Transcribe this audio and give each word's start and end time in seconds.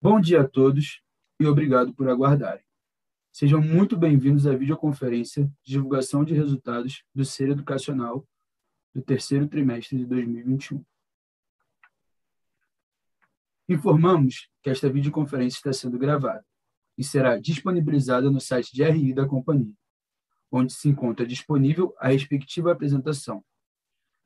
Bom 0.00 0.20
dia 0.20 0.42
a 0.42 0.46
todos 0.46 1.00
e 1.40 1.46
obrigado 1.46 1.94
por 1.94 2.08
aguardarem. 2.10 2.62
Sejam 3.32 3.62
muito 3.62 3.96
bem-vindos 3.96 4.46
à 4.46 4.54
videoconferência 4.54 5.44
de 5.64 5.72
divulgação 5.72 6.22
de 6.22 6.34
resultados 6.34 7.02
do 7.14 7.24
Ser 7.24 7.48
Educacional 7.48 8.28
do 8.94 9.00
terceiro 9.00 9.48
trimestre 9.48 9.96
de 9.96 10.04
2021. 10.04 10.84
Informamos 13.66 14.50
que 14.62 14.68
esta 14.68 14.90
videoconferência 14.90 15.56
está 15.56 15.72
sendo 15.72 15.98
gravada 15.98 16.44
e 16.98 17.02
será 17.02 17.38
disponibilizada 17.38 18.30
no 18.30 18.38
site 18.38 18.74
de 18.74 18.84
RI 18.84 19.14
da 19.14 19.26
companhia, 19.26 19.74
onde 20.52 20.74
se 20.74 20.90
encontra 20.90 21.26
disponível 21.26 21.94
a 21.98 22.08
respectiva 22.08 22.70
apresentação. 22.70 23.42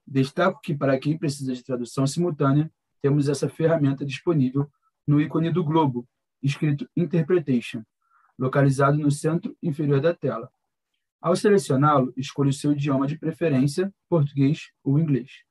Destaco 0.05 0.61
que, 0.61 0.75
para 0.75 0.99
quem 0.99 1.17
precisa 1.17 1.55
de 1.55 1.63
tradução 1.63 2.09
simultânea, 2.09 2.71
temos 3.01 3.29
essa 3.29 3.49
ferramenta 3.49 4.05
disponível 4.05 4.69
no 5.11 5.21
ícone 5.21 5.51
do 5.51 5.65
globo, 5.65 6.09
escrito 6.41 6.89
Interpretation, 6.97 7.83
localizado 8.39 8.97
no 8.97 9.11
centro 9.11 9.57
inferior 9.61 10.01
da 10.01 10.15
tela. 10.15 10.49
Ao 11.21 11.35
selecioná-lo, 11.35 12.15
escolha 12.17 12.51
o 12.51 12.53
seu 12.53 12.71
idioma 12.71 13.09
de 13.09 13.19
preferência, 13.19 13.93
português 14.09 14.71
ou 14.85 15.01
inglês. 15.01 15.43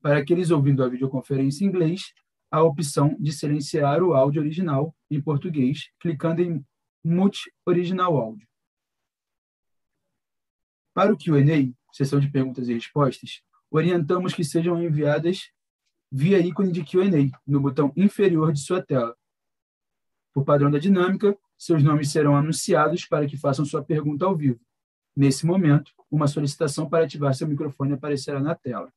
Para 0.00 0.18
aqueles 0.18 0.50
ouvindo 0.50 0.82
a 0.82 0.88
videoconferência 0.88 1.64
em 1.64 1.68
inglês, 1.68 2.14
a 2.50 2.62
opção 2.62 3.14
de 3.20 3.30
silenciar 3.30 4.02
o 4.02 4.14
áudio 4.14 4.40
original 4.40 4.96
em 5.10 5.20
português, 5.20 5.90
clicando 6.00 6.40
em 6.40 6.64
Mute 7.04 7.52
Original 7.66 8.16
Áudio. 8.16 8.48
Para 10.94 11.12
o 11.12 11.18
Q&A, 11.18 11.70
sessão 11.92 12.18
de 12.18 12.30
perguntas 12.30 12.70
e 12.70 12.72
respostas, 12.72 13.42
orientamos 13.70 14.32
que 14.32 14.42
sejam 14.42 14.82
enviadas 14.82 15.50
via 16.16 16.38
ícone 16.38 16.70
de 16.70 16.84
Q&A 16.84 17.36
no 17.44 17.58
botão 17.58 17.92
inferior 17.96 18.52
de 18.52 18.60
sua 18.60 18.80
tela. 18.80 19.16
Por 20.32 20.44
padrão 20.44 20.70
da 20.70 20.78
dinâmica, 20.78 21.36
seus 21.58 21.82
nomes 21.82 22.08
serão 22.12 22.36
anunciados 22.36 23.04
para 23.04 23.26
que 23.26 23.36
façam 23.36 23.64
sua 23.64 23.82
pergunta 23.82 24.24
ao 24.24 24.36
vivo. 24.36 24.60
Nesse 25.16 25.44
momento, 25.44 25.90
uma 26.08 26.28
solicitação 26.28 26.88
para 26.88 27.04
ativar 27.04 27.34
seu 27.34 27.48
microfone 27.48 27.94
aparecerá 27.94 28.38
na 28.38 28.54
tela. 28.54 28.92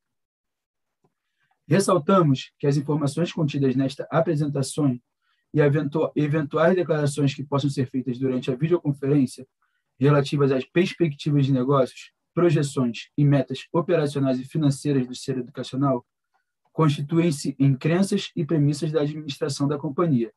Ressaltamos 1.67 2.51
que 2.59 2.67
as 2.67 2.77
informações 2.77 3.33
contidas 3.33 3.75
nesta 3.75 4.07
apresentação 4.11 4.95
e 5.51 5.59
eventuais 6.15 6.75
declarações 6.75 7.33
que 7.33 7.43
possam 7.43 7.67
ser 7.67 7.89
feitas 7.89 8.19
durante 8.19 8.51
a 8.51 8.55
videoconferência 8.55 9.47
relativas 9.99 10.51
às 10.51 10.65
perspectivas 10.65 11.47
de 11.47 11.51
negócios, 11.51 12.11
projeções 12.31 13.09
e 13.17 13.25
metas 13.25 13.65
operacionais 13.73 14.39
e 14.39 14.45
financeiras 14.45 15.07
do 15.07 15.15
ser 15.15 15.39
educacional 15.39 16.05
constituem-se 16.77 17.55
em 17.57 17.75
crenças 17.75 18.31
e 18.35 18.45
premissas 18.45 18.91
da 18.91 19.01
administração 19.01 19.67
da 19.67 19.79
companhia, 19.79 20.31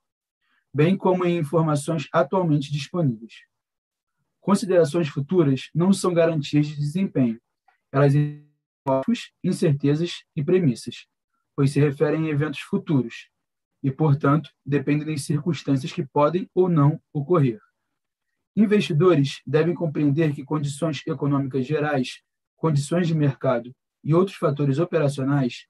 bem 0.73 0.97
como 0.97 1.27
em 1.27 1.37
informações 1.37 2.09
atualmente 2.11 2.73
disponíveis. 2.73 3.43
Considerações 4.41 5.07
futuras 5.11 5.69
não 5.75 5.93
são 5.93 6.15
garantias 6.15 6.67
de 6.67 6.77
desempenho, 6.77 7.39
elas 7.93 8.15
incertezas 9.45 10.25
e 10.35 10.43
premissas, 10.43 11.07
pois 11.55 11.73
se 11.73 11.79
referem 11.79 12.25
a 12.25 12.31
eventos 12.31 12.61
futuros 12.61 13.29
e, 13.83 13.91
portanto, 13.91 14.49
dependem 14.65 15.09
das 15.09 15.27
circunstâncias 15.27 15.93
que 15.93 16.07
podem 16.07 16.49
ou 16.55 16.71
não 16.71 16.99
ocorrer. 17.13 17.61
Investidores 18.57 19.43
devem 19.47 19.75
compreender 19.75 20.35
que 20.35 20.43
condições 20.43 21.07
econômicas 21.07 21.67
gerais, 21.67 22.23
condições 22.57 23.07
de 23.07 23.15
mercado 23.15 23.77
e 24.03 24.15
outros 24.15 24.39
fatores 24.39 24.79
operacionais 24.79 25.69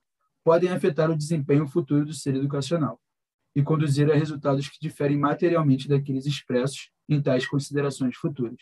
podem 0.51 0.71
afetar 0.71 1.09
o 1.09 1.17
desempenho 1.17 1.65
futuro 1.65 2.05
do 2.05 2.13
ser 2.13 2.35
educacional 2.35 3.01
e 3.55 3.63
conduzir 3.63 4.11
a 4.11 4.17
resultados 4.17 4.69
que 4.69 4.81
diferem 4.81 5.17
materialmente 5.17 5.87
daqueles 5.87 6.27
expressos 6.27 6.91
em 7.09 7.23
tais 7.23 7.47
considerações 7.47 8.17
futuras. 8.17 8.61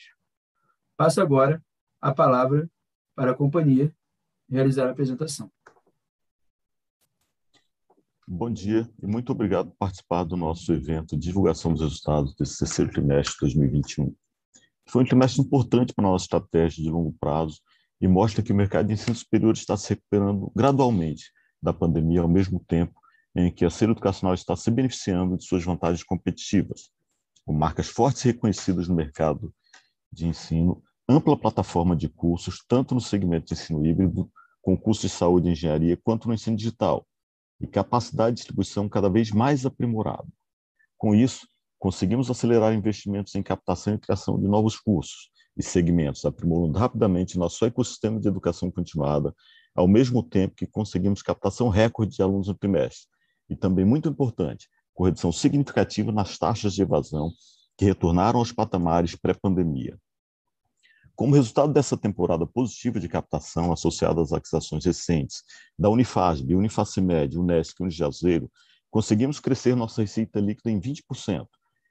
Passo 0.98 1.18
agora 1.22 1.64
a 1.98 2.12
palavra 2.12 2.70
para 3.14 3.30
a 3.30 3.34
companhia 3.34 3.90
realizar 4.50 4.86
a 4.86 4.90
apresentação. 4.90 5.50
Bom 8.28 8.52
dia 8.52 8.86
e 9.02 9.06
muito 9.06 9.32
obrigado 9.32 9.70
por 9.70 9.78
participar 9.78 10.24
do 10.24 10.36
nosso 10.36 10.70
evento 10.74 11.16
divulgação 11.16 11.72
dos 11.72 11.80
resultados 11.80 12.36
desse 12.36 12.58
terceiro 12.58 12.90
trimestre 12.90 13.32
de 13.48 13.56
2021. 13.56 14.14
Foi 14.90 15.04
um 15.04 15.06
trimestre 15.06 15.40
importante 15.40 15.94
para 15.94 16.04
a 16.04 16.10
nossa 16.10 16.26
estratégia 16.26 16.84
de 16.84 16.90
longo 16.90 17.16
prazo 17.18 17.62
e 17.98 18.06
mostra 18.06 18.42
que 18.42 18.52
o 18.52 18.54
mercado 18.54 18.88
de 18.88 18.92
ensino 18.92 19.16
superior 19.16 19.54
está 19.54 19.74
se 19.74 19.88
recuperando 19.88 20.52
gradualmente 20.54 21.32
da 21.62 21.72
pandemia, 21.72 22.20
ao 22.20 22.28
mesmo 22.28 22.60
tempo 22.66 22.98
em 23.34 23.52
que 23.52 23.64
a 23.64 23.70
ser 23.70 23.90
educacional 23.90 24.34
está 24.34 24.56
se 24.56 24.70
beneficiando 24.70 25.36
de 25.36 25.44
suas 25.44 25.64
vantagens 25.64 26.02
competitivas, 26.02 26.90
com 27.44 27.52
marcas 27.52 27.88
fortes 27.88 28.22
reconhecidas 28.22 28.88
no 28.88 28.94
mercado 28.94 29.54
de 30.12 30.26
ensino, 30.26 30.82
ampla 31.08 31.38
plataforma 31.38 31.94
de 31.94 32.08
cursos, 32.08 32.64
tanto 32.66 32.94
no 32.94 33.00
segmento 33.00 33.46
de 33.46 33.54
ensino 33.54 33.84
híbrido, 33.84 34.30
com 34.60 34.76
cursos 34.76 35.10
de 35.10 35.16
saúde 35.16 35.48
e 35.48 35.52
engenharia, 35.52 35.96
quanto 35.96 36.28
no 36.28 36.34
ensino 36.34 36.56
digital, 36.56 37.06
e 37.60 37.66
capacidade 37.66 38.36
de 38.36 38.40
distribuição 38.40 38.88
cada 38.88 39.08
vez 39.08 39.30
mais 39.30 39.64
aprimorada. 39.64 40.26
Com 40.96 41.14
isso, 41.14 41.46
conseguimos 41.78 42.30
acelerar 42.30 42.74
investimentos 42.74 43.34
em 43.34 43.42
captação 43.42 43.94
e 43.94 43.98
criação 43.98 44.38
de 44.38 44.46
novos 44.46 44.78
cursos 44.78 45.30
e 45.56 45.62
segmentos, 45.62 46.24
aprimorando 46.24 46.78
rapidamente 46.78 47.38
nosso 47.38 47.64
ecossistema 47.64 48.20
de 48.20 48.28
educação 48.28 48.70
continuada, 48.70 49.34
ao 49.78 49.86
mesmo 49.86 50.24
tempo 50.24 50.56
que 50.56 50.66
conseguimos 50.66 51.22
captação 51.22 51.68
recorde 51.68 52.16
de 52.16 52.20
alunos 52.20 52.48
no 52.48 52.54
trimestre. 52.54 53.06
E 53.48 53.54
também, 53.54 53.84
muito 53.84 54.08
importante, 54.08 54.68
com 54.92 55.04
redução 55.04 55.30
significativa 55.30 56.10
nas 56.10 56.36
taxas 56.36 56.74
de 56.74 56.82
evasão, 56.82 57.30
que 57.76 57.84
retornaram 57.84 58.40
aos 58.40 58.50
patamares 58.50 59.14
pré-pandemia. 59.14 59.96
Como 61.14 61.32
resultado 61.32 61.72
dessa 61.72 61.96
temporada 61.96 62.44
positiva 62.44 62.98
de 62.98 63.08
captação 63.08 63.72
associada 63.72 64.20
às 64.20 64.32
aquisições 64.32 64.84
recentes 64.84 65.44
da 65.78 65.88
Unifasb, 65.88 66.56
Unifacimed, 66.56 67.38
Unesc 67.38 67.76
e 67.78 67.84
Unijazeiro, 67.84 68.50
conseguimos 68.90 69.38
crescer 69.38 69.76
nossa 69.76 70.02
receita 70.02 70.40
líquida 70.40 70.72
em 70.72 70.80
20% 70.80 71.46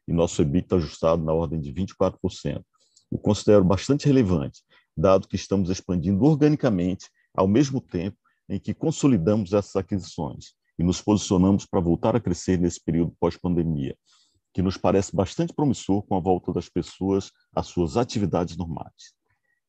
e 0.10 0.12
nosso 0.12 0.42
EBITDA 0.42 0.76
ajustado 0.76 1.24
na 1.24 1.32
ordem 1.32 1.62
de 1.62 1.72
24%. 1.72 2.62
O 3.10 3.18
considero 3.18 3.64
bastante 3.64 4.08
relevante, 4.08 4.62
dado 4.96 5.26
que 5.26 5.38
estamos 5.38 5.70
expandindo 5.70 6.26
organicamente 6.26 7.08
ao 7.38 7.48
mesmo 7.48 7.80
tempo 7.80 8.18
em 8.50 8.60
que 8.60 8.74
consolidamos 8.74 9.54
essas 9.54 9.76
aquisições 9.76 10.54
e 10.78 10.84
nos 10.84 11.02
posicionamos 11.02 11.66
para 11.66 11.80
voltar 11.80 12.16
a 12.16 12.20
crescer 12.20 12.60
nesse 12.60 12.84
período 12.84 13.16
pós-pandemia, 13.20 13.96
que 14.54 14.62
nos 14.62 14.78
parece 14.78 15.16
bastante 15.16 15.54
promissor 15.54 16.02
com 16.04 16.16
a 16.16 16.20
volta 16.20 16.52
das 16.52 16.68
pessoas 16.68 17.32
às 17.56 17.68
suas 17.68 17.96
atividades 17.96 18.58
normais. 18.58 19.14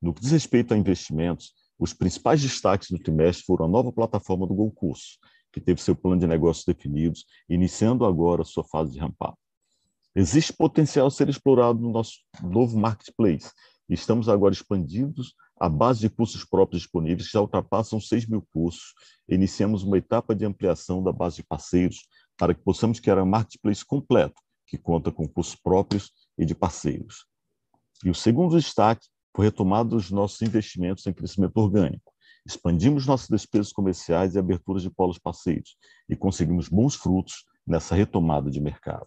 No 0.01 0.15
que 0.15 0.21
diz 0.21 0.31
respeito 0.31 0.73
a 0.73 0.77
investimentos, 0.77 1.53
os 1.79 1.93
principais 1.93 2.41
destaques 2.41 2.91
do 2.91 2.99
trimestre 2.99 3.45
foram 3.45 3.67
a 3.67 3.69
nova 3.69 3.93
plataforma 3.93 4.47
do 4.47 4.55
Gol 4.55 4.71
Curso, 4.71 5.19
que 5.53 5.61
teve 5.61 5.83
seu 5.83 5.95
plano 5.95 6.21
de 6.21 6.27
negócios 6.27 6.65
definidos, 6.65 7.25
iniciando 7.49 8.05
agora 8.05 8.45
sua 8.45 8.65
fase 8.65 8.93
de 8.93 8.99
ramp-up. 8.99 9.37
Existe 10.15 10.53
potencial 10.53 11.07
a 11.07 11.11
ser 11.11 11.29
explorado 11.29 11.79
no 11.81 11.91
nosso 11.91 12.19
novo 12.43 12.79
marketplace, 12.79 13.51
e 13.89 13.95
estamos 13.95 14.29
agora 14.29 14.53
expandidos 14.53 15.35
a 15.61 15.69
base 15.69 16.01
de 16.01 16.11
cursos 16.11 16.45
próprios 16.45 16.83
disponíveis, 16.83 17.27
que 17.27 17.33
já 17.33 17.41
ultrapassam 17.41 18.01
6 18.01 18.27
mil 18.27 18.47
cursos. 18.53 18.95
Iniciamos 19.29 19.83
uma 19.83 19.99
etapa 19.99 20.35
de 20.35 20.45
ampliação 20.45 21.03
da 21.03 21.13
base 21.13 21.37
de 21.37 21.43
parceiros 21.43 22.07
para 22.37 22.55
que 22.55 22.63
possamos 22.63 23.01
criar 23.01 23.23
um 23.23 23.27
marketplace 23.27 23.85
completo, 23.85 24.41
que 24.67 24.79
conta 24.79 25.11
com 25.11 25.27
cursos 25.29 25.57
próprios 25.57 26.13
e 26.39 26.45
de 26.45 26.55
parceiros. 26.55 27.27
E 28.05 28.11
o 28.11 28.15
segundo 28.15 28.57
destaque 28.57 29.09
foi 29.35 29.47
retomada 29.47 29.91
dos 29.91 30.11
nossos 30.11 30.41
investimentos 30.43 31.07
em 31.07 31.13
crescimento 31.13 31.57
orgânico. 31.57 32.13
Expandimos 32.47 33.07
nossas 33.07 33.29
despesas 33.29 33.73
comerciais 33.73 34.35
e 34.35 34.39
aberturas 34.39 34.83
de 34.83 34.91
polos 34.91 35.19
parceiros 35.19 35.77
e 36.09 36.17
conseguimos 36.17 36.69
bons 36.69 36.95
frutos 36.95 37.45
nessa 37.67 37.95
retomada 37.95 38.51
de 38.51 38.61
mercado. 38.61 39.07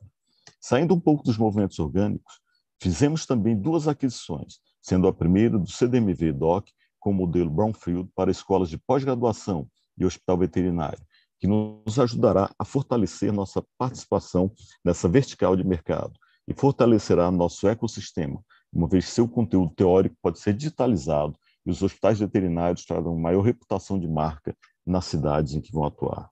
Saindo 0.60 0.94
um 0.94 1.00
pouco 1.00 1.24
dos 1.24 1.38
movimentos 1.38 1.80
orgânicos, 1.80 2.40
fizemos 2.80 3.26
também 3.26 3.60
duas 3.60 3.88
aquisições, 3.88 4.60
sendo 4.82 5.08
a 5.08 5.14
primeira 5.14 5.58
do 5.58 5.70
CDMV 5.70 6.34
DOC 6.34 6.72
com 7.00 7.12
o 7.12 7.14
modelo 7.14 7.50
Brownfield 7.50 8.10
para 8.16 8.32
escolas 8.32 8.70
de 8.70 8.78
pós-graduação 8.78 9.68
e 9.98 10.06
hospital 10.06 10.38
veterinário, 10.38 11.04
que 11.40 11.48
nos 11.48 12.00
ajudará 12.00 12.54
a 12.58 12.64
fortalecer 12.64 13.34
nossa 13.34 13.64
participação 13.78 14.52
nessa 14.86 15.10
vertical 15.10 15.56
de 15.56 15.64
mercado 15.64 16.14
e 16.48 16.54
fortalecerá 16.54 17.32
nosso 17.32 17.68
ecossistema, 17.68 18.44
uma 18.72 18.88
vez 18.88 19.06
que 19.06 19.12
seu 19.12 19.28
conteúdo 19.28 19.74
teórico 19.76 20.16
pode 20.22 20.40
ser 20.40 20.54
digitalizado 20.54 21.36
e 21.66 21.72
os 21.72 21.82
hospitais 21.82 22.20
veterinários 22.20 22.86
trarão 22.86 23.18
maior 23.18 23.42
reputação 23.42 24.00
de 24.00 24.08
marca 24.08 24.56
nas 24.86 25.06
cidades 25.06 25.54
em 25.54 25.62
que 25.62 25.72
vão 25.72 25.86
atuar. 25.86 26.30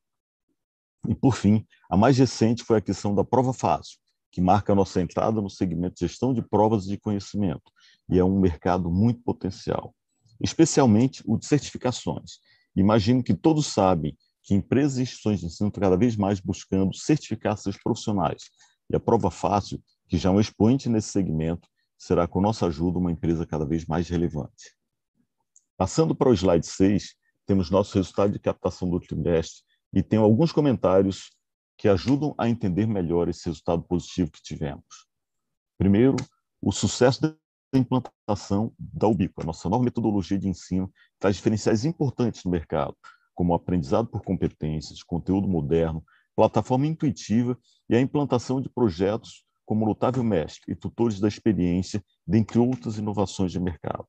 E, 1.07 1.15
por 1.15 1.35
fim, 1.35 1.65
a 1.89 1.95
mais 1.95 2.17
recente 2.17 2.63
foi 2.63 2.75
a 2.75 2.79
aquisição 2.79 3.15
da 3.15 3.23
Prova 3.23 3.53
Fácil, 3.53 3.97
que 4.31 4.41
marca 4.41 4.73
a 4.73 4.75
nossa 4.75 5.01
entrada 5.01 5.41
no 5.41 5.49
segmento 5.49 5.99
gestão 5.99 6.33
de 6.33 6.41
provas 6.41 6.85
de 6.85 6.97
conhecimento, 6.97 7.71
e 8.09 8.17
é 8.17 8.23
um 8.23 8.39
mercado 8.39 8.89
muito 8.89 9.21
potencial, 9.21 9.93
especialmente 10.41 11.23
o 11.25 11.37
de 11.37 11.45
certificações. 11.45 12.39
Imagino 12.75 13.23
que 13.23 13.33
todos 13.33 13.67
sabem 13.67 14.17
que 14.43 14.55
empresas 14.55 14.97
e 14.97 15.01
instituições 15.03 15.39
de 15.39 15.45
ensino 15.45 15.69
estão 15.69 15.81
cada 15.81 15.97
vez 15.97 16.15
mais 16.15 16.39
buscando 16.39 16.93
certificar 16.95 17.57
seus 17.57 17.77
profissionais, 17.77 18.43
E 18.91 18.95
a 18.95 18.99
prova 18.99 19.29
fácil, 19.29 19.79
que 20.07 20.17
já 20.17 20.29
é 20.29 20.31
um 20.31 20.39
expoente 20.39 20.89
nesse 20.89 21.09
segmento, 21.09 21.67
será 21.95 22.27
com 22.27 22.41
nossa 22.41 22.65
ajuda 22.65 22.97
uma 22.97 23.11
empresa 23.11 23.45
cada 23.45 23.65
vez 23.65 23.85
mais 23.85 24.09
relevante. 24.09 24.75
Passando 25.77 26.15
para 26.15 26.29
o 26.29 26.33
slide 26.33 26.65
6, 26.65 27.15
temos 27.45 27.69
nosso 27.69 27.93
resultado 27.95 28.31
de 28.33 28.39
captação 28.39 28.89
do 28.89 28.99
trimestre 28.99 29.63
e 29.93 30.01
tem 30.01 30.17
alguns 30.17 30.51
comentários 30.51 31.29
que 31.77 31.87
ajudam 31.87 32.33
a 32.37 32.49
entender 32.49 32.87
melhor 32.87 33.29
esse 33.29 33.45
resultado 33.45 33.83
positivo 33.83 34.31
que 34.31 34.41
tivemos. 34.41 35.07
Primeiro, 35.77 36.15
o 36.61 36.71
sucesso 36.71 37.21
implantação 37.77 38.73
da 38.79 39.07
Ubico, 39.07 39.41
a 39.41 39.45
nossa 39.45 39.69
nova 39.69 39.83
metodologia 39.83 40.39
de 40.39 40.47
ensino, 40.47 40.91
traz 41.19 41.35
diferenciais 41.35 41.85
importantes 41.85 42.43
no 42.43 42.51
mercado, 42.51 42.95
como 43.35 43.53
aprendizado 43.53 44.07
por 44.07 44.21
competências, 44.23 45.03
conteúdo 45.03 45.47
moderno, 45.47 46.03
plataforma 46.35 46.87
intuitiva 46.87 47.57
e 47.89 47.95
a 47.95 48.01
implantação 48.01 48.61
de 48.61 48.69
projetos 48.69 49.43
como 49.65 49.85
Lutável 49.85 50.23
Mestre 50.23 50.71
e 50.71 50.75
Tutores 50.75 51.19
da 51.19 51.27
Experiência, 51.27 52.03
dentre 52.25 52.57
outras 52.57 52.97
inovações 52.97 53.51
de 53.51 53.59
mercado. 53.59 54.05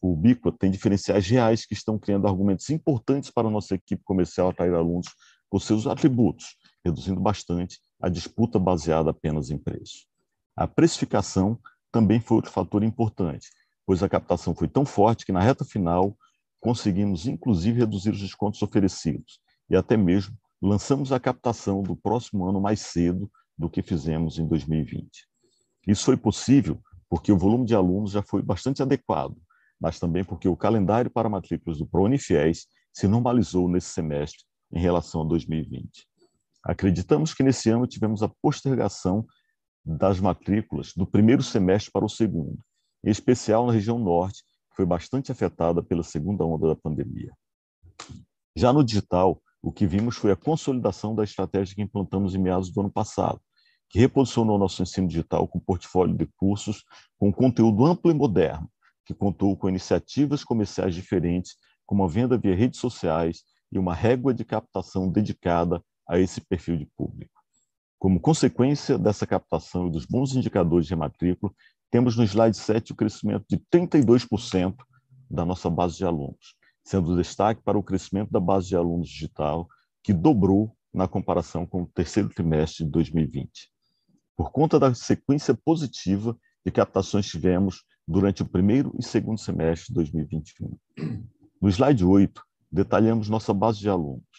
O 0.00 0.12
Ubiqua 0.12 0.52
tem 0.52 0.70
diferenciais 0.70 1.26
reais 1.26 1.66
que 1.66 1.74
estão 1.74 1.98
criando 1.98 2.28
argumentos 2.28 2.70
importantes 2.70 3.30
para 3.30 3.48
a 3.48 3.50
nossa 3.50 3.74
equipe 3.74 4.04
comercial 4.04 4.50
atrair 4.50 4.72
alunos 4.74 5.08
por 5.50 5.60
seus 5.60 5.86
atributos, 5.86 6.56
reduzindo 6.84 7.20
bastante 7.20 7.80
a 8.00 8.08
disputa 8.08 8.58
baseada 8.58 9.10
apenas 9.10 9.50
em 9.50 9.58
preço. 9.58 10.06
A 10.54 10.68
precificação 10.68 11.58
também 11.94 12.18
foi 12.18 12.38
outro 12.38 12.50
fator 12.50 12.82
importante, 12.82 13.48
pois 13.86 14.02
a 14.02 14.08
captação 14.08 14.52
foi 14.52 14.66
tão 14.66 14.84
forte 14.84 15.24
que 15.24 15.30
na 15.30 15.38
reta 15.38 15.64
final 15.64 16.18
conseguimos 16.60 17.28
inclusive 17.28 17.78
reduzir 17.78 18.10
os 18.10 18.20
descontos 18.20 18.60
oferecidos 18.62 19.38
e 19.70 19.76
até 19.76 19.96
mesmo 19.96 20.36
lançamos 20.60 21.12
a 21.12 21.20
captação 21.20 21.84
do 21.84 21.94
próximo 21.94 22.48
ano 22.48 22.60
mais 22.60 22.80
cedo 22.80 23.30
do 23.56 23.70
que 23.70 23.80
fizemos 23.80 24.40
em 24.40 24.46
2020. 24.48 25.08
Isso 25.86 26.04
foi 26.04 26.16
possível 26.16 26.80
porque 27.08 27.30
o 27.30 27.38
volume 27.38 27.64
de 27.64 27.76
alunos 27.76 28.10
já 28.10 28.22
foi 28.22 28.42
bastante 28.42 28.82
adequado, 28.82 29.36
mas 29.80 30.00
também 30.00 30.24
porque 30.24 30.48
o 30.48 30.56
calendário 30.56 31.08
para 31.08 31.28
matrículas 31.28 31.78
do 31.78 31.86
ProUnifiéis 31.86 32.66
se 32.92 33.06
normalizou 33.06 33.68
nesse 33.68 33.90
semestre 33.90 34.42
em 34.72 34.80
relação 34.80 35.22
a 35.22 35.24
2020. 35.26 36.08
Acreditamos 36.64 37.32
que 37.32 37.44
nesse 37.44 37.70
ano 37.70 37.86
tivemos 37.86 38.20
a 38.20 38.28
postergação 38.42 39.24
das 39.84 40.18
matrículas 40.18 40.92
do 40.94 41.06
primeiro 41.06 41.42
semestre 41.42 41.92
para 41.92 42.04
o 42.04 42.08
segundo, 42.08 42.58
em 43.04 43.10
especial 43.10 43.66
na 43.66 43.72
região 43.72 43.98
norte, 43.98 44.42
que 44.70 44.76
foi 44.76 44.86
bastante 44.86 45.30
afetada 45.30 45.82
pela 45.82 46.02
segunda 46.02 46.44
onda 46.44 46.68
da 46.68 46.76
pandemia. 46.76 47.32
Já 48.56 48.72
no 48.72 48.84
digital, 48.84 49.42
o 49.62 49.72
que 49.72 49.86
vimos 49.86 50.16
foi 50.16 50.30
a 50.30 50.36
consolidação 50.36 51.14
da 51.14 51.24
estratégia 51.24 51.74
que 51.74 51.82
implantamos 51.82 52.34
em 52.34 52.38
meados 52.38 52.70
do 52.70 52.80
ano 52.80 52.90
passado, 52.90 53.40
que 53.90 53.98
reposicionou 53.98 54.58
nosso 54.58 54.82
ensino 54.82 55.06
digital 55.06 55.46
com 55.46 55.60
portfólio 55.60 56.16
de 56.16 56.26
cursos 56.36 56.84
com 57.18 57.32
conteúdo 57.32 57.84
amplo 57.84 58.10
e 58.10 58.14
moderno, 58.14 58.68
que 59.04 59.14
contou 59.14 59.56
com 59.56 59.68
iniciativas 59.68 60.42
comerciais 60.42 60.94
diferentes, 60.94 61.56
como 61.86 62.04
a 62.04 62.08
venda 62.08 62.38
via 62.38 62.54
redes 62.54 62.80
sociais 62.80 63.42
e 63.70 63.78
uma 63.78 63.94
régua 63.94 64.32
de 64.32 64.44
captação 64.44 65.10
dedicada 65.10 65.82
a 66.08 66.18
esse 66.18 66.40
perfil 66.40 66.76
de 66.76 66.86
público. 66.96 67.33
Como 68.04 68.20
consequência 68.20 68.98
dessa 68.98 69.26
captação 69.26 69.86
e 69.86 69.90
dos 69.90 70.04
bons 70.04 70.36
indicadores 70.36 70.86
de 70.86 70.94
matrícula, 70.94 71.50
temos 71.90 72.18
no 72.18 72.22
slide 72.22 72.54
7 72.54 72.92
o 72.92 72.94
crescimento 72.94 73.46
de 73.48 73.56
32% 73.56 74.76
da 75.30 75.42
nossa 75.42 75.70
base 75.70 75.96
de 75.96 76.04
alunos, 76.04 76.54
sendo 76.84 77.16
destaque 77.16 77.62
para 77.62 77.78
o 77.78 77.82
crescimento 77.82 78.30
da 78.30 78.38
base 78.38 78.68
de 78.68 78.76
alunos 78.76 79.08
digital, 79.08 79.66
que 80.02 80.12
dobrou 80.12 80.76
na 80.92 81.08
comparação 81.08 81.64
com 81.64 81.84
o 81.84 81.86
terceiro 81.86 82.28
trimestre 82.28 82.84
de 82.84 82.90
2020. 82.90 83.70
Por 84.36 84.52
conta 84.52 84.78
da 84.78 84.92
sequência 84.92 85.54
positiva 85.54 86.36
de 86.62 86.70
captações 86.70 87.24
tivemos 87.24 87.84
durante 88.06 88.42
o 88.42 88.46
primeiro 88.46 88.94
e 88.98 89.02
segundo 89.02 89.40
semestre 89.40 89.88
de 89.88 89.94
2021. 89.94 90.76
No 91.58 91.70
slide 91.70 92.04
8, 92.04 92.42
detalhamos 92.70 93.30
nossa 93.30 93.54
base 93.54 93.78
de 93.78 93.88
alunos. 93.88 94.33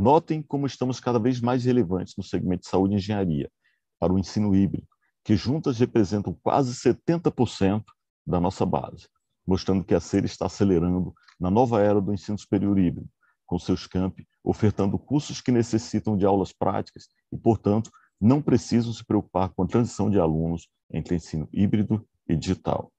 Notem 0.00 0.40
como 0.40 0.66
estamos 0.66 0.98
cada 0.98 1.18
vez 1.18 1.42
mais 1.42 1.66
relevantes 1.66 2.14
no 2.16 2.24
segmento 2.24 2.62
de 2.62 2.70
saúde 2.70 2.94
e 2.94 2.96
engenharia, 2.96 3.50
para 3.98 4.10
o 4.10 4.18
ensino 4.18 4.54
híbrido, 4.54 4.88
que 5.22 5.36
juntas 5.36 5.78
representam 5.78 6.32
quase 6.42 6.72
70% 6.72 7.84
da 8.26 8.40
nossa 8.40 8.64
base, 8.64 9.10
mostrando 9.46 9.84
que 9.84 9.94
a 9.94 10.00
SER 10.00 10.24
está 10.24 10.46
acelerando 10.46 11.12
na 11.38 11.50
nova 11.50 11.82
era 11.82 12.00
do 12.00 12.14
ensino 12.14 12.38
superior 12.38 12.78
híbrido, 12.78 13.10
com 13.44 13.58
seus 13.58 13.86
campi 13.86 14.26
ofertando 14.42 14.98
cursos 14.98 15.42
que 15.42 15.52
necessitam 15.52 16.16
de 16.16 16.24
aulas 16.24 16.50
práticas 16.50 17.06
e, 17.30 17.36
portanto, 17.36 17.90
não 18.18 18.40
precisam 18.40 18.94
se 18.94 19.04
preocupar 19.04 19.50
com 19.50 19.64
a 19.64 19.66
transição 19.66 20.08
de 20.08 20.18
alunos 20.18 20.66
entre 20.90 21.16
ensino 21.16 21.46
híbrido 21.52 22.08
e 22.26 22.34
digital. 22.34 22.90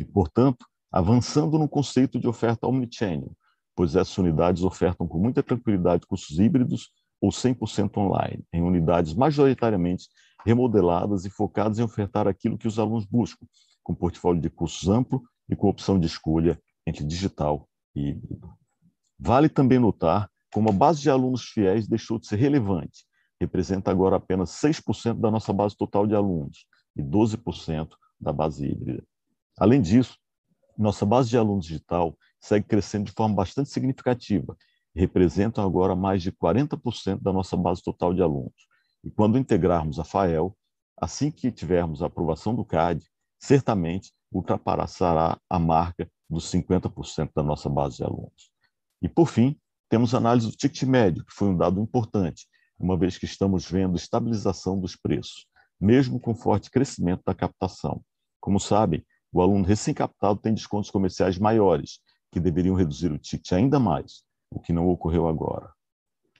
E, 0.00 0.04
portanto, 0.04 0.64
avançando 0.90 1.58
no 1.58 1.68
conceito 1.68 2.18
de 2.18 2.26
oferta 2.26 2.66
omnichannel, 2.66 3.36
pois 3.78 3.94
essas 3.94 4.18
unidades 4.18 4.64
ofertam 4.64 5.06
com 5.06 5.18
muita 5.18 5.40
tranquilidade 5.40 6.04
cursos 6.04 6.36
híbridos 6.40 6.90
ou 7.20 7.30
100% 7.30 7.96
online, 7.96 8.44
em 8.52 8.60
unidades 8.60 9.14
majoritariamente 9.14 10.08
remodeladas 10.44 11.24
e 11.24 11.30
focadas 11.30 11.78
em 11.78 11.84
ofertar 11.84 12.26
aquilo 12.26 12.58
que 12.58 12.66
os 12.66 12.76
alunos 12.76 13.06
buscam, 13.06 13.46
com 13.84 13.94
portfólio 13.94 14.42
de 14.42 14.50
cursos 14.50 14.88
amplo 14.88 15.22
e 15.48 15.54
com 15.54 15.68
opção 15.68 15.96
de 15.96 16.08
escolha 16.08 16.60
entre 16.84 17.04
digital 17.04 17.68
e 17.94 18.08
híbrido. 18.08 18.52
Vale 19.16 19.48
também 19.48 19.78
notar 19.78 20.28
como 20.52 20.70
a 20.70 20.72
base 20.72 21.00
de 21.00 21.08
alunos 21.08 21.44
fiéis 21.44 21.86
deixou 21.86 22.18
de 22.18 22.26
ser 22.26 22.34
relevante, 22.34 23.04
representa 23.40 23.92
agora 23.92 24.16
apenas 24.16 24.50
6% 24.60 25.20
da 25.20 25.30
nossa 25.30 25.52
base 25.52 25.76
total 25.76 26.04
de 26.04 26.16
alunos 26.16 26.66
e 26.96 27.00
12% 27.00 27.90
da 28.20 28.32
base 28.32 28.66
híbrida. 28.66 29.04
Além 29.56 29.80
disso, 29.80 30.18
nossa 30.76 31.06
base 31.06 31.30
de 31.30 31.38
alunos 31.38 31.66
digital 31.66 32.18
segue 32.40 32.66
crescendo 32.66 33.06
de 33.06 33.12
forma 33.12 33.34
bastante 33.34 33.70
significativa 33.70 34.56
representam 34.94 35.64
agora 35.64 35.94
mais 35.94 36.22
de 36.22 36.32
40% 36.32 37.20
da 37.20 37.32
nossa 37.32 37.56
base 37.56 37.82
total 37.82 38.12
de 38.12 38.22
alunos. 38.22 38.66
E 39.04 39.10
quando 39.10 39.38
integrarmos 39.38 39.98
a 39.98 40.04
FAEL, 40.04 40.56
assim 40.96 41.30
que 41.30 41.52
tivermos 41.52 42.02
a 42.02 42.06
aprovação 42.06 42.54
do 42.54 42.64
CAD, 42.64 43.04
certamente 43.38 44.12
ultrapassará 44.32 45.38
a 45.48 45.58
marca 45.58 46.10
dos 46.28 46.50
50% 46.50 47.30
da 47.34 47.42
nossa 47.42 47.68
base 47.68 47.98
de 47.98 48.04
alunos. 48.04 48.50
E, 49.00 49.08
por 49.08 49.28
fim, 49.28 49.56
temos 49.88 50.14
a 50.14 50.18
análise 50.18 50.48
do 50.48 50.56
ticket 50.56 50.82
médio, 50.82 51.24
que 51.24 51.32
foi 51.32 51.48
um 51.48 51.56
dado 51.56 51.80
importante, 51.80 52.46
uma 52.78 52.96
vez 52.96 53.16
que 53.16 53.24
estamos 53.24 53.70
vendo 53.70 53.96
estabilização 53.96 54.78
dos 54.78 54.96
preços, 54.96 55.46
mesmo 55.80 56.20
com 56.20 56.34
forte 56.34 56.70
crescimento 56.70 57.22
da 57.24 57.34
captação. 57.34 58.02
Como 58.40 58.58
sabem, 58.58 59.04
o 59.32 59.40
aluno 59.40 59.64
recém-captado 59.64 60.40
tem 60.40 60.52
descontos 60.52 60.90
comerciais 60.90 61.38
maiores 61.38 62.00
que 62.30 62.40
deveriam 62.40 62.74
reduzir 62.74 63.10
o 63.12 63.18
ticket 63.18 63.52
ainda 63.52 63.78
mais, 63.78 64.22
o 64.50 64.60
que 64.60 64.72
não 64.72 64.88
ocorreu 64.88 65.28
agora. 65.28 65.72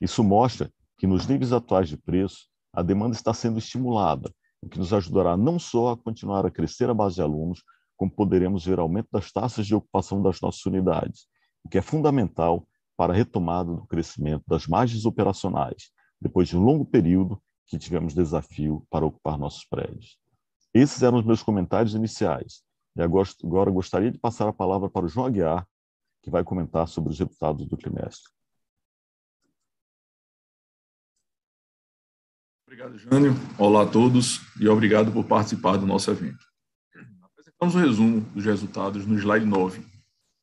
Isso 0.00 0.22
mostra 0.22 0.72
que 0.98 1.06
nos 1.06 1.26
níveis 1.26 1.52
atuais 1.52 1.88
de 1.88 1.96
preço, 1.96 2.46
a 2.72 2.82
demanda 2.82 3.14
está 3.14 3.32
sendo 3.32 3.58
estimulada, 3.58 4.32
o 4.60 4.68
que 4.68 4.78
nos 4.78 4.92
ajudará 4.92 5.36
não 5.36 5.58
só 5.58 5.92
a 5.92 5.96
continuar 5.96 6.44
a 6.44 6.50
crescer 6.50 6.90
a 6.90 6.94
base 6.94 7.16
de 7.16 7.22
alunos, 7.22 7.62
como 7.96 8.10
poderemos 8.10 8.64
ver 8.64 8.78
aumento 8.78 9.08
das 9.12 9.32
taxas 9.32 9.66
de 9.66 9.74
ocupação 9.74 10.22
das 10.22 10.40
nossas 10.40 10.64
unidades, 10.66 11.26
o 11.64 11.68
que 11.68 11.78
é 11.78 11.82
fundamental 11.82 12.66
para 12.96 13.12
a 13.12 13.16
retomada 13.16 13.72
do 13.72 13.86
crescimento 13.86 14.44
das 14.46 14.66
margens 14.66 15.04
operacionais, 15.04 15.90
depois 16.20 16.48
de 16.48 16.56
um 16.56 16.62
longo 16.62 16.84
período 16.84 17.40
que 17.66 17.78
tivemos 17.78 18.14
desafio 18.14 18.84
para 18.90 19.06
ocupar 19.06 19.38
nossos 19.38 19.64
prédios. 19.64 20.18
Esses 20.72 21.02
eram 21.02 21.18
os 21.18 21.24
meus 21.24 21.42
comentários 21.42 21.94
iniciais. 21.94 22.62
E 22.96 23.02
agora 23.02 23.70
gostaria 23.70 24.10
de 24.10 24.18
passar 24.18 24.48
a 24.48 24.52
palavra 24.52 24.88
para 24.90 25.06
o 25.06 25.08
João 25.08 25.26
Aguiar, 25.26 25.66
que 26.28 26.32
vai 26.32 26.44
comentar 26.44 26.86
sobre 26.86 27.10
os 27.10 27.18
resultados 27.18 27.66
do 27.66 27.76
trimestre. 27.76 28.30
Obrigado, 32.66 32.98
Jânio. 32.98 33.34
Olá 33.58 33.82
a 33.82 33.86
todos 33.86 34.40
e 34.60 34.68
obrigado 34.68 35.10
por 35.10 35.24
participar 35.24 35.78
do 35.78 35.86
nosso 35.86 36.10
evento. 36.10 36.46
Apresentamos 37.22 37.74
o 37.74 37.78
resumo 37.78 38.20
dos 38.20 38.44
resultados 38.44 39.06
no 39.06 39.18
slide 39.18 39.46
9 39.46 39.82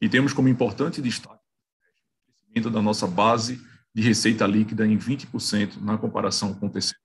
e 0.01 0.09
temos 0.09 0.33
como 0.33 0.49
importante 0.49 1.01
destaque 1.01 1.35
o 1.35 2.33
crescimento 2.33 2.71
da 2.71 2.81
nossa 2.81 3.05
base 3.05 3.61
de 3.93 4.01
receita 4.01 4.47
líquida 4.47 4.87
em 4.87 4.97
20% 4.97 5.79
na 5.81 5.97
comparação 5.97 6.53
com 6.55 6.65
o 6.65 6.69
terceiro 6.69 6.99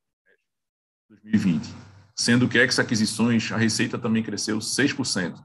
de 1.10 1.16
2020, 1.16 1.68
sendo 2.16 2.48
que 2.48 2.58
ex-aquisições 2.58 3.52
a 3.52 3.58
receita 3.58 3.98
também 3.98 4.22
cresceu 4.22 4.58
6%, 4.58 5.38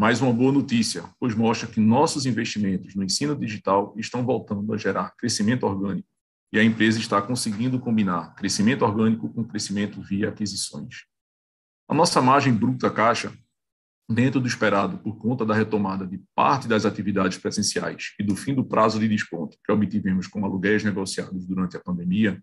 mais 0.00 0.22
uma 0.22 0.32
boa 0.32 0.50
notícia, 0.50 1.04
pois 1.20 1.34
mostra 1.34 1.68
que 1.68 1.78
nossos 1.78 2.24
investimentos 2.24 2.94
no 2.94 3.04
ensino 3.04 3.36
digital 3.36 3.92
estão 3.98 4.24
voltando 4.24 4.72
a 4.72 4.78
gerar 4.78 5.14
crescimento 5.14 5.66
orgânico 5.66 6.08
e 6.50 6.58
a 6.58 6.64
empresa 6.64 6.98
está 6.98 7.20
conseguindo 7.20 7.78
combinar 7.78 8.34
crescimento 8.34 8.82
orgânico 8.82 9.28
com 9.28 9.44
crescimento 9.44 10.00
via 10.00 10.30
aquisições. 10.30 11.04
A 11.86 11.92
nossa 11.92 12.22
margem 12.22 12.50
bruta 12.50 12.90
caixa, 12.90 13.30
dentro 14.10 14.40
do 14.40 14.48
esperado 14.48 14.96
por 14.96 15.18
conta 15.18 15.44
da 15.44 15.52
retomada 15.52 16.06
de 16.06 16.18
parte 16.34 16.66
das 16.66 16.86
atividades 16.86 17.36
presenciais 17.36 18.14
e 18.18 18.24
do 18.24 18.34
fim 18.34 18.54
do 18.54 18.64
prazo 18.64 18.98
de 18.98 19.06
desconto 19.06 19.58
que 19.62 19.70
obtivemos 19.70 20.26
com 20.26 20.42
aluguéis 20.46 20.82
negociados 20.82 21.46
durante 21.46 21.76
a 21.76 21.80
pandemia, 21.80 22.42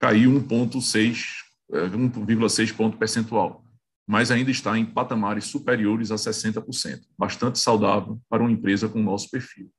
caiu 0.00 0.30
1,6 0.40 1.44
1,6 1.70 2.74
ponto 2.74 2.96
percentual, 2.96 3.63
mas 4.06 4.30
ainda 4.30 4.50
está 4.50 4.78
em 4.78 4.84
patamares 4.84 5.44
superiores 5.44 6.10
a 6.10 6.16
60%, 6.16 7.02
bastante 7.18 7.58
saudável 7.58 8.20
para 8.28 8.42
uma 8.42 8.52
empresa 8.52 8.88
com 8.88 9.00
o 9.00 9.02
nosso 9.02 9.30
perfil. 9.30 9.70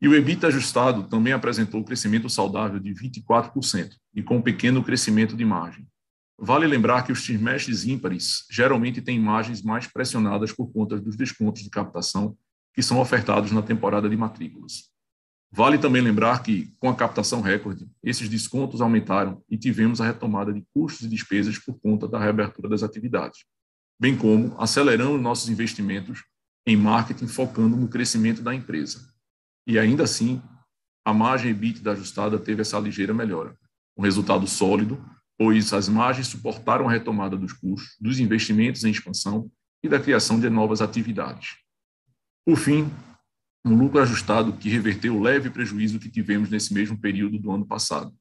E 0.00 0.06
o 0.06 0.14
EBITDA 0.14 0.46
ajustado 0.46 1.08
também 1.08 1.32
apresentou 1.32 1.82
crescimento 1.82 2.30
saudável 2.30 2.78
de 2.78 2.94
24% 2.94 3.96
e 4.14 4.22
com 4.22 4.36
um 4.36 4.42
pequeno 4.42 4.82
crescimento 4.84 5.36
de 5.36 5.44
margem. 5.44 5.86
Vale 6.40 6.68
lembrar 6.68 7.02
que 7.02 7.10
os 7.10 7.24
trimestres 7.24 7.84
ímpares 7.84 8.44
geralmente 8.48 9.02
têm 9.02 9.18
margens 9.18 9.60
mais 9.60 9.88
pressionadas 9.88 10.52
por 10.52 10.72
conta 10.72 11.00
dos 11.00 11.16
descontos 11.16 11.64
de 11.64 11.70
captação 11.70 12.36
que 12.72 12.82
são 12.82 13.00
ofertados 13.00 13.50
na 13.50 13.60
temporada 13.60 14.08
de 14.08 14.16
matrículas. 14.16 14.88
Vale 15.50 15.78
também 15.78 16.02
lembrar 16.02 16.42
que, 16.42 16.74
com 16.78 16.88
a 16.88 16.94
captação 16.94 17.40
recorde, 17.40 17.88
esses 18.02 18.28
descontos 18.28 18.80
aumentaram 18.80 19.42
e 19.48 19.56
tivemos 19.56 20.00
a 20.00 20.04
retomada 20.04 20.52
de 20.52 20.62
custos 20.74 21.06
e 21.06 21.08
despesas 21.08 21.58
por 21.58 21.78
conta 21.80 22.06
da 22.06 22.18
reabertura 22.18 22.68
das 22.68 22.82
atividades, 22.82 23.44
bem 23.98 24.16
como 24.16 24.54
acelerando 24.60 25.16
nossos 25.16 25.48
investimentos 25.48 26.22
em 26.66 26.76
marketing 26.76 27.28
focando 27.28 27.76
no 27.76 27.88
crescimento 27.88 28.42
da 28.42 28.54
empresa. 28.54 29.12
E 29.66 29.78
ainda 29.78 30.04
assim, 30.04 30.42
a 31.04 31.14
margem 31.14 31.50
EBITDA 31.50 31.92
ajustada 31.92 32.38
teve 32.38 32.60
essa 32.60 32.78
ligeira 32.78 33.14
melhora, 33.14 33.56
um 33.96 34.02
resultado 34.02 34.46
sólido 34.46 35.02
pois 35.38 35.72
as 35.72 35.88
margens 35.88 36.26
suportaram 36.26 36.88
a 36.88 36.92
retomada 36.92 37.36
dos 37.36 37.52
custos, 37.52 37.96
dos 38.00 38.18
investimentos 38.18 38.82
em 38.82 38.90
expansão 38.90 39.48
e 39.82 39.88
da 39.88 40.00
criação 40.00 40.40
de 40.40 40.50
novas 40.50 40.82
atividades. 40.82 41.56
Por 42.44 42.56
fim, 42.56 42.90
um 43.68 43.76
lucro 43.76 44.00
ajustado 44.00 44.54
que 44.54 44.68
reverteu 44.68 45.16
o 45.16 45.20
leve 45.20 45.50
prejuízo 45.50 45.98
que 45.98 46.10
tivemos 46.10 46.48
nesse 46.48 46.72
mesmo 46.72 46.98
período 46.98 47.38
do 47.38 47.50
ano 47.50 47.66
passado. 47.66 48.12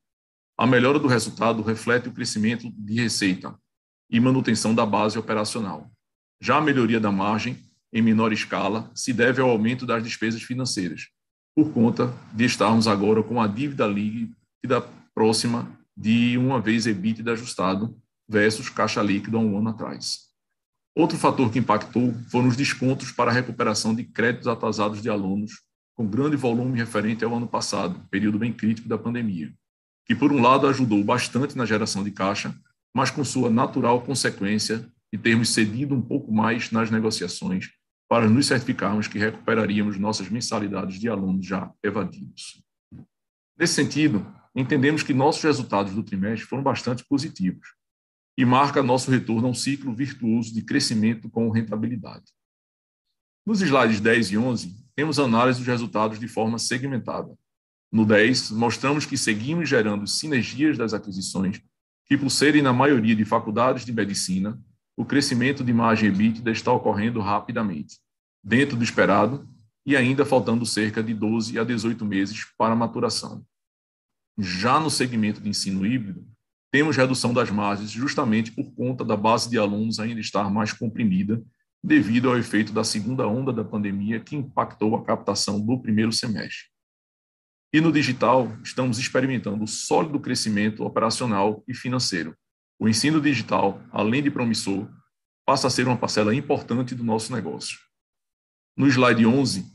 A 0.57 0.67
melhora 0.67 0.99
do 0.99 1.07
resultado 1.07 1.61
reflete 1.61 2.09
o 2.09 2.11
crescimento 2.11 2.69
de 2.71 3.01
receita 3.01 3.57
e 4.09 4.19
manutenção 4.19 4.75
da 4.75 4.85
base 4.85 5.17
operacional. 5.17 5.89
Já 6.41 6.57
a 6.57 6.61
melhoria 6.61 6.99
da 6.99 7.11
margem, 7.11 7.57
em 7.93 8.01
menor 8.01 8.33
escala, 8.33 8.91
se 8.93 9.13
deve 9.13 9.41
ao 9.41 9.49
aumento 9.49 9.85
das 9.85 10.03
despesas 10.03 10.41
financeiras, 10.41 11.07
por 11.55 11.71
conta 11.71 12.13
de 12.33 12.45
estarmos 12.45 12.87
agora 12.87 13.23
com 13.23 13.41
a 13.41 13.47
dívida 13.47 13.87
líquida 13.87 14.81
próxima 15.13 15.71
de 15.95 16.37
uma 16.37 16.59
vez 16.59 16.85
EBITDA 16.85 17.31
ajustado 17.31 17.97
versus 18.27 18.69
caixa 18.69 19.01
líquido 19.01 19.39
um 19.39 19.57
ano 19.57 19.69
atrás. 19.69 20.26
Outro 20.97 21.15
fator 21.15 21.51
que 21.51 21.59
impactou 21.59 22.11
foram 22.27 22.47
os 22.47 22.57
descontos 22.57 23.11
para 23.11 23.29
a 23.29 23.33
recuperação 23.33 23.93
de 23.93 24.03
créditos 24.03 24.47
atrasados 24.47 24.99
de 24.99 25.07
alunos, 25.07 25.61
com 25.95 26.07
grande 26.07 26.35
volume 26.35 26.75
referente 26.75 27.23
ao 27.23 27.35
ano 27.35 27.47
passado, 27.47 28.01
período 28.09 28.39
bem 28.39 28.51
crítico 28.51 28.89
da 28.89 28.97
pandemia, 28.97 29.53
que, 30.07 30.15
por 30.15 30.31
um 30.33 30.41
lado, 30.41 30.65
ajudou 30.65 31.03
bastante 31.03 31.55
na 31.55 31.67
geração 31.67 32.03
de 32.03 32.09
caixa, 32.09 32.51
mas 32.95 33.11
com 33.11 33.23
sua 33.23 33.47
natural 33.47 34.01
consequência 34.01 34.91
de 35.13 35.19
termos 35.19 35.49
cedido 35.49 35.93
um 35.93 36.01
pouco 36.01 36.33
mais 36.33 36.71
nas 36.71 36.89
negociações 36.89 37.69
para 38.09 38.27
nos 38.27 38.47
certificarmos 38.47 39.07
que 39.07 39.19
recuperaríamos 39.19 39.99
nossas 39.99 40.29
mensalidades 40.29 40.99
de 40.99 41.07
alunos 41.07 41.45
já 41.45 41.71
evadidos. 41.83 42.63
Nesse 43.55 43.75
sentido, 43.75 44.25
entendemos 44.55 45.03
que 45.03 45.13
nossos 45.13 45.43
resultados 45.43 45.93
do 45.93 46.01
trimestre 46.01 46.47
foram 46.47 46.63
bastante 46.63 47.05
positivos 47.05 47.76
e 48.37 48.45
marca 48.45 48.83
nosso 48.83 49.09
retorno 49.09 49.47
a 49.47 49.49
um 49.49 49.53
ciclo 49.53 49.93
virtuoso 49.93 50.53
de 50.53 50.61
crescimento 50.61 51.29
com 51.29 51.49
rentabilidade. 51.49 52.25
Nos 53.45 53.61
slides 53.61 53.99
10 53.99 54.31
e 54.31 54.37
11, 54.37 54.85
temos 54.95 55.17
análise 55.17 55.59
dos 55.59 55.67
resultados 55.67 56.19
de 56.19 56.27
forma 56.27 56.59
segmentada. 56.59 57.35
No 57.91 58.05
10, 58.05 58.51
mostramos 58.51 59.05
que 59.05 59.17
seguimos 59.17 59.67
gerando 59.67 60.05
sinergias 60.05 60.77
das 60.77 60.93
aquisições, 60.93 61.61
que 62.05 62.17
por 62.17 62.29
serem 62.29 62.61
na 62.61 62.73
maioria 62.73 63.15
de 63.15 63.25
faculdades 63.25 63.85
de 63.85 63.93
medicina, 63.93 64.61
o 64.95 65.05
crescimento 65.05 65.63
de 65.63 65.73
margem 65.73 66.09
EBITDA 66.09 66.51
está 66.51 66.71
ocorrendo 66.71 67.19
rapidamente, 67.19 67.97
dentro 68.43 68.77
do 68.77 68.83
esperado 68.83 69.47
e 69.85 69.95
ainda 69.95 70.25
faltando 70.25 70.65
cerca 70.65 71.01
de 71.01 71.13
12 71.13 71.57
a 71.57 71.63
18 71.63 72.03
meses 72.05 72.45
para 72.57 72.75
maturação. 72.75 73.45
Já 74.37 74.79
no 74.79 74.89
segmento 74.89 75.39
de 75.39 75.49
ensino 75.49 75.85
híbrido, 75.85 76.27
temos 76.71 76.97
redução 76.97 77.33
das 77.33 77.49
margens 77.49 77.91
justamente 77.91 78.51
por 78.51 78.71
conta 78.73 79.03
da 79.03 79.15
base 79.15 79.49
de 79.49 79.57
alunos 79.57 79.99
ainda 79.99 80.19
estar 80.19 80.49
mais 80.51 80.73
comprimida 80.73 81.41
devido 81.83 82.29
ao 82.29 82.37
efeito 82.37 82.73
da 82.73 82.83
segunda 82.83 83.27
onda 83.27 83.53
da 83.53 83.63
pandemia 83.63 84.19
que 84.19 84.35
impactou 84.35 84.95
a 84.95 85.03
captação 85.03 85.59
do 85.59 85.79
primeiro 85.79 86.11
semestre. 86.11 86.65
E 87.73 87.79
no 87.79 87.91
digital, 87.91 88.51
estamos 88.63 88.97
experimentando 88.97 89.67
sólido 89.67 90.19
crescimento 90.19 90.83
operacional 90.83 91.63
e 91.67 91.73
financeiro. 91.73 92.35
O 92.79 92.87
ensino 92.87 93.21
digital, 93.21 93.81
além 93.91 94.23
de 94.23 94.31
promissor, 94.31 94.89
passa 95.45 95.67
a 95.67 95.69
ser 95.69 95.87
uma 95.87 95.97
parcela 95.97 96.33
importante 96.35 96.93
do 96.93 97.03
nosso 97.03 97.33
negócio. 97.33 97.77
No 98.75 98.87
slide 98.87 99.25
11, 99.25 99.65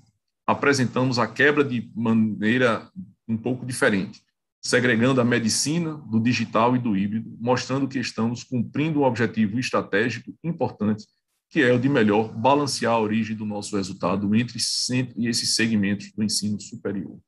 apresentamos 0.47 1.19
a 1.19 1.27
quebra 1.27 1.65
de 1.65 1.91
maneira 1.95 2.91
um 3.27 3.37
pouco 3.37 3.65
diferente, 3.65 4.23
segregando 4.63 5.21
a 5.21 5.25
medicina 5.25 5.97
do 6.09 6.21
digital 6.21 6.77
e 6.77 6.79
do 6.79 6.97
híbrido, 6.97 7.37
mostrando 7.41 7.89
que 7.89 7.99
estamos 7.99 8.45
cumprindo 8.45 9.01
um 9.01 9.05
objetivo 9.05 9.59
estratégico 9.59 10.33
importante, 10.45 11.05
que 11.51 11.61
é 11.61 11.73
o 11.73 11.81
de 11.81 11.89
melhor 11.89 12.33
balancear 12.33 12.95
a 12.95 13.01
origem 13.01 13.37
do 13.37 13.45
nosso 13.45 13.77
resultado 13.77 14.33
entre 14.35 14.57
esses 14.57 15.57
segmentos 15.57 16.13
do 16.13 16.23
ensino 16.23 16.61
superior. 16.61 17.19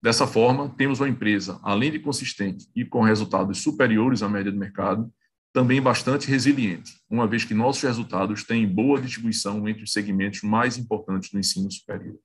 Dessa 0.00 0.26
forma, 0.26 0.68
temos 0.70 1.00
uma 1.00 1.08
empresa, 1.08 1.60
além 1.62 1.90
de 1.90 1.98
consistente 1.98 2.66
e 2.74 2.84
com 2.84 3.02
resultados 3.02 3.58
superiores 3.58 4.22
à 4.22 4.28
média 4.28 4.50
do 4.50 4.58
mercado, 4.58 5.12
também 5.52 5.82
bastante 5.82 6.28
resiliente, 6.28 6.92
uma 7.10 7.26
vez 7.26 7.44
que 7.44 7.52
nossos 7.52 7.82
resultados 7.82 8.42
têm 8.44 8.66
boa 8.66 9.00
distribuição 9.00 9.68
entre 9.68 9.82
os 9.82 9.92
segmentos 9.92 10.42
mais 10.42 10.78
importantes 10.78 11.30
do 11.30 11.38
ensino 11.38 11.70
superior. 11.70 12.18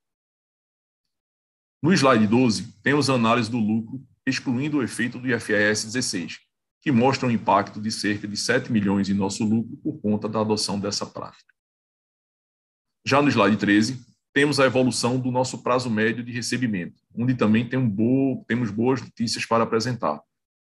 No 1.81 1.93
slide 1.93 2.25
12, 2.25 2.73
temos 2.81 3.07
análise 3.07 3.51
do 3.51 3.59
lucro, 3.59 4.01
excluindo 4.25 4.77
o 4.77 4.83
efeito 4.83 5.19
do 5.19 5.27
IFRS 5.27 5.85
16, 5.85 6.39
que 6.81 6.91
mostra 6.91 7.27
um 7.27 7.31
impacto 7.31 7.79
de 7.79 7.91
cerca 7.91 8.27
de 8.27 8.35
7 8.35 8.71
milhões 8.71 9.09
em 9.09 9.13
nosso 9.13 9.43
lucro 9.43 9.77
por 9.77 10.01
conta 10.01 10.27
da 10.27 10.41
adoção 10.41 10.79
dessa 10.79 11.05
prática. 11.05 11.53
Já 13.05 13.21
no 13.21 13.29
slide 13.29 13.57
13, 13.57 14.03
temos 14.33 14.59
a 14.59 14.65
evolução 14.65 15.19
do 15.19 15.31
nosso 15.31 15.63
prazo 15.63 15.89
médio 15.89 16.23
de 16.23 16.31
recebimento, 16.31 16.99
onde 17.15 17.35
também 17.35 17.67
tem 17.67 17.77
um 17.77 17.89
bo... 17.89 18.43
temos 18.47 18.71
boas 18.71 18.99
notícias 18.99 19.45
para 19.45 19.63
apresentar, 19.63 20.19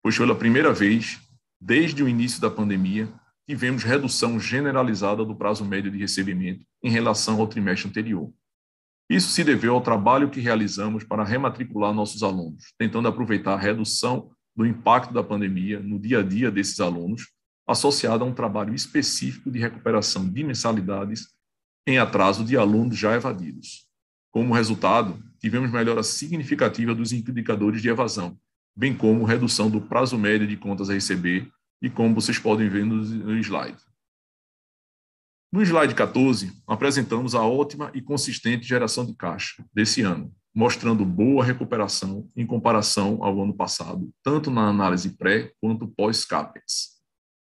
pois 0.03 0.17
pela 0.17 0.35
primeira 0.35 0.73
vez, 0.73 1.19
desde 1.59 2.03
o 2.03 2.09
início 2.09 2.41
da 2.41 2.50
pandemia, 2.50 3.11
tivemos 3.49 3.83
redução 3.83 4.38
generalizada 4.38 5.25
do 5.25 5.35
prazo 5.35 5.65
médio 5.65 5.91
de 5.91 5.97
recebimento 5.97 6.67
em 6.83 6.91
relação 6.91 7.41
ao 7.41 7.47
trimestre 7.47 7.88
anterior. 7.88 8.31
Isso 9.09 9.31
se 9.31 9.43
deveu 9.43 9.75
ao 9.75 9.81
trabalho 9.81 10.29
que 10.29 10.41
realizamos 10.41 11.03
para 11.03 11.25
rematricular 11.25 11.95
nossos 11.95 12.23
alunos, 12.23 12.75
tentando 12.79 13.09
aproveitar 13.09 13.55
a 13.55 13.59
redução 13.59 14.31
do 14.55 14.67
impacto 14.67 15.15
da 15.15 15.23
pandemia 15.23 15.81
no 15.81 15.99
dia 15.99 16.19
a 16.19 16.23
dia 16.23 16.50
desses 16.50 16.79
alunos, 16.79 17.31
associado 17.67 18.25
a 18.25 18.27
um 18.27 18.35
trabalho 18.35 18.75
específico 18.75 19.50
de 19.50 19.59
recuperação 19.59 20.29
de 20.29 20.45
mensalidades 20.45 21.29
em 21.87 21.99
atraso 21.99 22.45
de 22.45 22.57
alunos 22.57 22.99
já 22.99 23.15
evadidos. 23.15 23.88
Como 24.31 24.53
resultado, 24.53 25.23
tivemos 25.41 25.71
melhora 25.71 26.03
significativa 26.03 26.95
dos 26.95 27.12
indicadores 27.12 27.81
de 27.81 27.88
evasão, 27.88 28.38
bem 28.77 28.95
como 28.95 29.25
redução 29.25 29.71
do 29.71 29.81
prazo 29.81 30.19
médio 30.19 30.47
de 30.47 30.57
contas 30.57 30.91
a 30.91 30.93
receber, 30.93 31.50
e 31.81 31.88
como 31.88 32.15
vocês 32.15 32.38
podem 32.38 32.69
ver 32.69 32.85
no 32.85 33.38
slide. 33.38 33.79
No 35.50 35.62
slide 35.62 35.95
14, 35.95 36.52
apresentamos 36.67 37.35
a 37.35 37.43
ótima 37.43 37.90
e 37.95 38.02
consistente 38.02 38.69
geração 38.69 39.07
de 39.07 39.14
caixa 39.14 39.64
desse 39.73 40.02
ano, 40.02 40.31
mostrando 40.55 41.07
boa 41.07 41.43
recuperação 41.43 42.28
em 42.37 42.45
comparação 42.45 43.25
ao 43.25 43.43
ano 43.43 43.55
passado, 43.55 44.11
tanto 44.23 44.50
na 44.50 44.69
análise 44.69 45.17
pré 45.17 45.50
quanto 45.59 45.88
pós-CAPEX. 45.88 46.99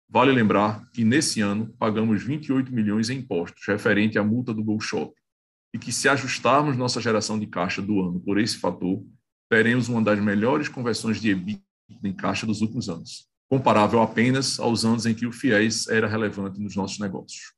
Vale 0.06 0.32
lembrar 0.32 0.86
que 0.90 1.02
nesse 1.02 1.40
ano 1.40 1.74
pagamos 1.78 2.22
28 2.22 2.70
milhões 2.74 3.08
em 3.08 3.20
impostos 3.20 3.66
referente 3.66 4.18
à 4.18 4.22
multa 4.22 4.52
do 4.52 4.62
Go 4.62 4.78
Shop, 4.78 5.14
e 5.72 5.78
que 5.78 5.90
se 5.90 6.06
ajustarmos 6.06 6.76
nossa 6.76 7.00
geração 7.00 7.38
de 7.38 7.46
caixa 7.46 7.80
do 7.80 8.02
ano 8.02 8.20
por 8.20 8.38
esse 8.38 8.58
fator, 8.58 9.02
teremos 9.50 9.88
uma 9.88 10.02
das 10.02 10.20
melhores 10.20 10.68
conversões 10.68 11.22
de 11.22 11.30
EBITDA 11.30 11.62
em 12.04 12.12
caixa 12.12 12.44
dos 12.44 12.60
últimos 12.60 12.90
anos, 12.90 13.26
comparável 13.48 14.02
apenas 14.02 14.60
aos 14.60 14.84
anos 14.84 15.06
em 15.06 15.14
que 15.14 15.26
o 15.26 15.32
FIES 15.32 15.88
era 15.88 16.06
relevante 16.06 16.60
nos 16.60 16.76
nossos 16.76 16.98
negócios. 16.98 17.54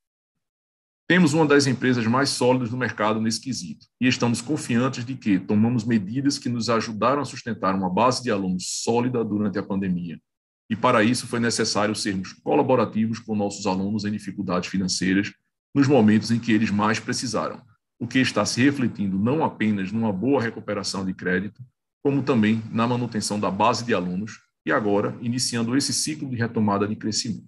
Temos 1.09 1.35
uma 1.35 1.47
das 1.47 1.69
empresas 1.69 2.05
mais 2.05 2.31
sólidas 2.31 2.71
do 2.71 2.77
mercado 2.77 3.21
nesse 3.21 3.41
quesito 3.41 3.87
e 4.01 4.09
estamos 4.09 4.41
confiantes 4.41 5.05
de 5.05 5.15
que 5.15 5.39
tomamos 5.39 5.85
medidas 5.85 6.37
que 6.37 6.49
nos 6.49 6.69
ajudaram 6.69 7.23
a 7.23 7.25
sustentar 7.25 7.77
uma 7.77 7.89
base 7.89 8.25
de 8.25 8.31
alunos 8.31 8.83
sólida 8.83 9.25
durante 9.25 9.57
a 9.57 9.63
pandemia. 9.63 10.21
E 10.69 10.75
para 10.75 11.05
isso 11.05 11.29
foi 11.29 11.39
necessário 11.39 11.95
sermos 11.95 12.33
colaborativos 12.33 13.21
com 13.21 13.37
nossos 13.37 13.67
alunos 13.67 14.05
em 14.05 14.11
dificuldades 14.11 14.69
financeiras 14.69 15.33
nos 15.73 15.87
momentos 15.87 16.33
em 16.33 16.41
que 16.41 16.51
eles 16.51 16.71
mais 16.71 16.99
precisaram, 16.99 17.63
o 18.01 18.07
que 18.07 18.19
está 18.19 18.45
se 18.45 18.63
refletindo 18.63 19.17
não 19.17 19.45
apenas 19.45 19.93
numa 19.93 20.13
boa 20.13 20.43
recuperação 20.43 21.05
de 21.05 21.15
crédito, 21.15 21.63
como 22.03 22.23
também 22.23 22.63
na 22.73 22.87
manutenção 22.87 23.39
da 23.39 23.51
base 23.51 23.85
de 23.85 23.95
alunos, 23.95 24.41
e 24.65 24.73
agora 24.73 25.17
iniciando 25.21 25.77
esse 25.77 25.93
ciclo 25.93 26.29
de 26.29 26.35
retomada 26.35 26.89
de 26.89 26.97
crescimento. 26.97 27.47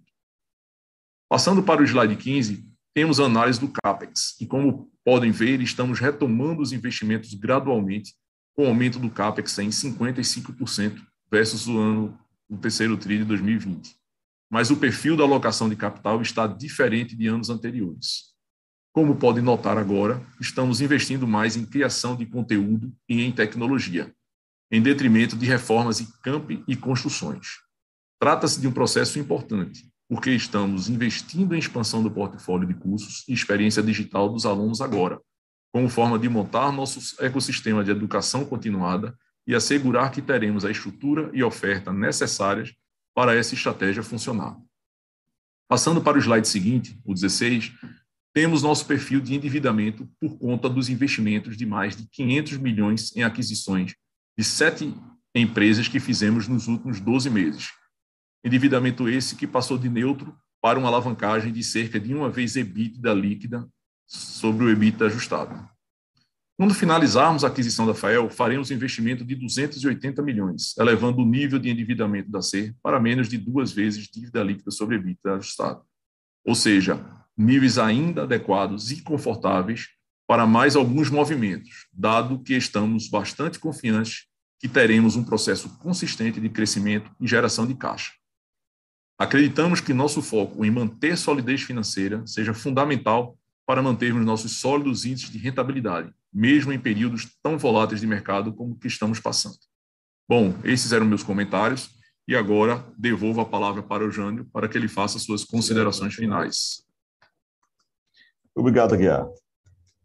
Passando 1.29 1.63
para 1.63 1.83
o 1.83 1.85
slide 1.85 2.15
15, 2.15 2.68
temos 2.99 3.21
análise 3.21 3.61
do 3.61 3.69
CAPEX, 3.69 4.35
e 4.41 4.45
como 4.45 4.91
podem 5.05 5.31
ver, 5.31 5.61
estamos 5.61 6.01
retomando 6.01 6.61
os 6.61 6.73
investimentos 6.73 7.33
gradualmente, 7.33 8.13
com 8.57 8.67
aumento 8.67 8.99
do 8.99 9.09
CAPEX 9.09 9.57
em 9.61 9.69
55% 9.69 11.01
versus 11.31 11.69
o 11.69 11.79
ano 11.79 12.19
o 12.49 12.57
terceiro 12.57 12.97
TRI 12.97 13.19
de 13.19 13.25
2020. 13.25 13.95
Mas 14.51 14.73
o 14.73 14.77
perfil 14.77 15.17
da 15.17 15.23
alocação 15.23 15.69
de 15.69 15.77
capital 15.77 16.21
está 16.21 16.49
diferente 16.49 17.15
de 17.15 17.29
anos 17.29 17.51
anteriores. 17.51 18.35
Como 18.93 19.15
podem 19.15 19.45
notar 19.45 19.79
agora, 19.79 20.21
estamos 20.41 20.81
investindo 20.81 21.25
mais 21.25 21.57
em 21.57 21.65
criação 21.65 22.17
de 22.17 22.27
conteúdo 22.27 22.93
e 23.09 23.23
em 23.23 23.31
tecnologia, 23.31 24.13
em 24.73 24.83
detrimento 24.83 25.37
de 25.37 25.47
reformas 25.47 26.01
em 26.01 26.09
camp 26.21 26.51
e 26.67 26.75
construções. 26.75 27.61
Trata-se 28.19 28.61
de 28.61 28.67
um 28.67 28.73
processo 28.73 29.21
importante, 29.21 29.88
porque 30.09 30.31
estamos 30.31 30.89
investindo 30.89 31.55
em 31.55 31.59
expansão 31.59 32.03
do 32.03 32.11
portfólio 32.11 32.67
de 32.67 32.75
cursos 32.75 33.25
e 33.29 33.33
experiência 33.33 33.83
digital 33.83 34.29
dos 34.29 34.47
alunos 34.47 34.81
agora, 34.81 35.21
como 35.71 35.89
forma 35.89 36.19
de 36.19 36.29
montar 36.29 36.73
nosso 36.73 37.23
ecossistema 37.23 37.85
de 37.85 37.91
educação 37.91 38.45
continuada 38.45 39.17
e 39.47 39.55
assegurar 39.55 40.11
que 40.11 40.23
teremos 40.23 40.65
a 40.65 40.71
estrutura 40.71 41.31
e 41.35 41.43
oferta 41.43 41.93
necessárias 41.93 42.75
para 43.15 43.35
essa 43.35 43.55
estratégia 43.55 44.03
funcionar. 44.03 44.57
Passando 45.69 46.01
para 46.01 46.17
o 46.17 46.21
slide 46.21 46.49
seguinte, 46.49 46.99
o 47.05 47.13
16, 47.13 47.73
temos 48.33 48.63
nosso 48.63 48.87
perfil 48.87 49.21
de 49.21 49.35
endividamento 49.35 50.09
por 50.19 50.39
conta 50.39 50.69
dos 50.69 50.89
investimentos 50.89 51.57
de 51.57 51.67
mais 51.67 51.97
de 51.97 52.09
500 52.09 52.57
milhões 52.59 53.17
em 53.17 53.23
aquisições 53.23 53.95
de 54.37 54.45
sete 54.45 54.95
empresas 55.35 55.89
que 55.89 56.01
fizemos 56.01 56.49
nos 56.49 56.69
últimos 56.69 57.01
12 57.01 57.29
meses. 57.29 57.78
Endividamento 58.49 59.07
esse 59.11 59.37
que 59.37 59.47
passou 59.47 59.77
de 59.77 59.91
neutro 59.91 60.35
para 60.63 60.79
uma 60.79 60.89
alavancagem 60.89 61.53
de 61.53 61.63
cerca 61.63 62.01
de 62.01 62.15
uma 62.15 62.31
vez 62.31 62.57
EBITDA 62.57 63.13
líquida 63.13 63.69
sobre 64.07 64.65
o 64.65 64.71
EBITDA 64.71 65.05
ajustado. 65.05 65.69
Quando 66.57 66.73
finalizarmos 66.73 67.45
a 67.45 67.49
aquisição 67.49 67.87
da 67.87 67.93
FAEL, 67.93 68.31
faremos 68.31 68.71
investimento 68.71 69.23
de 69.23 69.35
280 69.35 70.23
milhões, 70.23 70.75
elevando 70.79 71.21
o 71.21 71.27
nível 71.27 71.59
de 71.59 71.69
endividamento 71.69 72.31
da 72.31 72.41
SER 72.41 72.75
para 72.83 72.99
menos 72.99 73.29
de 73.29 73.37
duas 73.37 73.71
vezes 73.71 74.09
dívida 74.09 74.43
líquida 74.43 74.71
sobre 74.71 74.97
EBITDA 74.97 75.35
ajustado. 75.35 75.83
Ou 76.43 76.55
seja, 76.55 77.05
níveis 77.37 77.77
ainda 77.77 78.23
adequados 78.23 78.91
e 78.91 79.03
confortáveis 79.03 79.89
para 80.27 80.47
mais 80.47 80.75
alguns 80.75 81.11
movimentos, 81.11 81.87
dado 81.93 82.43
que 82.43 82.55
estamos 82.55 83.11
bastante 83.11 83.59
confiantes 83.59 84.25
que 84.59 84.69
teremos 84.71 85.17
um 85.17 85.23
processo 85.23 85.69
consistente 85.81 86.41
de 86.41 86.49
crescimento 86.49 87.11
e 87.21 87.29
geração 87.29 87.67
de 87.67 87.75
caixa. 87.75 88.13
Acreditamos 89.19 89.81
que 89.81 89.93
nosso 89.93 90.23
foco 90.23 90.65
em 90.65 90.71
manter 90.71 91.19
solidez 91.19 91.63
financeira 91.63 92.25
seja 92.25 92.55
fundamental 92.55 93.37
para 93.67 93.83
mantermos 93.83 94.25
nossos 94.25 94.53
sólidos 94.61 95.05
índices 95.05 95.31
de 95.31 95.39
rentabilidade, 95.39 96.15
mesmo 96.33 96.73
em 96.73 96.79
períodos 96.79 97.27
tão 97.43 97.59
voláteis 97.59 98.01
de 98.01 98.07
mercado 98.07 98.55
como 98.55 98.75
o 98.75 98.79
que 98.79 98.87
estamos 98.87 99.19
passando. 99.19 99.59
Bom, 100.29 100.55
esses 100.63 100.93
eram 100.93 101.05
meus 101.05 101.25
comentários 101.25 101.91
e 102.29 102.37
agora 102.37 102.85
devolvo 102.97 103.41
a 103.41 103.45
palavra 103.45 103.83
para 103.83 104.07
o 104.07 104.11
Jânio 104.11 104.45
para 104.53 104.69
que 104.69 104.79
ele 104.79 104.87
faça 104.87 105.19
suas 105.19 105.45
considerações 105.45 106.15
finais. 106.15 106.85
Obrigado, 108.55 108.97
Guiar. 108.97 109.27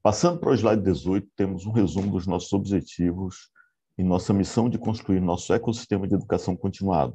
Passando 0.01 0.39
para 0.39 0.50
o 0.50 0.53
slide 0.55 0.82
18, 0.82 1.27
temos 1.36 1.65
um 1.65 1.72
resumo 1.72 2.12
dos 2.12 2.25
nossos 2.25 2.51
objetivos 2.51 3.50
e 3.96 4.03
nossa 4.03 4.34
missão 4.34 4.70
de 4.70 4.79
construir 4.79 5.20
nosso 5.20 5.53
ecossistema 5.53 6.08
de 6.08 6.15
educação 6.15 6.55
continuada, 6.55 7.13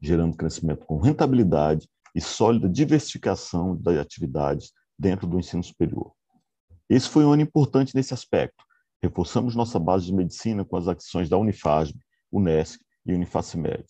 gerando 0.00 0.36
crescimento 0.36 0.86
com 0.86 0.98
rentabilidade 0.98 1.88
e 2.14 2.20
sólida 2.20 2.68
diversificação 2.68 3.76
das 3.76 3.98
atividades 3.98 4.72
dentro 4.98 5.26
do 5.26 5.38
ensino 5.38 5.62
superior. 5.62 6.12
Esse 6.88 7.08
foi 7.08 7.24
um 7.24 7.32
ano 7.32 7.42
importante 7.42 7.94
nesse 7.94 8.12
aspecto. 8.12 8.64
Reforçamos 9.02 9.54
nossa 9.54 9.78
base 9.78 10.06
de 10.06 10.12
medicina 10.12 10.64
com 10.64 10.76
as 10.76 10.88
ações 10.88 11.28
da 11.28 11.38
Unifasb, 11.38 11.98
Unesc 12.32 12.80
e 13.06 13.14
Unifacimed. 13.14 13.84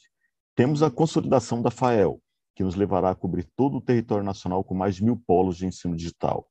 Temos 0.55 0.83
a 0.83 0.91
consolidação 0.91 1.63
da 1.63 1.71
FAEL, 1.71 2.21
que 2.55 2.63
nos 2.63 2.75
levará 2.75 3.11
a 3.11 3.15
cobrir 3.15 3.49
todo 3.57 3.79
o 3.79 3.81
território 3.81 4.25
nacional 4.25 4.63
com 4.63 4.75
mais 4.75 4.97
de 4.97 5.05
mil 5.05 5.17
polos 5.17 5.57
de 5.57 5.67
ensino 5.67 5.97
digital. 5.97 6.47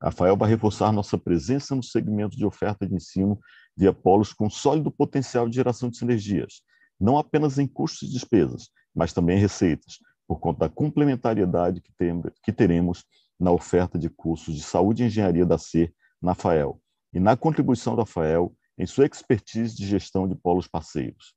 A 0.00 0.10
FAEL 0.10 0.36
vai 0.36 0.48
reforçar 0.48 0.92
nossa 0.92 1.16
presença 1.16 1.74
no 1.74 1.82
segmento 1.82 2.36
de 2.36 2.44
oferta 2.44 2.86
de 2.86 2.94
ensino 2.94 3.38
via 3.76 3.92
polos 3.92 4.32
com 4.32 4.50
sólido 4.50 4.90
potencial 4.90 5.48
de 5.48 5.54
geração 5.54 5.88
de 5.88 5.96
sinergias, 5.96 6.60
não 7.00 7.16
apenas 7.16 7.58
em 7.58 7.66
custos 7.66 8.08
e 8.08 8.12
despesas, 8.12 8.68
mas 8.98 9.12
também 9.12 9.38
receitas, 9.38 10.00
por 10.26 10.40
conta 10.40 10.58
da 10.58 10.68
complementariedade 10.68 11.80
que, 11.80 11.92
tem, 11.92 12.20
que 12.42 12.52
teremos 12.52 13.04
na 13.38 13.52
oferta 13.52 13.96
de 13.96 14.10
cursos 14.10 14.56
de 14.56 14.62
saúde 14.62 15.04
e 15.04 15.06
engenharia 15.06 15.46
da 15.46 15.56
C 15.56 15.94
na 16.20 16.34
FAEL 16.34 16.82
e 17.14 17.20
na 17.20 17.36
contribuição 17.36 17.94
da 17.94 18.04
FAEL 18.04 18.52
em 18.76 18.86
sua 18.86 19.06
expertise 19.06 19.76
de 19.76 19.86
gestão 19.86 20.26
de 20.26 20.34
polos 20.34 20.66
parceiros. 20.66 21.32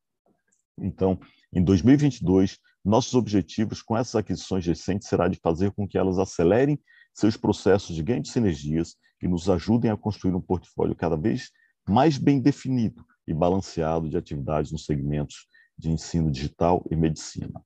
Então, 0.75 1.19
em 1.53 1.63
2022, 1.63 2.57
nossos 2.83 3.13
objetivos 3.13 3.83
com 3.83 3.95
essas 3.95 4.15
aquisições 4.15 4.65
recentes 4.65 5.07
será 5.07 5.27
de 5.27 5.37
fazer 5.37 5.69
com 5.69 5.87
que 5.87 5.99
elas 5.99 6.17
acelerem 6.17 6.81
seus 7.13 7.37
processos 7.37 7.95
de 7.95 8.01
ganho 8.01 8.23
de 8.23 8.29
sinergias 8.29 8.95
e 9.21 9.27
nos 9.27 9.47
ajudem 9.51 9.91
a 9.91 9.97
construir 9.97 10.33
um 10.33 10.41
portfólio 10.41 10.95
cada 10.95 11.15
vez 11.15 11.51
mais 11.87 12.17
bem 12.17 12.41
definido 12.41 13.05
e 13.27 13.35
balanceado 13.35 14.09
de 14.09 14.17
atividades 14.17 14.71
nos 14.71 14.85
segmentos 14.85 15.45
de 15.81 15.89
ensino 15.89 16.31
digital 16.31 16.85
e 16.91 16.95
medicina. 16.95 17.61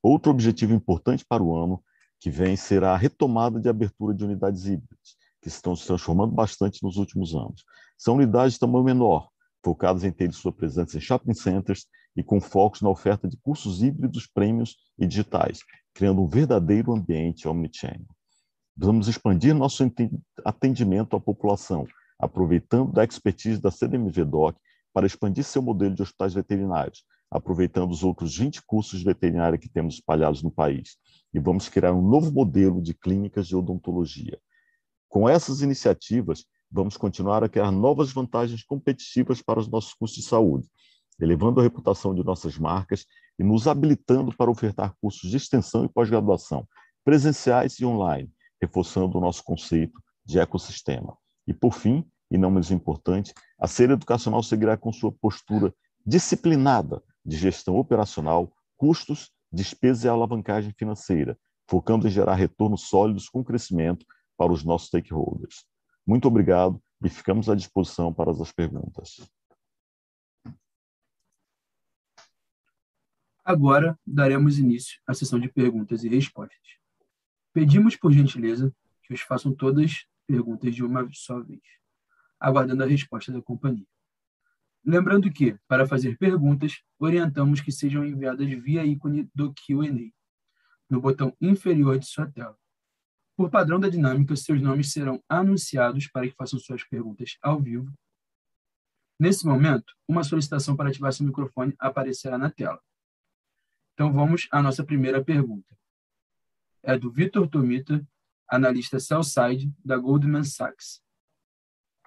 Outro 0.00 0.30
objetivo 0.30 0.72
importante 0.72 1.24
para 1.28 1.42
o 1.42 1.56
ano 1.56 1.82
que 2.20 2.30
vem 2.30 2.56
será 2.56 2.94
a 2.94 2.96
retomada 2.96 3.58
de 3.58 3.68
abertura 3.68 4.14
de 4.14 4.24
unidades 4.24 4.64
híbridas, 4.64 5.16
que 5.42 5.48
estão 5.48 5.74
se 5.74 5.86
transformando 5.86 6.32
bastante 6.32 6.82
nos 6.82 6.96
últimos 6.96 7.34
anos. 7.34 7.64
São 7.96 8.14
unidades 8.14 8.54
de 8.54 8.60
tamanho 8.60 8.84
menor, 8.84 9.28
focadas 9.62 10.04
em 10.04 10.12
ter 10.12 10.32
sua 10.32 10.52
presença 10.52 10.96
em 10.96 11.00
shopping 11.00 11.34
centers 11.34 11.86
e 12.16 12.22
com 12.22 12.40
focos 12.40 12.80
na 12.80 12.88
oferta 12.88 13.28
de 13.28 13.36
cursos 13.38 13.82
híbridos, 13.82 14.26
prêmios 14.26 14.76
e 14.96 15.06
digitais, 15.06 15.60
criando 15.92 16.22
um 16.22 16.28
verdadeiro 16.28 16.92
ambiente 16.92 17.48
omnichannel. 17.48 18.06
Vamos 18.76 19.08
expandir 19.08 19.52
nosso 19.52 19.84
atendimento 20.44 21.16
à 21.16 21.20
população, 21.20 21.86
aproveitando 22.20 22.92
da 22.92 23.02
expertise 23.02 23.60
da 23.60 23.72
CDMV-DOC 23.72 24.56
para 24.92 25.06
expandir 25.06 25.44
seu 25.44 25.60
modelo 25.60 25.94
de 25.94 26.02
hospitais 26.02 26.34
veterinários, 26.34 27.04
aproveitando 27.30 27.90
os 27.90 28.02
outros 28.02 28.36
20 28.36 28.62
cursos 28.62 29.00
de 29.00 29.04
veterinária 29.04 29.58
que 29.58 29.68
temos 29.68 29.94
espalhados 29.94 30.42
no 30.42 30.50
país. 30.50 30.96
E 31.32 31.38
vamos 31.38 31.68
criar 31.68 31.92
um 31.92 32.02
novo 32.02 32.32
modelo 32.32 32.80
de 32.80 32.94
clínicas 32.94 33.46
de 33.46 33.54
odontologia. 33.54 34.38
Com 35.08 35.28
essas 35.28 35.60
iniciativas, 35.60 36.44
vamos 36.70 36.96
continuar 36.96 37.44
a 37.44 37.48
criar 37.48 37.70
novas 37.70 38.12
vantagens 38.12 38.62
competitivas 38.62 39.42
para 39.42 39.60
os 39.60 39.68
nossos 39.68 39.94
cursos 39.94 40.18
de 40.18 40.28
saúde, 40.28 40.68
elevando 41.20 41.60
a 41.60 41.62
reputação 41.62 42.14
de 42.14 42.24
nossas 42.24 42.58
marcas 42.58 43.04
e 43.38 43.44
nos 43.44 43.66
habilitando 43.66 44.34
para 44.36 44.50
ofertar 44.50 44.94
cursos 45.00 45.30
de 45.30 45.36
extensão 45.36 45.84
e 45.84 45.88
pós-graduação, 45.88 46.66
presenciais 47.04 47.78
e 47.78 47.84
online, 47.84 48.30
reforçando 48.60 49.18
o 49.18 49.20
nosso 49.20 49.42
conceito 49.42 50.00
de 50.24 50.38
ecossistema. 50.38 51.16
E, 51.46 51.54
por 51.54 51.72
fim, 51.72 52.04
e 52.30 52.36
não 52.36 52.50
menos 52.50 52.70
importante, 52.70 53.32
a 53.58 53.66
ser 53.66 53.90
educacional 53.90 54.42
seguirá 54.42 54.76
com 54.76 54.92
sua 54.92 55.10
postura 55.12 55.74
disciplinada 56.04 57.02
de 57.28 57.36
gestão 57.36 57.76
operacional, 57.76 58.50
custos, 58.74 59.30
despesas 59.52 60.04
e 60.04 60.08
alavancagem 60.08 60.72
financeira, 60.72 61.38
focando 61.68 62.08
em 62.08 62.10
gerar 62.10 62.34
retornos 62.34 62.88
sólidos 62.88 63.28
com 63.28 63.44
crescimento 63.44 64.06
para 64.34 64.50
os 64.50 64.64
nossos 64.64 64.88
stakeholders. 64.88 65.66
Muito 66.06 66.26
obrigado 66.26 66.82
e 67.04 67.10
ficamos 67.10 67.50
à 67.50 67.54
disposição 67.54 68.14
para 68.14 68.30
as 68.30 68.50
perguntas. 68.50 69.20
Agora 73.44 73.98
daremos 74.06 74.58
início 74.58 74.98
à 75.06 75.12
sessão 75.12 75.38
de 75.38 75.48
perguntas 75.48 76.04
e 76.04 76.08
respostas. 76.08 76.78
Pedimos, 77.52 77.94
por 77.94 78.10
gentileza, 78.10 78.74
que 79.02 79.12
os 79.12 79.20
façam 79.20 79.54
todas 79.54 80.06
perguntas 80.26 80.74
de 80.74 80.82
uma 80.82 81.06
só 81.12 81.40
vez, 81.40 81.62
aguardando 82.40 82.84
a 82.84 82.86
resposta 82.86 83.32
da 83.32 83.42
companhia. 83.42 83.86
Lembrando 84.88 85.30
que, 85.30 85.54
para 85.68 85.86
fazer 85.86 86.16
perguntas, 86.16 86.82
orientamos 86.98 87.60
que 87.60 87.70
sejam 87.70 88.06
enviadas 88.06 88.48
via 88.48 88.86
ícone 88.86 89.30
do 89.34 89.52
Q&A, 89.52 90.10
no 90.88 90.98
botão 90.98 91.36
inferior 91.42 91.98
de 91.98 92.06
sua 92.06 92.26
tela. 92.26 92.56
Por 93.36 93.50
padrão 93.50 93.78
da 93.78 93.90
dinâmica, 93.90 94.34
seus 94.34 94.62
nomes 94.62 94.90
serão 94.90 95.22
anunciados 95.28 96.08
para 96.08 96.26
que 96.26 96.34
façam 96.34 96.58
suas 96.58 96.84
perguntas 96.84 97.36
ao 97.42 97.60
vivo. 97.60 97.92
Nesse 99.20 99.44
momento, 99.44 99.92
uma 100.08 100.24
solicitação 100.24 100.74
para 100.74 100.88
ativar 100.88 101.12
seu 101.12 101.26
microfone 101.26 101.74
aparecerá 101.78 102.38
na 102.38 102.50
tela. 102.50 102.80
Então, 103.92 104.10
vamos 104.10 104.48
à 104.50 104.62
nossa 104.62 104.82
primeira 104.82 105.22
pergunta. 105.22 105.76
É 106.82 106.98
do 106.98 107.12
Vitor 107.12 107.46
Tomita, 107.46 108.02
analista 108.48 108.98
Cellside, 108.98 109.70
da 109.84 109.98
Goldman 109.98 110.44
Sachs. 110.44 111.02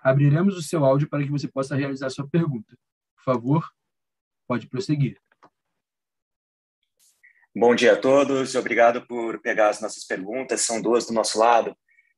Abriremos 0.02 0.58
o 0.58 0.64
seu 0.64 0.84
áudio 0.84 1.08
para 1.08 1.24
que 1.24 1.30
você 1.30 1.48
possa 1.48 1.76
realizar 1.76 2.10
sua 2.10 2.28
pergunta. 2.28 2.76
Por 3.16 3.24
favor, 3.24 3.70
pode 4.48 4.68
prosseguir. 4.68 5.22
Bom 7.56 7.76
dia 7.76 7.94
a 7.94 7.98
todos, 7.98 8.56
obrigado 8.56 9.06
por 9.06 9.40
pegar 9.42 9.70
as 9.70 9.82
nossas 9.82 10.06
perguntas, 10.06 10.62
são 10.62 10.82
duas 10.82 11.06
do 11.06 11.14
nosso 11.14 11.38
lado. 11.38 11.76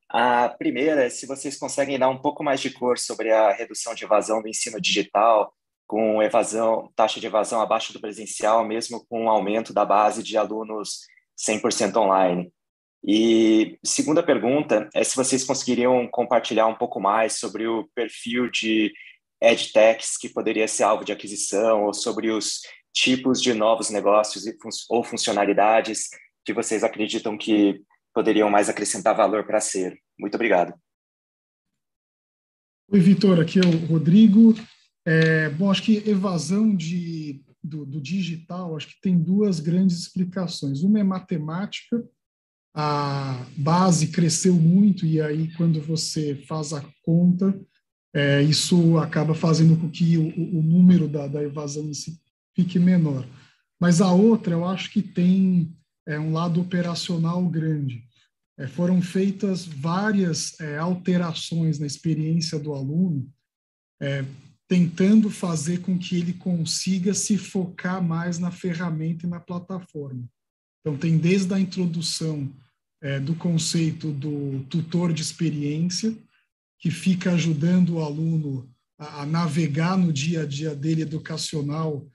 A 0.08 0.48
primeira 0.48 1.06
é 1.06 1.10
se 1.10 1.26
vocês 1.26 1.58
conseguem 1.58 1.98
dar 1.98 2.08
um 2.08 2.22
pouco 2.22 2.43
mais 2.43 2.62
de 2.62 2.69
cor 2.69 3.00
sobre 3.00 3.32
a 3.32 3.52
redução 3.52 3.96
de 3.96 4.06
evasão 4.06 4.43
do 4.43 4.48
ensino 4.48 4.80
digital, 4.80 5.52
com 5.88 6.22
evasão, 6.22 6.91
taxa 6.96 7.19
de 7.19 7.26
evasão 7.26 7.60
abaixo 7.60 7.91
do 7.91 8.00
presencial, 8.00 8.63
mesmo 8.63 9.04
com 9.08 9.26
o 9.26 9.30
aumento 9.30 9.74
da 9.74 9.84
base 9.84 10.22
de 10.22 10.38
alunos 10.38 11.00
100% 11.36 11.98
online. 11.98 12.53
E 13.06 13.78
segunda 13.84 14.24
pergunta 14.24 14.89
é 14.94 15.04
se 15.04 15.16
vocês 15.16 15.44
conseguiriam 15.44 16.08
compartilhar 16.08 16.68
um 16.68 16.76
pouco 16.76 17.02
mais 17.02 17.34
sobre 17.34 17.68
o 17.68 17.89
perfil 17.94 18.50
de 18.50 18.94
edtechs 19.42 20.18
que 20.18 20.30
poderia 20.30 20.68
ser 20.68 20.84
alvo 20.84 21.04
de 21.04 21.12
aquisição 21.12 21.84
ou 21.84 21.94
sobre 21.94 22.32
os 22.32 22.62
tipos 22.94 23.42
de 23.42 23.54
novos 23.54 23.89
negócios 23.89 24.44
ou 24.89 25.04
funcionalidades 25.04 26.08
que 26.46 26.54
vocês 26.54 26.84
acreditam 26.84 27.38
que 27.38 27.82
poderiam 28.13 28.50
mais 28.50 28.70
acrescentar 28.70 29.16
valor 29.16 29.46
para 29.46 29.60
ser. 29.60 29.98
Muito 30.18 30.36
obrigado. 30.36 30.74
Oi, 32.89 33.00
Vitor, 33.00 33.42
aqui 33.42 33.60
é 33.60 33.66
o 33.66 33.86
Rodrigo. 33.88 34.54
É, 35.06 35.50
bom, 35.50 35.72
acho 35.72 35.84
que 35.84 35.98
evasão 36.10 36.74
de, 36.74 37.44
do, 37.62 37.86
do, 37.86 38.00
digital, 38.00 38.78
acho 38.78 38.88
que 38.88 39.02
tem 39.02 39.18
duas 39.18 39.60
grandes 39.60 39.98
explicações. 39.98 40.84
Uma 40.84 41.00
é 41.00 41.04
matemática, 41.04 42.02
a 42.74 43.46
base 43.56 44.08
cresceu 44.08 44.56
muito 44.56 45.06
e 45.06 45.22
aí 45.22 45.54
quando 45.56 45.80
você 45.82 46.36
faz 46.48 46.74
a 46.74 46.84
conta, 47.04 47.58
é, 48.14 48.42
isso 48.42 48.98
acaba 48.98 49.36
fazendo 49.36 49.76
com 49.78 49.90
que 49.90 50.18
o, 50.18 50.28
o 50.28 50.62
número 50.62 51.08
da, 51.08 51.28
da 51.28 51.44
evasão 51.44 51.92
fique 52.56 52.80
menor. 52.80 53.28
Mas 53.80 54.02
a 54.02 54.12
outra, 54.12 54.54
eu 54.54 54.66
acho 54.66 54.92
que 54.92 55.02
tem 55.02 55.76
é, 56.08 56.20
um 56.20 56.32
lado 56.32 56.62
operacional 56.62 57.44
grande. 57.48 58.04
É, 58.58 58.68
foram 58.68 59.02
feitas 59.02 59.66
várias 59.66 60.60
é, 60.60 60.78
alterações 60.78 61.80
na 61.80 61.86
experiência 61.86 62.60
do 62.60 62.74
aluno, 62.74 63.28
é, 64.02 64.24
tentando 64.68 65.30
fazer 65.30 65.82
com 65.82 65.98
que 65.98 66.18
ele 66.18 66.34
consiga 66.34 67.14
se 67.14 67.38
focar 67.38 68.02
mais 68.02 68.40
na 68.40 68.52
ferramenta 68.52 69.26
e 69.26 69.30
na 69.30 69.40
plataforma. 69.40 70.24
Então, 70.82 70.98
tem 70.98 71.18
desde 71.18 71.54
a 71.54 71.60
introdução 71.60 72.52
é, 73.04 73.20
do 73.20 73.36
conceito 73.36 74.12
do 74.12 74.63
tutor 74.70 75.13
de 75.13 75.22
experiência, 75.22 76.18
que 76.80 76.89
fica 76.89 77.34
ajudando 77.34 77.96
o 77.96 78.02
aluno 78.02 78.74
a, 78.98 79.22
a 79.22 79.26
navegar 79.26 79.98
no 79.98 80.12
dia 80.12 80.44
a 80.44 80.46
dia 80.46 80.74
dele 80.74 81.02
educacional 81.02 82.10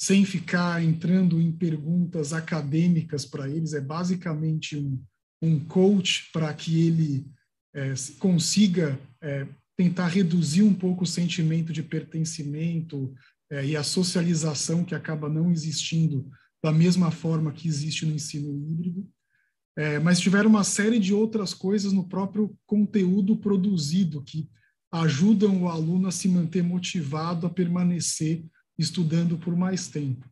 sem 0.00 0.24
ficar 0.24 0.82
entrando 0.82 1.40
em 1.40 1.50
perguntas 1.50 2.32
acadêmicas 2.32 3.26
para 3.26 3.50
eles, 3.50 3.74
é 3.74 3.80
basicamente 3.80 4.76
um, 4.76 5.02
um 5.42 5.58
coach 5.58 6.30
para 6.32 6.54
que 6.54 6.86
ele 6.86 7.26
é, 7.74 7.94
consiga 8.20 8.98
é, 9.20 9.44
tentar 9.76 10.06
reduzir 10.06 10.62
um 10.62 10.72
pouco 10.72 11.02
o 11.02 11.06
sentimento 11.06 11.72
de 11.72 11.82
pertencimento 11.82 13.12
é, 13.50 13.66
e 13.66 13.76
a 13.76 13.82
socialização 13.82 14.84
que 14.84 14.94
acaba 14.94 15.28
não 15.28 15.50
existindo 15.50 16.30
da 16.62 16.72
mesma 16.72 17.10
forma 17.10 17.52
que 17.52 17.66
existe 17.66 18.06
no 18.06 18.14
ensino 18.14 18.52
híbrido. 18.52 19.08
É, 19.78 19.96
mas 20.00 20.18
tiveram 20.18 20.50
uma 20.50 20.64
série 20.64 20.98
de 20.98 21.14
outras 21.14 21.54
coisas 21.54 21.92
no 21.92 22.02
próprio 22.02 22.52
conteúdo 22.66 23.36
produzido 23.36 24.20
que 24.24 24.50
ajudam 24.90 25.62
o 25.62 25.68
aluno 25.68 26.08
a 26.08 26.10
se 26.10 26.28
manter 26.28 26.64
motivado 26.64 27.46
a 27.46 27.50
permanecer 27.50 28.44
estudando 28.76 29.38
por 29.38 29.54
mais 29.54 29.86
tempo. 29.86 30.28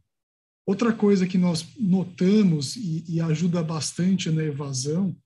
Outra 0.67 0.93
coisa 0.93 1.29
que 1.29 1.39
nós 1.39 1.65
notamos 1.79 2.75
e, 2.75 3.05
e 3.09 3.21
ajuda 3.21 3.63
bastante 3.63 4.33
na 4.33 4.43
evasão 4.43 5.17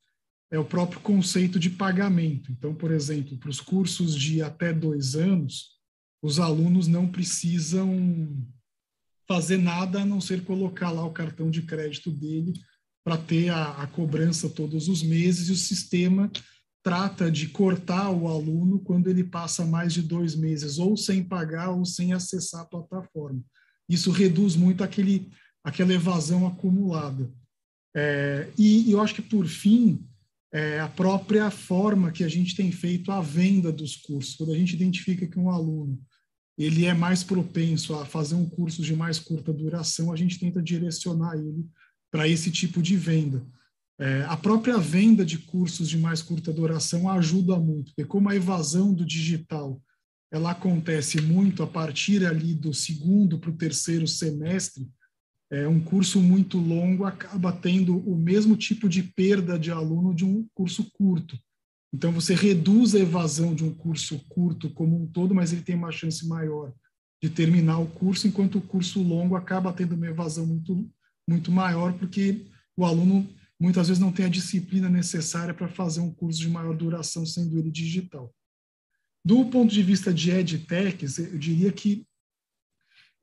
é 0.51 0.59
o 0.59 0.67
próprio 0.67 1.01
conceito 1.01 1.59
de 1.59 1.71
pagamento. 1.71 2.53
Então, 2.53 2.75
por 2.75 2.91
exemplo, 2.91 3.39
para 3.39 3.49
os 3.49 3.59
cursos 3.59 4.15
de 4.15 4.43
até 4.43 4.71
dois 4.71 5.15
anos, 5.15 5.79
os 6.21 6.39
alunos 6.39 6.87
não 6.87 7.09
precisam 7.09 8.37
fazer 9.27 9.57
nada 9.57 10.03
a 10.03 10.05
não 10.05 10.21
ser 10.21 10.45
colocar 10.45 10.91
lá 10.91 11.07
o 11.07 11.13
cartão 11.13 11.51
de 11.51 11.63
crédito 11.63 12.11
dele 12.11 12.53
para 13.05 13.17
ter 13.17 13.49
a, 13.49 13.73
a, 13.83 13.87
cobrança 13.87 14.49
todos 14.49 14.89
os 14.89 15.03
meses 15.03 15.49
e 15.49 15.53
o 15.53 15.57
sistema 15.57 16.31
trata 16.83 17.31
de 17.31 17.49
cortar 17.49 18.11
o 18.11 18.29
aluno 18.29 18.79
quando 18.81 19.09
ele 19.09 19.25
passa 19.25 19.65
mais 19.65 19.93
de 19.93 20.03
dois 20.03 20.35
meses 20.35 20.79
ou 20.79 20.97
sem 20.97 21.23
pagar 21.23 21.71
ou 21.71 21.85
sem 21.85 22.13
acessar 22.13 22.63
a 22.63 22.67
plataforma. 22.67 23.43
Isso 23.89 24.11
reduz 24.11 24.57
muito 24.57 24.83
aquele, 24.83 25.31
aquela 25.65 25.93
evasão 25.93 26.47
acumulada. 26.47 27.31
É, 27.95 28.49
e 28.57 28.91
eu 28.91 29.01
acho 29.01 29.15
que, 29.15 29.23
por 29.23 29.47
fim, 29.47 30.07
é 30.53 30.81
a 30.81 30.89
própria 30.89 31.51
forma 31.51 32.11
que 32.11 32.25
a 32.25 32.29
gente 32.29 32.57
tem 32.57 32.73
feito 32.73 33.11
a 33.11 33.21
venda 33.21 33.71
dos 33.71 33.97
cursos. 33.97 34.37
Quando 34.37 34.53
a 34.53 34.57
gente 34.57 34.75
identifica 34.75 35.27
que 35.27 35.39
um 35.39 35.51
aluno 35.51 36.01
ele 36.59 36.85
é 36.85 36.93
mais 36.93 37.23
propenso 37.23 37.95
a 37.95 38.05
fazer 38.05 38.35
um 38.35 38.49
curso 38.49 38.83
de 38.83 38.95
mais 38.95 39.19
curta 39.19 39.53
duração, 39.53 40.13
a 40.13 40.17
gente 40.17 40.39
tenta 40.39 40.63
direcionar 40.63 41.35
ele 41.35 41.67
para 42.11 42.29
esse 42.29 42.51
tipo 42.51 42.83
de 42.83 42.96
venda. 42.96 43.44
É, 43.99 44.23
a 44.25 44.37
própria 44.37 44.79
venda 44.79 45.25
de 45.25 45.38
cursos 45.38 45.88
de 45.88 45.99
mais 45.99 46.23
curta 46.23 46.53
duração 46.53 47.09
ajuda 47.09 47.59
muito, 47.59 47.87
porque 47.87 48.05
como 48.05 48.29
a 48.29 48.37
evasão 48.37 48.94
do 48.94 49.05
digital 49.05 49.81
ela 50.33 50.53
acontece 50.53 51.20
muito 51.20 51.62
a 51.62 51.66
partir 51.66 52.25
ali 52.25 52.55
do 52.55 52.73
segundo 52.73 53.38
para 53.38 53.51
o 53.51 53.57
terceiro 53.57 54.07
semestre, 54.07 54.88
é, 55.51 55.66
um 55.66 55.81
curso 55.81 56.20
muito 56.20 56.57
longo 56.59 57.05
acaba 57.05 57.53
tendo 57.53 57.99
o 57.99 58.16
mesmo 58.16 58.57
tipo 58.57 58.88
de 58.88 59.03
perda 59.03 59.59
de 59.59 59.70
aluno 59.70 60.14
de 60.14 60.25
um 60.25 60.46
curso 60.55 60.88
curto. 60.92 61.37
Então, 61.92 62.12
você 62.12 62.35
reduz 62.35 62.94
a 62.94 63.01
evasão 63.01 63.53
de 63.53 63.64
um 63.64 63.75
curso 63.75 64.20
curto 64.29 64.70
como 64.70 64.96
um 64.96 65.07
todo, 65.07 65.35
mas 65.35 65.53
ele 65.53 65.62
tem 65.62 65.75
uma 65.75 65.90
chance 65.90 66.27
maior 66.29 66.73
de 67.20 67.29
terminar 67.29 67.79
o 67.79 67.87
curso, 67.87 68.29
enquanto 68.29 68.59
o 68.59 68.62
curso 68.62 69.03
longo 69.03 69.35
acaba 69.35 69.73
tendo 69.73 69.96
uma 69.96 70.07
evasão 70.07 70.46
muito, 70.46 70.88
muito 71.31 71.53
maior, 71.53 71.93
porque 71.93 72.45
o 72.77 72.85
aluno 72.85 73.29
muitas 73.59 73.87
vezes 73.87 74.01
não 74.01 74.11
tem 74.11 74.27
a 74.27 74.31
disciplina 74.31 74.88
necessária 74.88 75.55
para 75.55 75.69
fazer 75.69 76.01
um 76.01 76.12
curso 76.12 76.40
de 76.40 76.49
maior 76.49 76.77
duração, 76.77 77.25
sendo 77.25 77.57
ele 77.57 77.71
digital. 77.71 78.35
Do 79.25 79.45
ponto 79.47 79.73
de 79.73 79.83
vista 79.83 80.12
de 80.12 80.31
edtechs, 80.31 81.19
eu 81.19 81.38
diria 81.38 81.71
que 81.71 82.05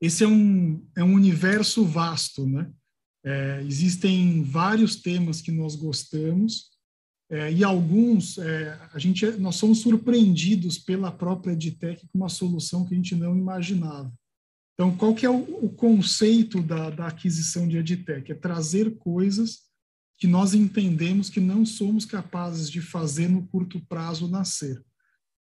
esse 0.00 0.24
é 0.24 0.28
um, 0.28 0.86
é 0.96 1.04
um 1.04 1.12
universo 1.12 1.84
vasto, 1.84 2.46
né? 2.46 2.72
É, 3.24 3.62
existem 3.66 4.42
vários 4.44 4.96
temas 4.96 5.42
que 5.42 5.50
nós 5.50 5.74
gostamos 5.74 6.70
é, 7.30 7.52
e 7.52 7.62
alguns 7.62 8.38
é, 8.38 8.78
a 8.94 8.98
gente 8.98 9.26
nós 9.32 9.56
somos 9.56 9.80
surpreendidos 9.80 10.78
pela 10.78 11.10
própria 11.10 11.52
edtech 11.52 12.06
com 12.06 12.18
uma 12.18 12.28
solução 12.28 12.86
que 12.86 12.94
a 12.94 12.96
gente 12.96 13.14
não 13.16 13.36
imaginava. 13.36 14.10
Então, 14.78 14.96
qual 14.96 15.12
que 15.12 15.26
é 15.26 15.30
o, 15.30 15.64
o 15.64 15.68
conceito 15.68 16.62
da, 16.62 16.88
da 16.88 17.08
aquisição 17.08 17.66
de 17.66 17.78
edtech? 17.78 18.30
É 18.30 18.34
trazer 18.34 18.96
coisas 18.96 19.68
que 20.16 20.28
nós 20.28 20.54
entendemos 20.54 21.28
que 21.28 21.40
não 21.40 21.66
somos 21.66 22.04
capazes 22.04 22.70
de 22.70 22.80
fazer 22.80 23.28
no 23.28 23.46
curto 23.48 23.80
prazo 23.88 24.28
nascer. 24.28 24.80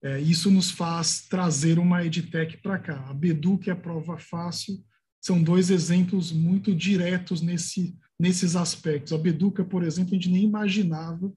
É, 0.02 0.20
isso 0.20 0.50
nos 0.50 0.70
faz 0.70 1.26
trazer 1.26 1.78
uma 1.78 2.04
EdTech 2.04 2.58
para 2.58 2.78
cá. 2.78 3.04
A 3.08 3.14
Bedu, 3.14 3.58
que 3.58 3.68
é 3.68 3.72
a 3.72 3.76
prova 3.76 4.16
fácil, 4.16 4.82
são 5.20 5.42
dois 5.42 5.70
exemplos 5.70 6.30
muito 6.30 6.74
diretos 6.74 7.40
nesse, 7.40 7.98
nesses 8.20 8.54
aspectos. 8.54 9.12
A 9.12 9.18
Beduca, 9.18 9.64
por 9.64 9.82
exemplo, 9.82 10.12
a 10.12 10.14
gente 10.14 10.30
nem 10.30 10.44
imaginava 10.44 11.32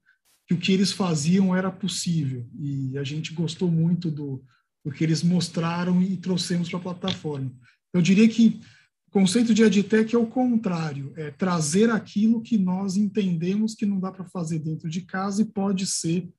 que 0.47 0.53
o 0.53 0.59
que 0.59 0.71
eles 0.71 0.91
faziam 0.91 1.55
era 1.55 1.71
possível. 1.71 2.47
E 2.59 2.97
a 2.97 3.03
gente 3.03 3.33
gostou 3.33 3.71
muito 3.71 4.11
do, 4.11 4.43
do 4.85 4.91
que 4.91 5.03
eles 5.03 5.23
mostraram 5.23 6.01
e 6.01 6.17
trouxemos 6.17 6.69
para 6.69 6.79
a 6.79 6.83
plataforma. 6.83 7.51
Eu 7.93 8.01
diria 8.01 8.27
que 8.27 8.61
o 9.07 9.11
conceito 9.11 9.53
de 9.53 9.63
EdTech 9.63 10.15
é 10.15 10.17
o 10.17 10.25
contrário, 10.25 11.13
é 11.17 11.31
trazer 11.31 11.89
aquilo 11.89 12.41
que 12.41 12.57
nós 12.57 12.95
entendemos 12.95 13.75
que 13.75 13.85
não 13.85 13.99
dá 13.99 14.11
para 14.11 14.25
fazer 14.25 14.59
dentro 14.59 14.89
de 14.89 15.01
casa 15.01 15.41
e 15.41 15.45
pode 15.45 15.85
ser 15.85 16.29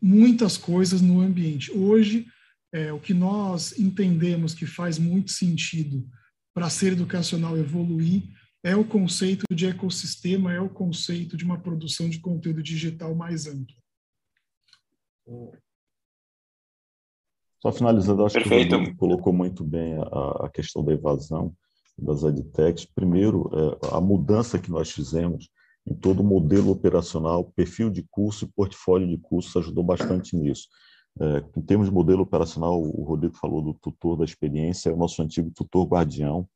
muitas 0.00 0.56
coisas 0.56 1.00
no 1.00 1.20
ambiente. 1.20 1.70
Hoje, 1.72 2.26
é, 2.72 2.92
o 2.92 3.00
que 3.00 3.12
nós 3.12 3.78
entendemos 3.78 4.54
que 4.54 4.66
faz 4.66 4.98
muito 4.98 5.32
sentido 5.32 6.08
para 6.54 6.70
ser 6.70 6.92
educacional 6.92 7.56
evoluir 7.56 8.22
é 8.62 8.76
o 8.76 8.84
conceito 8.84 9.44
de 9.52 9.66
ecossistema, 9.66 10.52
é 10.52 10.60
o 10.60 10.68
conceito 10.68 11.36
de 11.36 11.44
uma 11.44 11.58
produção 11.58 12.08
de 12.08 12.18
conteúdo 12.18 12.62
digital 12.62 13.14
mais 13.14 13.46
ampla. 13.46 13.76
Só 17.60 17.72
finalizando, 17.72 18.24
acho 18.24 18.34
Perfeito. 18.34 18.78
que 18.78 18.90
o 18.90 18.96
colocou 18.96 19.32
muito 19.32 19.64
bem 19.64 19.96
a, 19.96 20.46
a, 20.46 20.50
questão 20.52 20.84
da 20.84 20.92
evasão 20.92 21.52
das 21.98 22.22
edtechs. 22.22 22.84
Primeiro, 22.84 23.50
é, 23.52 23.96
a 23.96 24.00
mudança 24.00 24.58
que 24.58 24.70
nós 24.70 24.90
fizemos 24.90 25.50
em 25.86 25.94
todo 25.94 26.20
o 26.20 26.24
modelo 26.24 26.70
operacional, 26.70 27.44
perfil 27.44 27.90
de 27.90 28.04
curso 28.10 28.44
e 28.44 28.48
portfólio 28.48 29.08
de 29.08 29.16
cursos 29.18 29.56
ajudou 29.56 29.82
bastante 29.82 30.36
nisso. 30.36 30.68
É, 31.20 31.44
em 31.56 31.62
termos 31.62 31.88
de 31.88 31.92
modelo 31.92 32.22
operacional, 32.22 32.80
o 32.80 33.02
Rodrigo 33.02 33.36
falou 33.36 33.60
do 33.60 33.74
tutor 33.74 34.16
da 34.16 34.24
experiência, 34.24 34.90
é 34.90 34.92
o 34.92 34.96
nosso 34.96 35.20
antigo 35.20 35.50
tutor 35.50 35.86
guardião, 35.86 36.48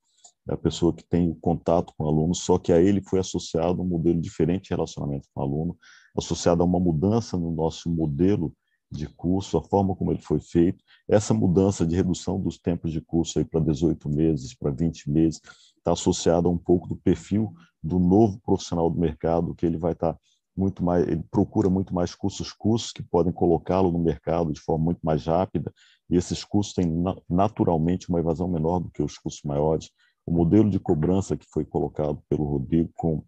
é 0.49 0.55
a 0.55 0.57
pessoa 0.57 0.93
que 0.93 1.05
tem 1.05 1.29
o 1.29 1.35
contato 1.35 1.93
com 1.97 2.05
o 2.05 2.09
aluno, 2.09 2.35
só 2.35 2.59
que 2.59 2.73
a 2.73 2.81
ele 2.81 3.03
foi 3.03 3.19
associado 3.19 3.83
um 3.83 3.87
modelo 3.87 4.21
diferente 4.21 4.65
de 4.65 4.71
relacionamento 4.71 5.29
com 5.35 5.41
o 5.41 5.45
aluno, 5.45 5.77
associado 6.17 6.63
a 6.63 6.67
uma 6.67 6.79
mudança 6.79 7.37
no 7.37 7.51
nosso 7.51 7.91
modelo 7.91 8.53
de 8.93 9.07
curso, 9.09 9.57
a 9.57 9.63
forma 9.63 9.97
como 9.97 10.13
ele 10.13 10.21
foi 10.21 10.39
feito. 10.39 10.85
Essa 11.09 11.33
mudança 11.33 11.87
de 11.87 11.97
redução 11.97 12.39
dos 12.41 12.59
tempos 12.59 12.93
de 12.93 13.01
curso 13.01 13.39
aí 13.39 13.45
para 13.45 13.61
18 13.61 14.09
meses, 14.09 14.55
para 14.55 14.71
20 14.71 15.11
meses, 15.11 15.41
está 15.77 15.93
associada 15.93 16.49
um 16.49 16.59
pouco 16.59 16.87
do 16.89 16.97
perfil 16.97 17.53
do 17.83 17.99
novo 17.99 18.39
profissional 18.41 18.89
do 18.89 19.01
mercado, 19.01 19.55
que 19.55 19.67
ele 19.67 19.79
vai 19.79 19.93
estar 19.93 20.13
tá 20.13 20.19
muito 20.57 20.85
mais, 20.85 21.07
ele 21.09 21.25
procura 21.31 21.69
muito 21.71 21.95
mais 21.95 22.15
cursos, 22.15 22.53
cursos 22.53 22.93
que 22.93 23.03
podem 23.03 23.33
colocá-lo 23.33 23.91
no 23.91 23.99
mercado 23.99 24.53
de 24.53 24.61
forma 24.61 24.85
muito 24.85 25.01
mais 25.03 25.27
rápida, 25.27 25.73
e 26.09 26.17
esses 26.17 26.45
cursos 26.45 26.75
têm 26.75 26.87
naturalmente 27.29 28.09
uma 28.11 28.21
evasão 28.21 28.47
menor 28.47 28.79
do 28.79 28.91
que 28.91 29.03
os 29.03 29.17
cursos 29.17 29.43
maiores. 29.43 29.91
O 30.27 30.31
modelo 30.31 30.71
de 30.71 30.79
cobrança 30.79 31.37
que 31.37 31.47
foi 31.51 31.65
colocado 31.65 32.23
pelo 32.29 32.45
Rodrigo 32.45 32.91
com 32.95 33.25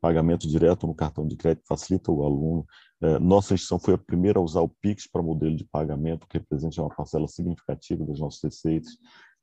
pagamento 0.00 0.48
direto 0.48 0.86
no 0.86 0.94
cartão 0.94 1.26
de 1.26 1.36
crédito 1.36 1.66
facilita 1.66 2.10
o 2.10 2.24
aluno. 2.24 2.66
É, 3.00 3.18
nossa 3.18 3.54
instituição 3.54 3.78
foi 3.78 3.94
a 3.94 3.98
primeira 3.98 4.38
a 4.38 4.42
usar 4.42 4.60
o 4.60 4.68
Pix 4.68 5.06
para 5.06 5.22
modelo 5.22 5.56
de 5.56 5.64
pagamento, 5.64 6.26
que 6.26 6.38
representa 6.38 6.80
uma 6.80 6.94
parcela 6.94 7.28
significativa 7.28 8.04
das 8.04 8.18
nossas 8.18 8.42
receitas. 8.42 8.96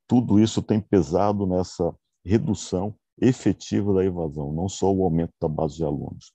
Tudo 0.08 0.40
isso 0.40 0.62
tem 0.62 0.80
pesado 0.80 1.46
nessa 1.46 1.94
redução 2.24 2.96
efetiva 3.20 3.94
da 3.94 4.04
evasão, 4.04 4.52
não 4.52 4.68
só 4.68 4.92
o 4.92 5.04
aumento 5.04 5.34
da 5.42 5.48
base 5.48 5.76
de 5.78 5.84
alunos. 5.84 6.34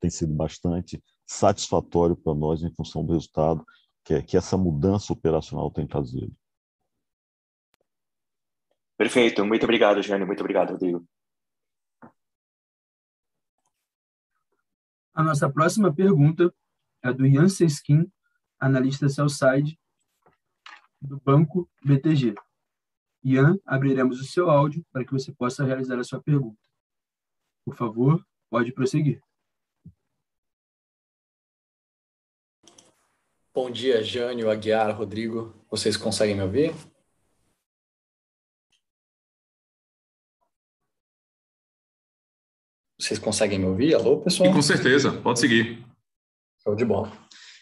Tem 0.00 0.10
sido 0.10 0.32
bastante 0.32 1.02
satisfatório 1.26 2.16
para 2.16 2.34
nós 2.34 2.62
em 2.62 2.72
função 2.74 3.04
do 3.04 3.12
resultado 3.12 3.64
que, 4.04 4.14
é, 4.14 4.22
que 4.22 4.36
essa 4.36 4.56
mudança 4.56 5.12
operacional 5.12 5.70
tem 5.70 5.86
trazido. 5.86 6.32
Perfeito, 8.96 9.44
muito 9.44 9.64
obrigado, 9.64 10.02
Jânio, 10.02 10.26
muito 10.26 10.40
obrigado, 10.40 10.70
Rodrigo. 10.70 11.06
A 15.18 15.22
nossa 15.24 15.50
próxima 15.50 15.92
pergunta 15.92 16.54
é 17.02 17.12
do 17.12 17.26
Ian 17.26 17.48
Seskin, 17.48 18.08
analista 18.56 19.08
Cellside 19.08 19.76
do 21.02 21.20
Banco 21.20 21.68
BTG. 21.84 22.36
Ian, 23.24 23.58
abriremos 23.66 24.20
o 24.20 24.24
seu 24.24 24.48
áudio 24.48 24.86
para 24.92 25.04
que 25.04 25.10
você 25.10 25.32
possa 25.32 25.64
realizar 25.64 25.98
a 25.98 26.04
sua 26.04 26.22
pergunta. 26.22 26.60
Por 27.64 27.74
favor, 27.74 28.24
pode 28.48 28.70
prosseguir. 28.70 29.20
Bom 33.52 33.72
dia, 33.72 34.04
Jânio, 34.04 34.48
Aguiar, 34.48 34.96
Rodrigo. 34.96 35.52
Vocês 35.68 35.96
conseguem 35.96 36.36
me 36.36 36.42
ouvir? 36.42 36.72
Vocês 43.00 43.18
conseguem 43.18 43.60
me 43.60 43.66
ouvir? 43.66 43.94
Alô, 43.94 44.18
pessoal? 44.18 44.50
E 44.50 44.52
com 44.52 44.60
certeza, 44.60 45.12
pode 45.12 45.38
seguir. 45.38 45.78
Show 46.64 46.74
de 46.74 46.84
bola. 46.84 47.12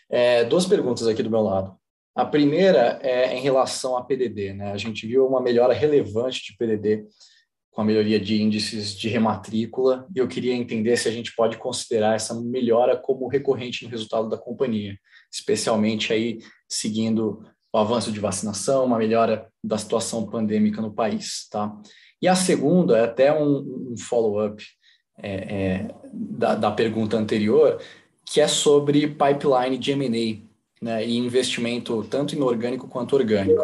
É, 0.08 0.44
duas 0.44 0.64
perguntas 0.64 1.06
aqui 1.06 1.22
do 1.22 1.30
meu 1.30 1.42
lado. 1.42 1.76
A 2.14 2.24
primeira 2.24 2.98
é 3.02 3.36
em 3.36 3.42
relação 3.42 3.98
a 3.98 4.04
PDD. 4.04 4.54
Né? 4.54 4.72
A 4.72 4.78
gente 4.78 5.06
viu 5.06 5.26
uma 5.26 5.42
melhora 5.42 5.74
relevante 5.74 6.42
de 6.42 6.56
PDD 6.56 7.04
com 7.70 7.82
a 7.82 7.84
melhoria 7.84 8.18
de 8.18 8.40
índices 8.40 8.94
de 8.94 9.10
rematrícula 9.10 10.08
e 10.14 10.18
eu 10.18 10.26
queria 10.26 10.54
entender 10.54 10.96
se 10.96 11.06
a 11.06 11.12
gente 11.12 11.34
pode 11.36 11.58
considerar 11.58 12.14
essa 12.14 12.34
melhora 12.40 12.96
como 12.96 13.28
recorrente 13.28 13.84
no 13.84 13.90
resultado 13.90 14.30
da 14.30 14.38
companhia, 14.38 14.96
especialmente 15.30 16.10
aí 16.10 16.38
seguindo 16.66 17.44
o 17.70 17.76
avanço 17.76 18.10
de 18.10 18.18
vacinação, 18.18 18.86
uma 18.86 18.96
melhora 18.96 19.50
da 19.62 19.76
situação 19.76 20.26
pandêmica 20.26 20.80
no 20.80 20.94
país, 20.94 21.46
tá? 21.50 21.78
E 22.22 22.26
a 22.26 22.34
segunda 22.34 22.96
é 22.96 23.04
até 23.04 23.30
um, 23.30 23.92
um 23.92 23.94
follow-up 23.98 24.64
é, 25.22 25.34
é, 25.34 25.88
da, 26.12 26.54
da 26.54 26.70
pergunta 26.70 27.16
anterior, 27.16 27.80
que 28.24 28.40
é 28.40 28.48
sobre 28.48 29.06
pipeline 29.06 29.78
de 29.78 29.92
M&A 29.92 30.84
né, 30.84 31.06
e 31.06 31.16
investimento 31.16 32.04
tanto 32.04 32.34
inorgânico 32.34 32.88
quanto 32.88 33.16
orgânico. 33.16 33.62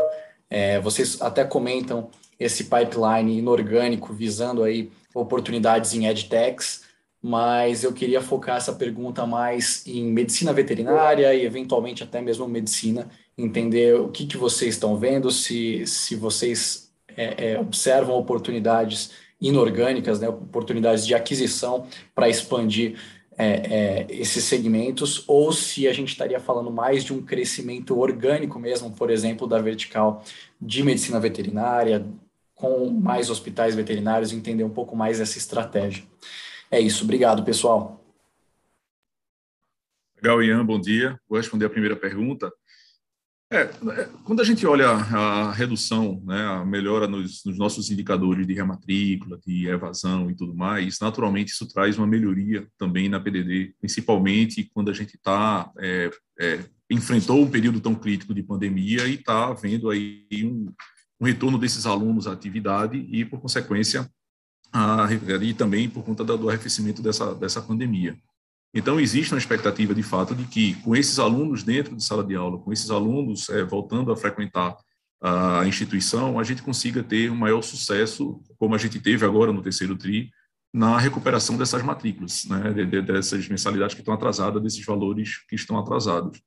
É, 0.48 0.80
vocês 0.80 1.20
até 1.20 1.44
comentam 1.44 2.10
esse 2.38 2.64
pipeline 2.64 3.38
inorgânico 3.38 4.12
visando 4.12 4.62
aí 4.62 4.90
oportunidades 5.14 5.94
em 5.94 6.06
edtechs, 6.06 6.82
mas 7.20 7.84
eu 7.84 7.92
queria 7.92 8.20
focar 8.20 8.56
essa 8.56 8.72
pergunta 8.72 9.24
mais 9.24 9.86
em 9.86 10.04
medicina 10.04 10.52
veterinária 10.52 11.32
e 11.34 11.44
eventualmente 11.44 12.02
até 12.02 12.20
mesmo 12.20 12.48
medicina, 12.48 13.08
entender 13.38 13.94
o 13.94 14.08
que, 14.08 14.26
que 14.26 14.36
vocês 14.36 14.74
estão 14.74 14.96
vendo, 14.96 15.30
se, 15.30 15.86
se 15.86 16.16
vocês 16.16 16.92
é, 17.16 17.52
é, 17.52 17.60
observam 17.60 18.16
oportunidades 18.16 19.12
inorgânicas, 19.42 20.20
né, 20.20 20.28
oportunidades 20.28 21.06
de 21.06 21.14
aquisição 21.14 21.86
para 22.14 22.28
expandir 22.28 22.98
é, 23.36 23.46
é, 23.46 24.06
esses 24.08 24.44
segmentos, 24.44 25.24
ou 25.26 25.52
se 25.52 25.88
a 25.88 25.92
gente 25.92 26.10
estaria 26.10 26.38
falando 26.38 26.70
mais 26.70 27.02
de 27.02 27.12
um 27.12 27.22
crescimento 27.22 27.98
orgânico 27.98 28.58
mesmo, 28.58 28.90
por 28.92 29.10
exemplo, 29.10 29.46
da 29.46 29.58
vertical 29.58 30.22
de 30.60 30.82
medicina 30.84 31.18
veterinária, 31.18 32.06
com 32.54 32.90
mais 32.90 33.30
hospitais 33.30 33.74
veterinários, 33.74 34.32
entender 34.32 34.62
um 34.62 34.70
pouco 34.70 34.94
mais 34.94 35.20
essa 35.20 35.38
estratégia. 35.38 36.04
É 36.70 36.78
isso, 36.78 37.02
obrigado, 37.04 37.42
pessoal. 37.42 38.00
Legal, 40.16 40.40
Ian, 40.40 40.64
bom 40.64 40.80
dia. 40.80 41.18
Vou 41.28 41.36
responder 41.36 41.66
a 41.66 41.70
primeira 41.70 41.96
pergunta. 41.96 42.52
É, 43.52 43.64
é, 44.00 44.08
quando 44.24 44.40
a 44.40 44.44
gente 44.44 44.66
olha 44.66 44.88
a 44.88 45.52
redução, 45.52 46.22
né, 46.24 46.42
a 46.42 46.64
melhora 46.64 47.06
nos, 47.06 47.44
nos, 47.44 47.58
nossos 47.58 47.90
indicadores 47.90 48.46
de 48.46 48.54
rematrícula, 48.54 49.38
de 49.46 49.68
evasão 49.68 50.30
e 50.30 50.34
tudo 50.34 50.54
mais, 50.54 50.98
naturalmente 50.98 51.52
isso 51.52 51.68
traz 51.68 51.98
uma 51.98 52.06
melhoria 52.06 52.66
também 52.78 53.10
na 53.10 53.20
PDD, 53.20 53.74
principalmente 53.78 54.70
quando 54.72 54.90
a 54.90 54.94
gente 54.94 55.16
está 55.16 55.70
é, 55.78 56.10
é, 56.40 56.60
enfrentou 56.90 57.42
um 57.42 57.50
período 57.50 57.78
tão 57.78 57.94
crítico 57.94 58.32
de 58.32 58.42
pandemia 58.42 59.06
e 59.06 59.16
está 59.16 59.52
vendo 59.52 59.90
aí 59.90 60.24
um, 60.44 60.72
um, 61.20 61.26
retorno 61.26 61.58
desses 61.58 61.84
alunos 61.84 62.26
à 62.26 62.32
atividade 62.32 62.96
e, 62.96 63.22
por 63.22 63.38
consequência, 63.38 64.10
a, 64.72 65.08
e 65.42 65.52
também 65.52 65.90
por 65.90 66.02
conta 66.02 66.24
do 66.24 66.48
arrefecimento 66.48 67.02
dessa, 67.02 67.34
dessa 67.34 67.60
pandemia. 67.60 68.16
Então, 68.74 68.98
existe 68.98 69.34
uma 69.34 69.38
expectativa, 69.38 69.94
de 69.94 70.02
fato, 70.02 70.34
de 70.34 70.44
que, 70.44 70.74
com 70.82 70.96
esses 70.96 71.18
alunos 71.18 71.62
dentro 71.62 71.94
de 71.94 72.02
sala 72.02 72.24
de 72.24 72.34
aula, 72.34 72.58
com 72.58 72.72
esses 72.72 72.90
alunos 72.90 73.48
é, 73.50 73.62
voltando 73.64 74.10
a 74.10 74.16
frequentar 74.16 74.76
a 75.20 75.64
instituição, 75.66 76.38
a 76.38 76.42
gente 76.42 76.62
consiga 76.62 77.02
ter 77.02 77.30
um 77.30 77.36
maior 77.36 77.62
sucesso, 77.62 78.42
como 78.58 78.74
a 78.74 78.78
gente 78.78 78.98
teve 78.98 79.24
agora 79.24 79.52
no 79.52 79.62
terceiro 79.62 79.96
TRI, 79.96 80.30
na 80.74 80.98
recuperação 80.98 81.56
dessas 81.56 81.82
matrículas, 81.82 82.44
né, 82.46 82.72
dessas 83.02 83.46
mensalidades 83.46 83.94
que 83.94 84.00
estão 84.00 84.14
atrasadas, 84.14 84.60
desses 84.60 84.84
valores 84.84 85.38
que 85.46 85.54
estão 85.54 85.78
atrasados. 85.78 86.42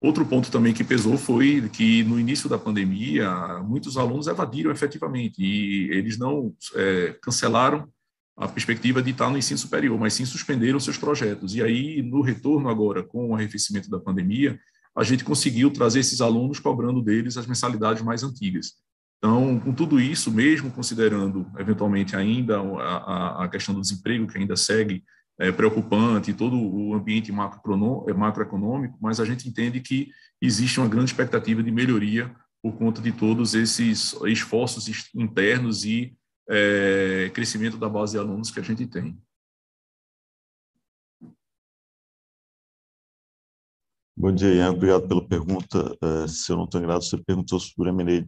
Outro 0.00 0.24
ponto 0.24 0.50
também 0.50 0.72
que 0.72 0.84
pesou 0.84 1.18
foi 1.18 1.68
que, 1.70 2.04
no 2.04 2.18
início 2.18 2.48
da 2.48 2.58
pandemia, 2.58 3.28
muitos 3.64 3.96
alunos 3.96 4.28
evadiram 4.28 4.70
efetivamente 4.70 5.42
e 5.42 5.90
eles 5.90 6.16
não 6.16 6.54
é, 6.74 7.18
cancelaram 7.20 7.88
a 8.36 8.46
perspectiva 8.46 9.02
de 9.02 9.10
estar 9.10 9.30
no 9.30 9.38
ensino 9.38 9.58
superior, 9.58 9.98
mas 9.98 10.12
sim 10.12 10.26
suspenderam 10.26 10.78
seus 10.78 10.98
projetos. 10.98 11.54
E 11.54 11.62
aí, 11.62 12.02
no 12.02 12.20
retorno 12.20 12.68
agora, 12.68 13.02
com 13.02 13.30
o 13.30 13.34
arrefecimento 13.34 13.88
da 13.88 13.98
pandemia, 13.98 14.60
a 14.94 15.02
gente 15.02 15.24
conseguiu 15.24 15.70
trazer 15.70 16.00
esses 16.00 16.20
alunos 16.20 16.58
cobrando 16.58 17.02
deles 17.02 17.36
as 17.36 17.46
mensalidades 17.46 18.02
mais 18.02 18.22
antigas. 18.22 18.74
Então, 19.18 19.58
com 19.58 19.72
tudo 19.72 19.98
isso, 19.98 20.30
mesmo 20.30 20.70
considerando 20.70 21.46
eventualmente 21.58 22.14
ainda 22.14 22.60
a, 22.60 23.44
a 23.44 23.48
questão 23.48 23.74
do 23.74 23.80
desemprego, 23.80 24.26
que 24.26 24.38
ainda 24.38 24.56
segue 24.56 25.02
é, 25.38 25.50
preocupante, 25.50 26.32
todo 26.32 26.56
o 26.56 26.94
ambiente 26.94 27.32
macroeconômico, 27.32 28.98
mas 29.00 29.18
a 29.18 29.24
gente 29.24 29.48
entende 29.48 29.80
que 29.80 30.10
existe 30.40 30.78
uma 30.78 30.88
grande 30.88 31.10
expectativa 31.10 31.62
de 31.62 31.70
melhoria 31.70 32.34
por 32.62 32.72
conta 32.76 33.00
de 33.00 33.12
todos 33.12 33.54
esses 33.54 34.14
esforços 34.26 35.08
internos 35.14 35.84
e 35.84 36.16
é, 36.48 37.30
crescimento 37.30 37.76
da 37.76 37.88
base 37.88 38.12
de 38.12 38.18
alunos 38.18 38.50
que 38.50 38.60
a 38.60 38.62
gente 38.62 38.86
tem. 38.86 39.18
Bom 44.16 44.32
dia, 44.32 44.54
Ian. 44.54 44.72
Obrigado 44.72 45.06
pela 45.06 45.26
pergunta. 45.26 45.96
É, 46.02 46.26
se 46.26 46.50
eu 46.50 46.56
não 46.56 46.64
estou 46.64 46.80
enganado, 46.80 47.04
você 47.04 47.18
perguntou 47.18 47.60
sobre 47.60 47.90
M&A, 47.90 48.26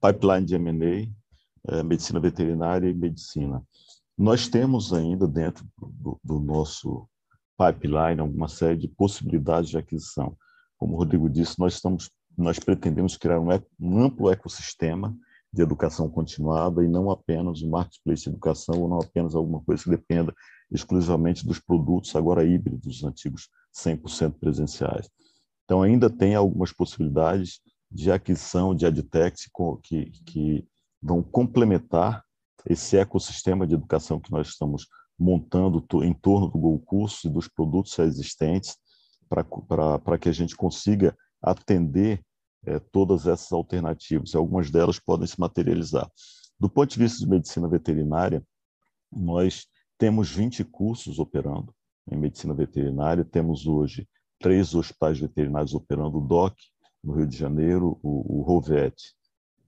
pipeline 0.00 0.46
de 0.46 0.54
M&A, 0.54 1.74
é, 1.74 1.82
medicina 1.82 2.20
veterinária 2.20 2.88
e 2.88 2.94
medicina. 2.94 3.62
Nós 4.16 4.48
temos 4.48 4.92
ainda 4.92 5.26
dentro 5.26 5.66
do, 5.76 6.18
do 6.22 6.40
nosso 6.40 7.08
pipeline 7.58 8.20
alguma 8.20 8.48
série 8.48 8.78
de 8.78 8.88
possibilidades 8.88 9.70
de 9.70 9.76
aquisição. 9.76 10.36
Como 10.78 10.94
o 10.94 10.96
Rodrigo 10.98 11.28
disse, 11.28 11.58
nós 11.58 11.74
estamos, 11.74 12.10
nós 12.36 12.58
pretendemos 12.58 13.16
criar 13.16 13.40
um, 13.40 13.48
um 13.80 14.04
amplo 14.04 14.30
ecossistema 14.30 15.16
de 15.56 15.62
educação 15.62 16.08
continuada 16.10 16.84
e 16.84 16.88
não 16.88 17.10
apenas 17.10 17.62
um 17.62 17.70
marketplace 17.70 18.24
de 18.24 18.28
educação 18.28 18.78
ou 18.78 18.88
não 18.88 18.98
apenas 18.98 19.34
alguma 19.34 19.62
coisa 19.62 19.82
que 19.82 19.90
dependa 19.90 20.34
exclusivamente 20.70 21.46
dos 21.46 21.58
produtos 21.58 22.14
agora 22.14 22.44
híbridos, 22.44 23.02
antigos 23.02 23.48
100% 23.74 24.34
presenciais. 24.38 25.08
Então, 25.64 25.82
ainda 25.82 26.10
tem 26.10 26.34
algumas 26.34 26.72
possibilidades 26.72 27.60
de 27.90 28.12
aquisição 28.12 28.74
de 28.74 28.84
adtechs 28.84 29.48
que, 29.82 30.10
que 30.26 30.68
vão 31.02 31.22
complementar 31.22 32.22
esse 32.66 32.98
ecossistema 32.98 33.66
de 33.66 33.74
educação 33.74 34.20
que 34.20 34.30
nós 34.30 34.48
estamos 34.48 34.86
montando 35.18 35.82
em 36.04 36.12
torno 36.12 36.48
do 36.48 36.58
Go 36.58 36.78
Curso 36.80 37.26
e 37.26 37.30
dos 37.30 37.48
produtos 37.48 37.98
existentes 37.98 38.76
para 39.26 40.18
que 40.18 40.28
a 40.28 40.32
gente 40.32 40.54
consiga 40.54 41.16
atender 41.40 42.22
é, 42.66 42.78
todas 42.78 43.26
essas 43.26 43.50
alternativas. 43.52 44.34
Algumas 44.34 44.70
delas 44.70 44.98
podem 44.98 45.26
se 45.26 45.38
materializar. 45.38 46.10
Do 46.58 46.68
ponto 46.68 46.90
de 46.90 46.98
vista 46.98 47.18
de 47.18 47.28
medicina 47.28 47.68
veterinária, 47.68 48.44
nós 49.10 49.66
temos 49.96 50.30
20 50.30 50.64
cursos 50.64 51.18
operando 51.18 51.74
em 52.10 52.16
medicina 52.16 52.54
veterinária, 52.54 53.24
temos 53.24 53.66
hoje 53.66 54.06
três 54.38 54.74
hospitais 54.74 55.18
veterinários 55.18 55.74
operando, 55.74 56.18
o 56.18 56.20
DOC, 56.20 56.54
no 57.02 57.14
Rio 57.14 57.26
de 57.26 57.36
Janeiro, 57.36 57.98
o, 58.02 58.38
o 58.38 58.42
Rovet, 58.42 58.94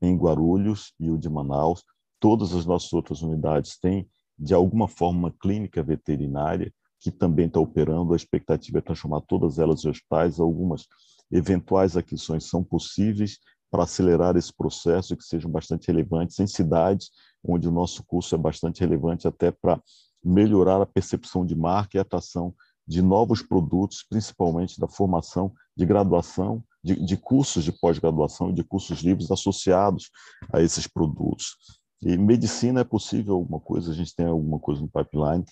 em 0.02 0.16
Guarulhos 0.16 0.92
e 0.98 1.10
o 1.10 1.18
de 1.18 1.28
Manaus. 1.28 1.82
Todas 2.20 2.52
as 2.52 2.66
nossas 2.66 2.92
outras 2.92 3.22
unidades 3.22 3.78
têm, 3.78 4.08
de 4.38 4.54
alguma 4.54 4.88
forma, 4.88 5.18
uma 5.18 5.32
clínica 5.32 5.82
veterinária 5.82 6.72
que 7.00 7.10
também 7.10 7.46
está 7.46 7.60
operando. 7.60 8.12
A 8.12 8.16
expectativa 8.16 8.78
é 8.78 8.82
transformar 8.82 9.20
todas 9.22 9.58
elas 9.58 9.84
em 9.84 9.88
hospitais. 9.88 10.40
Algumas 10.40 10.86
eventuais 11.30 11.96
aquisições 11.96 12.44
são 12.44 12.62
possíveis 12.64 13.38
para 13.70 13.84
acelerar 13.84 14.36
esse 14.36 14.52
processo 14.52 15.12
e 15.12 15.16
que 15.16 15.24
sejam 15.24 15.50
bastante 15.50 15.88
relevantes 15.88 16.38
em 16.38 16.46
cidades 16.46 17.10
onde 17.46 17.68
o 17.68 17.72
nosso 17.72 18.02
curso 18.04 18.34
é 18.34 18.38
bastante 18.38 18.80
relevante 18.80 19.28
até 19.28 19.50
para 19.50 19.80
melhorar 20.24 20.80
a 20.80 20.86
percepção 20.86 21.44
de 21.44 21.54
marca 21.54 21.96
e 21.96 22.00
atração 22.00 22.54
de 22.86 23.02
novos 23.02 23.42
produtos, 23.42 24.02
principalmente 24.08 24.80
da 24.80 24.88
formação 24.88 25.52
de 25.76 25.84
graduação, 25.84 26.64
de, 26.82 26.94
de 27.04 27.16
cursos 27.16 27.62
de 27.62 27.72
pós-graduação 27.72 28.50
e 28.50 28.54
de 28.54 28.64
cursos 28.64 29.00
livres 29.00 29.30
associados 29.30 30.10
a 30.52 30.62
esses 30.62 30.86
produtos. 30.86 31.56
E 32.00 32.16
medicina 32.16 32.80
é 32.80 32.84
possível 32.84 33.34
alguma 33.34 33.60
coisa, 33.60 33.90
a 33.90 33.94
gente 33.94 34.14
tem 34.14 34.26
alguma 34.26 34.58
coisa 34.58 34.80
no 34.80 34.88
pipeline, 34.88 35.44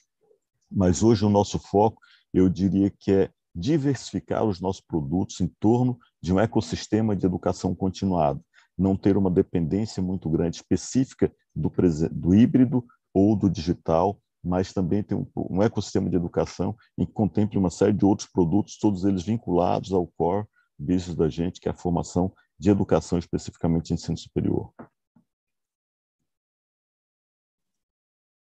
mas 0.71 1.03
hoje 1.03 1.25
o 1.25 1.31
nosso 1.31 1.59
foco, 1.59 2.01
eu 2.33 2.49
diria 2.49 2.91
que 2.91 3.13
é 3.13 3.31
diversificar 3.57 4.45
os 4.45 4.61
nossos 4.61 4.83
produtos 4.83 5.41
em 5.41 5.49
torno 5.59 5.99
de 6.21 6.33
um 6.33 6.39
ecossistema 6.39 7.17
de 7.17 7.25
educação 7.25 7.75
continuada, 7.75 8.39
não 8.77 8.95
ter 8.95 9.17
uma 9.17 9.31
dependência 9.31 10.03
muito 10.03 10.29
grande 10.29 10.57
específica 10.57 11.33
do, 11.55 11.73
do 12.13 12.35
híbrido 12.35 12.85
ou 13.15 13.35
do 13.35 13.49
digital, 13.49 14.21
mas 14.45 14.75
também 14.75 15.03
ter 15.03 15.15
um, 15.15 15.27
um, 15.35 15.63
ecossistema 15.63 16.11
de 16.11 16.17
educação 16.17 16.77
em 16.99 17.07
que 17.07 17.13
contemple 17.13 17.57
uma 17.57 17.71
série 17.71 17.95
de 17.95 18.05
outros 18.05 18.29
produtos, 18.31 18.79
todos 18.79 19.07
eles 19.07 19.23
vinculados 19.23 19.91
ao 19.91 20.07
core 20.07 20.47
business 20.79 21.17
da 21.17 21.29
gente, 21.29 21.59
que 21.59 21.67
é 21.67 21.71
a 21.71 21.75
formação 21.75 22.31
de 22.59 22.69
educação, 22.69 23.19
especificamente 23.19 23.91
em 23.91 23.95
ensino 23.95 24.19
superior. 24.19 24.71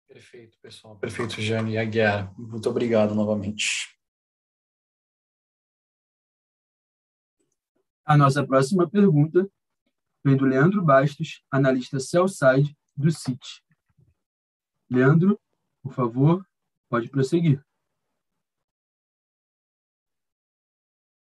Perfeito, 0.09 0.57
pessoal. 0.61 0.97
Perfeito, 0.97 1.41
Jane 1.41 1.73
e 1.73 1.77
Aguiar. 1.77 2.33
Muito 2.37 2.69
obrigado 2.69 3.15
novamente. 3.15 3.98
A 8.09 8.17
nossa 8.17 8.43
próxima 8.43 8.89
pergunta 8.89 9.47
vem 10.25 10.35
do 10.35 10.43
Leandro 10.43 10.83
Bastos, 10.83 11.43
analista 11.51 11.99
Cellside 11.99 12.75
do 12.97 13.11
CIT. 13.11 13.39
Leandro, 14.89 15.39
por 15.83 15.93
favor, 15.93 16.43
pode 16.89 17.07
prosseguir. 17.07 17.63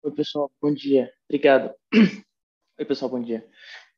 Oi, 0.04 0.12
pessoal, 0.12 0.52
bom 0.62 0.72
dia. 0.72 1.12
Obrigado. 1.28 1.74
Oi, 2.78 2.86
pessoal, 2.86 3.10
bom 3.10 3.20
dia. 3.20 3.50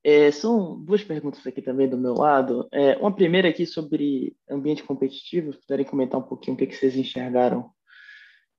É, 0.02 0.32
são 0.32 0.82
duas 0.82 1.04
perguntas 1.04 1.45
aqui 1.45 1.62
também 1.62 1.89
do 1.89 1.97
meu 1.97 2.13
lado. 2.13 2.69
É, 2.71 2.95
uma 3.00 3.13
primeira 3.13 3.50
aqui 3.50 3.65
sobre 3.65 4.34
ambiente 4.50 4.82
competitivo, 4.82 5.52
se 5.52 5.60
puderem 5.60 5.86
comentar 5.86 6.21
um 6.21 6.23
pouquinho 6.23 6.56
o 6.56 6.58
que, 6.58 6.65
que 6.65 6.76
vocês 6.76 6.95
enxergaram 6.95 7.69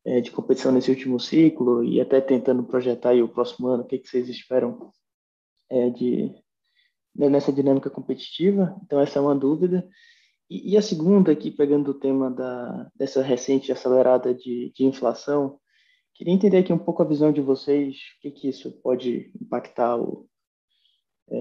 é, 0.05 0.21
de 0.21 0.31
competição 0.31 0.73
nesse 0.73 0.91
último 0.91 1.19
ciclo 1.19 1.85
e 1.85 2.01
até 2.01 2.21
tentando 2.21 2.65
projetar 2.65 3.15
o 3.17 3.29
próximo 3.29 3.69
ano, 3.69 3.83
o 3.83 3.87
que, 3.87 3.99
que 3.99 4.09
vocês 4.09 4.29
esperam 4.29 4.91
é, 5.71 5.91
de, 5.91 6.35
né, 7.15 7.29
nessa 7.29 7.53
dinâmica 7.53 7.91
competitiva. 7.91 8.77
Então, 8.85 9.01
essa 9.01 9.19
é 9.19 9.23
uma 9.23 9.35
dúvida. 9.35 9.87
E, 10.49 10.73
e 10.73 10.77
a 10.77 10.83
segunda, 10.83 11.33
aqui, 11.33 11.51
pegando 11.51 11.91
o 11.91 11.99
tema 11.99 12.31
da, 12.31 12.91
dessa 12.95 13.23
recente 13.23 13.71
acelerada 13.71 14.35
de, 14.35 14.73
de 14.75 14.85
inflação, 14.85 15.59
queria 16.15 16.33
entender 16.33 16.59
aqui 16.59 16.73
um 16.73 16.79
pouco 16.79 17.03
a 17.03 17.07
visão 17.07 17.33
de 17.33 17.41
vocês, 17.41 17.97
o 17.97 18.21
que, 18.23 18.31
que 18.31 18.49
isso 18.49 18.73
pode 18.83 19.31
impactar 19.41 19.97
o, 19.97 20.29
é, 21.31 21.39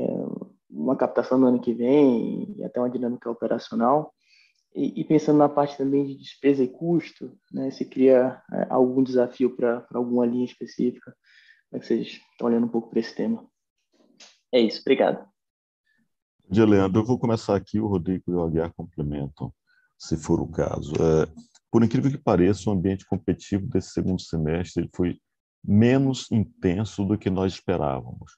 uma 0.69 0.95
captação 0.95 1.37
no 1.37 1.47
ano 1.47 1.61
que 1.61 1.73
vem 1.73 2.55
e 2.57 2.63
até 2.63 2.79
uma 2.79 2.89
dinâmica 2.89 3.29
operacional. 3.29 4.13
E, 4.77 5.01
e, 5.01 5.03
pensando 5.03 5.39
na 5.39 5.49
parte 5.49 5.75
também 5.75 6.05
de 6.05 6.15
despesa 6.15 6.63
e 6.63 6.67
custo, 6.67 7.35
né, 7.51 7.71
se 7.71 7.83
cria 7.83 8.39
é, 8.53 8.67
algum 8.69 9.01
desafio 9.01 9.55
para 9.55 9.83
alguma 9.91 10.23
linha 10.23 10.45
específica? 10.45 11.15
Como 11.67 11.77
é 11.77 11.79
que 11.79 11.87
vocês 11.87 12.07
estão 12.31 12.47
olhando 12.47 12.67
um 12.67 12.69
pouco 12.69 12.91
para 12.91 12.99
esse 12.99 13.15
tema? 13.15 13.43
É 14.53 14.59
isso, 14.59 14.81
obrigado. 14.81 15.27
Dia, 16.47 16.63
Leandro. 16.63 17.01
Eu 17.01 17.05
vou 17.05 17.17
começar 17.17 17.55
aqui, 17.55 17.79
o 17.79 17.87
Rodrigo 17.87 18.25
e 18.27 18.33
o 18.35 18.43
Aguiar 18.43 18.71
complementam, 18.71 19.51
se 19.97 20.15
for 20.15 20.39
o 20.39 20.47
caso. 20.47 20.93
É, 20.93 21.25
por 21.71 21.83
incrível 21.83 22.11
que 22.11 22.17
pareça, 22.19 22.69
o 22.69 22.73
ambiente 22.73 23.03
competitivo 23.07 23.65
desse 23.65 23.89
segundo 23.89 24.21
semestre 24.21 24.83
ele 24.83 24.91
foi 24.95 25.19
menos 25.63 26.31
intenso 26.31 27.03
do 27.03 27.17
que 27.17 27.31
nós 27.31 27.53
esperávamos. 27.53 28.31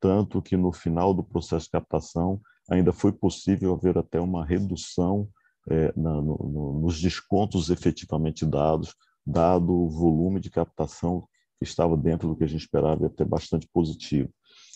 Tanto 0.00 0.42
que 0.42 0.56
no 0.56 0.72
final 0.72 1.14
do 1.14 1.22
processo 1.22 1.66
de 1.66 1.70
captação 1.70 2.40
ainda 2.68 2.92
foi 2.92 3.12
possível 3.12 3.74
haver 3.74 3.96
até 3.96 4.20
uma 4.20 4.44
redução 4.44 5.30
é, 5.70 5.92
na, 5.96 6.20
no, 6.20 6.80
nos 6.80 7.00
descontos 7.00 7.70
efetivamente 7.70 8.44
dados, 8.44 8.94
dado 9.26 9.72
o 9.72 9.88
volume 9.88 10.40
de 10.40 10.50
captação 10.50 11.26
que 11.58 11.64
estava 11.64 11.96
dentro 11.96 12.28
do 12.28 12.36
que 12.36 12.44
a 12.44 12.48
gente 12.48 12.62
esperava 12.62 13.04
e 13.04 13.06
até 13.06 13.24
bastante 13.24 13.68
positivo. 13.72 14.30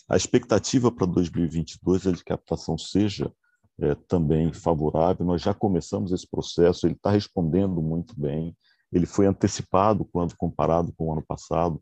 A 0.09 0.17
expectativa 0.17 0.91
para 0.91 1.05
2022 1.05 2.07
é 2.07 2.11
de 2.11 2.23
captação 2.23 2.77
seja 2.77 3.31
é, 3.79 3.93
também 4.07 4.51
favorável. 4.51 5.25
Nós 5.25 5.41
já 5.41 5.53
começamos 5.53 6.11
esse 6.11 6.27
processo, 6.27 6.87
ele 6.87 6.95
está 6.95 7.11
respondendo 7.11 7.81
muito 7.81 8.19
bem. 8.19 8.55
Ele 8.91 9.05
foi 9.05 9.27
antecipado 9.27 10.03
quando 10.05 10.35
comparado 10.35 10.91
com 10.93 11.09
o 11.09 11.13
ano 11.13 11.23
passado. 11.23 11.81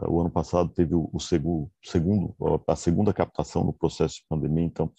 É, 0.00 0.08
o 0.08 0.20
ano 0.20 0.30
passado 0.30 0.70
teve 0.70 0.94
o, 0.94 1.18
segundo, 1.20 1.70
segundo, 1.84 2.34
a 2.66 2.76
segunda 2.76 3.12
captação 3.12 3.62
no 3.62 3.72
processo 3.72 4.16
de 4.16 4.24
pandemia, 4.28 4.64
então 4.64 4.90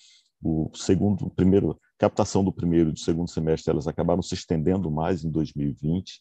o 0.41 0.69
segundo, 0.75 1.31
primeiro 1.31 1.79
captação 1.97 2.43
do 2.43 2.51
primeiro 2.51 2.89
e 2.89 2.93
do 2.93 2.99
segundo 2.99 3.29
semestre, 3.29 3.71
elas 3.71 3.87
acabaram 3.87 4.21
se 4.21 4.35
estendendo 4.35 4.91
mais 4.91 5.23
em 5.23 5.31
2020. 5.31 6.19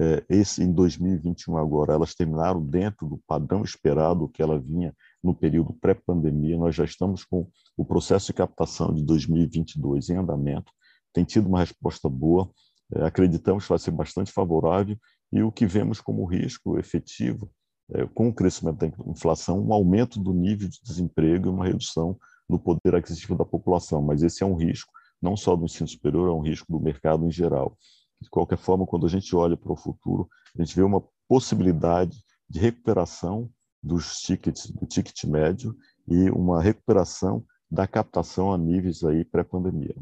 É, 0.00 0.24
esse 0.28 0.62
em 0.62 0.72
2021 0.72 1.56
agora, 1.56 1.92
elas 1.92 2.14
terminaram 2.14 2.64
dentro 2.64 3.08
do 3.08 3.18
padrão 3.26 3.62
esperado 3.62 4.28
que 4.28 4.40
ela 4.40 4.58
vinha 4.58 4.94
no 5.22 5.34
período 5.34 5.72
pré-pandemia. 5.72 6.56
Nós 6.56 6.74
já 6.74 6.84
estamos 6.84 7.24
com 7.24 7.48
o 7.76 7.84
processo 7.84 8.26
de 8.26 8.32
captação 8.32 8.94
de 8.94 9.02
2022 9.02 10.10
em 10.10 10.16
andamento. 10.16 10.72
Tem 11.12 11.24
tido 11.24 11.48
uma 11.48 11.60
resposta 11.60 12.08
boa. 12.08 12.48
É, 12.94 13.04
acreditamos 13.04 13.64
que 13.64 13.70
vai 13.70 13.78
ser 13.78 13.90
bastante 13.90 14.32
favorável 14.32 14.96
e 15.32 15.42
o 15.42 15.52
que 15.52 15.66
vemos 15.66 16.00
como 16.00 16.24
risco 16.24 16.78
efetivo 16.78 17.50
é, 17.92 18.06
com 18.06 18.28
o 18.28 18.34
crescimento 18.34 18.78
da 18.78 18.86
inflação, 19.10 19.60
um 19.60 19.72
aumento 19.72 20.20
do 20.20 20.32
nível 20.32 20.68
de 20.68 20.78
desemprego 20.82 21.48
e 21.48 21.50
uma 21.50 21.66
redução 21.66 22.16
no 22.48 22.58
poder 22.58 22.94
aquisitivo 22.94 23.34
da 23.34 23.44
população. 23.44 24.00
Mas 24.00 24.22
esse 24.22 24.42
é 24.42 24.46
um 24.46 24.54
risco 24.54 24.92
não 25.20 25.36
só 25.36 25.56
do 25.56 25.64
ensino 25.64 25.88
superior, 25.88 26.28
é 26.28 26.32
um 26.32 26.40
risco 26.40 26.70
do 26.72 26.80
mercado 26.80 27.26
em 27.26 27.30
geral. 27.30 27.76
De 28.20 28.28
qualquer 28.28 28.58
forma, 28.58 28.86
quando 28.86 29.06
a 29.06 29.08
gente 29.08 29.34
olha 29.34 29.56
para 29.56 29.72
o 29.72 29.76
futuro, 29.76 30.28
a 30.58 30.62
gente 30.62 30.74
vê 30.74 30.82
uma 30.82 31.02
possibilidade 31.28 32.18
de 32.48 32.58
recuperação 32.58 33.50
dos 33.82 34.18
tickets, 34.18 34.70
do 34.70 34.86
ticket 34.86 35.24
médio 35.24 35.76
e 36.06 36.30
uma 36.30 36.62
recuperação 36.62 37.44
da 37.70 37.86
captação 37.86 38.52
a 38.52 38.58
níveis 38.58 39.04
aí 39.04 39.24
pré-pandemia. 39.24 39.94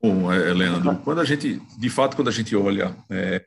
Bom, 0.00 0.32
é, 0.32 0.54
Leandro, 0.54 0.96
quando 1.02 1.20
a 1.20 1.24
gente, 1.24 1.58
de 1.76 1.90
fato, 1.90 2.14
quando 2.14 2.28
a 2.28 2.32
gente 2.32 2.54
olha 2.54 2.96
é, 3.10 3.44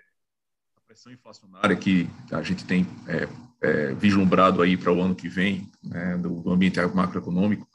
a 0.75 0.81
pressão 0.81 1.11
inflacionária 1.11 1.77
que 1.77 2.09
a 2.29 2.41
gente 2.41 2.65
tem 2.65 2.85
é, 3.07 3.25
é, 3.61 3.93
vislumbrado 3.93 4.61
aí 4.61 4.75
para 4.75 4.91
o 4.91 5.01
ano 5.01 5.15
que 5.15 5.29
vem, 5.29 5.69
né, 5.83 6.17
do, 6.17 6.41
do, 6.41 6.51
ambiente 6.51 6.79
macroeconômico, 6.81 7.67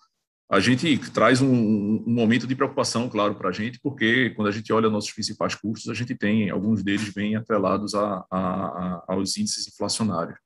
a 0.49 0.61
gente 0.61 0.99
traz 1.11 1.41
um, 1.41 1.49
um 1.49 2.05
momento 2.07 2.47
de 2.47 2.55
preocupação, 2.55 3.09
claro, 3.09 3.35
para 3.35 3.49
a 3.49 3.53
gente, 3.53 3.81
porque 3.81 4.31
quando 4.31 4.49
a 4.49 4.53
gente 4.53 4.73
olha 4.73 4.89
nossos 4.89 5.13
principais 5.13 5.55
custos, 5.55 5.91
a 5.91 5.95
gente 5.95 6.15
tem, 6.15 6.51
alguns 6.51 6.83
deles 6.83 7.13
bem 7.13 7.35
atrelados 7.35 7.95
a, 7.95 8.25
a, 8.31 8.39
a, 8.39 9.05
aos 9.09 9.37
índices 9.37 9.67
inflacionários. 9.67 10.39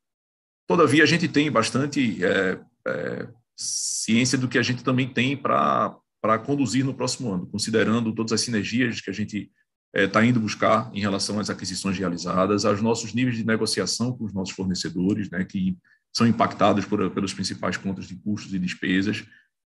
Todavia, 0.66 1.02
a 1.02 1.06
gente 1.06 1.28
tem 1.28 1.50
bastante 1.50 2.24
é, 2.24 2.60
é, 2.86 3.28
ciência 3.56 4.38
do 4.38 4.48
que 4.48 4.58
a 4.58 4.62
gente 4.62 4.82
também 4.82 5.08
tem 5.08 5.36
para 5.36 6.38
conduzir 6.46 6.84
no 6.84 6.94
próximo 6.94 7.32
ano, 7.32 7.46
considerando 7.46 8.14
todas 8.14 8.32
as 8.32 8.40
sinergias 8.40 9.00
que 9.00 9.10
a 9.10 9.12
gente 9.12 9.50
está 9.94 10.24
é, 10.24 10.26
indo 10.26 10.40
buscar 10.40 10.90
em 10.94 11.00
relação 11.00 11.40
às 11.40 11.50
aquisições 11.50 11.98
realizadas, 11.98 12.64
aos 12.64 12.80
nossos 12.80 13.12
níveis 13.12 13.36
de 13.36 13.44
negociação 13.44 14.12
com 14.16 14.24
os 14.24 14.32
nossos 14.32 14.54
fornecedores, 14.54 15.30
né, 15.30 15.44
que 15.44 15.76
são 16.12 16.26
impactados 16.26 16.84
por, 16.84 17.10
pelos 17.10 17.34
principais 17.34 17.76
contas 17.76 18.06
de 18.06 18.16
custos 18.16 18.52
e 18.54 18.58
despesas, 18.58 19.24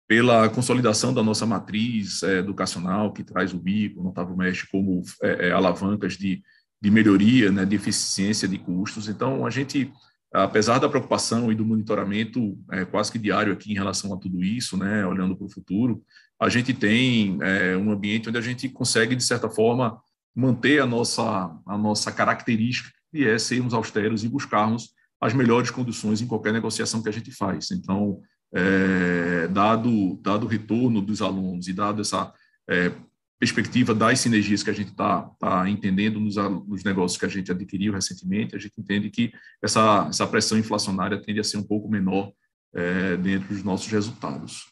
pela 0.09 0.49
consolidação 0.49 1.15
da 1.15 1.23
nossa 1.23 1.47
matriz 1.47 2.23
é, 2.25 2.39
educacional, 2.39 3.13
que 3.13 3.23
traz 3.23 3.55
o 3.55 3.59
BICO, 3.59 4.01
o 4.01 4.05
Notável 4.05 4.37
Mestre, 4.37 4.69
como 4.69 5.03
é, 5.23 5.49
é, 5.49 5.53
alavancas 5.53 6.17
de, 6.17 6.43
de 6.83 6.91
melhoria, 6.91 7.53
né, 7.53 7.65
de 7.65 7.77
eficiência 7.77 8.49
de 8.49 8.59
custos. 8.59 9.09
Então, 9.09 9.47
a 9.47 9.51
gente, 9.51 9.93
apesar 10.33 10.79
da 10.79 10.89
preocupação 10.89 11.51
e 11.51 11.55
do 11.55 11.65
monitoramento 11.65 12.59
é, 12.71 12.85
quase 12.85 13.11
que 13.11 13.19
diário 13.19 13.53
aqui 13.53 13.73
em 13.73 13.75
relação 13.75 14.13
a 14.15 14.17
tudo 14.17 14.43
isso, 14.43 14.77
né, 14.77 15.05
olhando 15.05 15.37
para 15.37 15.47
o 15.47 15.51
futuro, 15.51 16.03
a 16.41 16.49
gente 16.49 16.73
tem 16.73 17.39
é, 17.43 17.77
um 17.77 17.91
ambiente 17.91 18.29
onde 18.29 18.39
a 18.39 18.43
gente 18.43 18.69
consegue, 18.69 19.15
de 19.15 19.25
certa 19.25 19.51
forma, 19.51 20.01
manter 20.35 20.81
a 20.81 20.87
nossa, 20.87 21.23
a 21.67 21.77
nossa 21.77 22.13
característica, 22.13 22.91
que 23.11 23.27
é 23.27 23.39
sermos 23.39 23.75
austeros 23.75 24.25
e 24.25 24.29
buscarmos 24.29 24.91
as 25.21 25.35
melhores 25.35 25.71
condições 25.71 26.23
em 26.23 26.27
qualquer 26.27 26.53
negociação 26.53 27.03
que 27.03 27.09
a 27.09 27.13
gente 27.13 27.31
faz. 27.31 27.71
Então, 27.71 28.21
é, 28.55 29.49
dado, 29.49 30.19
dado 30.23 30.47
o 30.47 30.49
retorno 30.49 31.03
dos 31.03 31.21
alunos 31.21 31.69
e 31.69 31.73
dado 31.73 32.01
essa 32.01 32.33
é, 32.69 32.93
perspectiva 33.41 33.95
das 33.95 34.21
sinergias 34.21 34.63
que 34.63 34.69
a 34.69 34.75
gente 34.75 34.91
está 34.91 35.23
tá 35.39 35.67
entendendo 35.67 36.21
nos, 36.21 36.37
nos, 36.37 36.85
negócios 36.85 37.19
que 37.19 37.25
a 37.25 37.29
gente 37.29 37.51
adquiriu 37.51 37.91
recentemente, 37.91 38.55
a 38.55 38.59
gente 38.59 38.79
entende 38.79 39.09
que 39.09 39.33
essa, 39.63 40.07
essa 40.11 40.27
pressão 40.27 40.59
inflacionária 40.59 41.21
tende 41.21 41.41
a 41.41 41.45
ser 41.45 41.57
um 41.57 41.67
pouco 41.67 41.89
menor 41.89 42.31
é, 42.75 43.17
dentro 43.17 43.49
dos 43.49 43.65
nossos 43.65 43.91
resultados. 43.91 44.71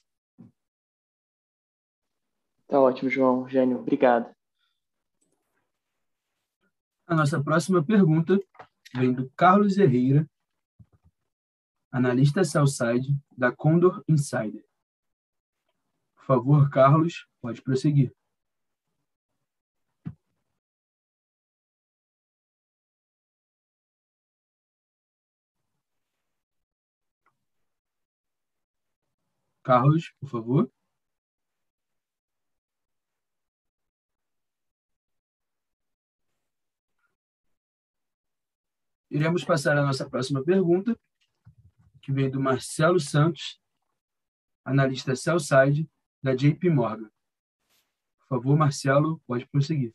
Tá 2.68 2.78
ótimo, 2.78 3.08
João. 3.08 3.48
Gênio, 3.48 3.78
obrigado. 3.78 4.30
A 7.06 7.14
nossa 7.14 7.42
próxima 7.42 7.82
pergunta 7.82 8.38
vem 8.94 9.14
do 9.14 9.30
Carlos 9.34 9.78
Herreira, 9.78 10.28
analista 11.90 12.44
Southside 12.44 13.18
da 13.34 13.50
Condor 13.50 14.04
Insider. 14.06 14.62
Por 16.16 16.24
favor, 16.26 16.68
Carlos, 16.68 17.26
pode 17.40 17.62
prosseguir. 17.62 18.12
Carlos, 29.68 30.14
por 30.18 30.30
favor. 30.30 30.72
Iremos 39.10 39.44
passar 39.44 39.76
a 39.76 39.82
nossa 39.82 40.08
próxima 40.08 40.42
pergunta, 40.42 40.98
que 42.00 42.10
vem 42.10 42.30
do 42.30 42.40
Marcelo 42.40 42.98
Santos, 42.98 43.60
analista 44.64 45.14
Cellside 45.14 45.86
da 46.22 46.34
JP 46.34 46.70
Morgan. 46.70 47.10
Por 48.20 48.26
favor, 48.26 48.56
Marcelo, 48.56 49.20
pode 49.26 49.46
prosseguir. 49.48 49.94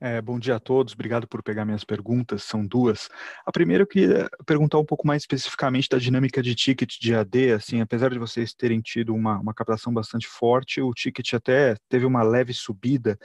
É, 0.00 0.22
bom 0.22 0.38
dia 0.38 0.54
a 0.54 0.60
todos, 0.60 0.94
obrigado 0.94 1.26
por 1.26 1.42
pegar 1.42 1.64
minhas 1.64 1.82
perguntas, 1.82 2.44
são 2.44 2.64
duas. 2.64 3.08
A 3.44 3.50
primeira 3.50 3.82
eu 3.82 3.86
queria 3.86 4.30
perguntar 4.46 4.78
um 4.78 4.84
pouco 4.84 5.04
mais 5.04 5.22
especificamente 5.22 5.88
da 5.88 5.98
dinâmica 5.98 6.40
de 6.40 6.54
ticket 6.54 7.00
de 7.00 7.16
AD, 7.16 7.52
assim, 7.54 7.80
apesar 7.80 8.08
de 8.10 8.18
vocês 8.18 8.54
terem 8.54 8.80
tido 8.80 9.12
uma, 9.12 9.40
uma 9.40 9.52
captação 9.52 9.92
bastante 9.92 10.28
forte, 10.28 10.80
o 10.80 10.92
ticket 10.92 11.34
até 11.34 11.74
teve 11.88 12.06
uma 12.06 12.22
leve 12.22 12.54
subida. 12.54 13.18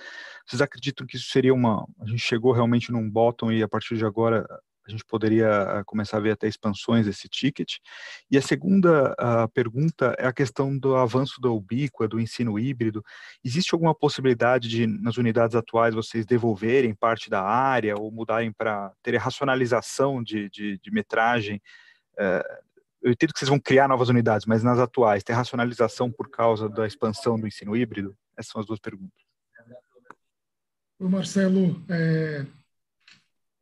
Vocês 0.47 0.63
acreditam 0.63 1.05
que 1.05 1.15
isso 1.15 1.29
seria 1.29 1.53
uma... 1.53 1.85
a 2.01 2.07
gente 2.07 2.23
chegou 2.23 2.51
realmente 2.51 2.91
num 2.91 3.07
bottom 3.07 3.51
e 3.51 3.61
a 3.61 3.67
partir 3.67 3.95
de 3.95 4.05
agora 4.05 4.43
a 4.87 4.91
gente 4.91 5.05
poderia 5.05 5.49
ah, 5.49 5.83
começar 5.83 6.17
a 6.17 6.19
ver 6.19 6.31
até 6.31 6.47
expansões 6.47 7.05
desse 7.05 7.29
ticket. 7.29 7.77
E 8.29 8.37
a 8.37 8.41
segunda 8.41 9.13
a 9.17 9.47
pergunta 9.47 10.15
é 10.17 10.25
a 10.25 10.33
questão 10.33 10.77
do 10.77 10.95
avanço 10.95 11.39
da 11.39 11.49
ubíqua, 11.49 12.07
do 12.07 12.19
ensino 12.19 12.59
híbrido. 12.59 13.03
Existe 13.43 13.73
alguma 13.73 13.95
possibilidade 13.95 14.67
de, 14.67 14.85
nas 14.85 15.17
unidades 15.17 15.55
atuais, 15.55 15.95
vocês 15.95 16.25
devolverem 16.25 16.93
parte 16.93 17.29
da 17.29 17.41
área 17.41 17.95
ou 17.95 18.11
mudarem 18.11 18.51
para 18.51 18.91
ter 19.01 19.15
racionalização 19.17 20.21
de, 20.21 20.49
de, 20.49 20.77
de 20.79 20.91
metragem? 20.91 21.61
É, 22.17 22.61
eu 23.01 23.11
entendo 23.11 23.33
que 23.33 23.39
vocês 23.39 23.49
vão 23.49 23.59
criar 23.59 23.87
novas 23.87 24.09
unidades, 24.09 24.45
mas 24.45 24.63
nas 24.63 24.79
atuais, 24.79 25.23
ter 25.23 25.33
racionalização 25.33 26.11
por 26.11 26.29
causa 26.29 26.69
da 26.69 26.87
expansão 26.87 27.39
do 27.39 27.47
ensino 27.47 27.75
híbrido? 27.75 28.15
Essas 28.37 28.51
são 28.51 28.61
as 28.61 28.67
duas 28.67 28.79
perguntas. 28.79 29.21
Marcelo, 30.99 31.83
é, 31.89 32.45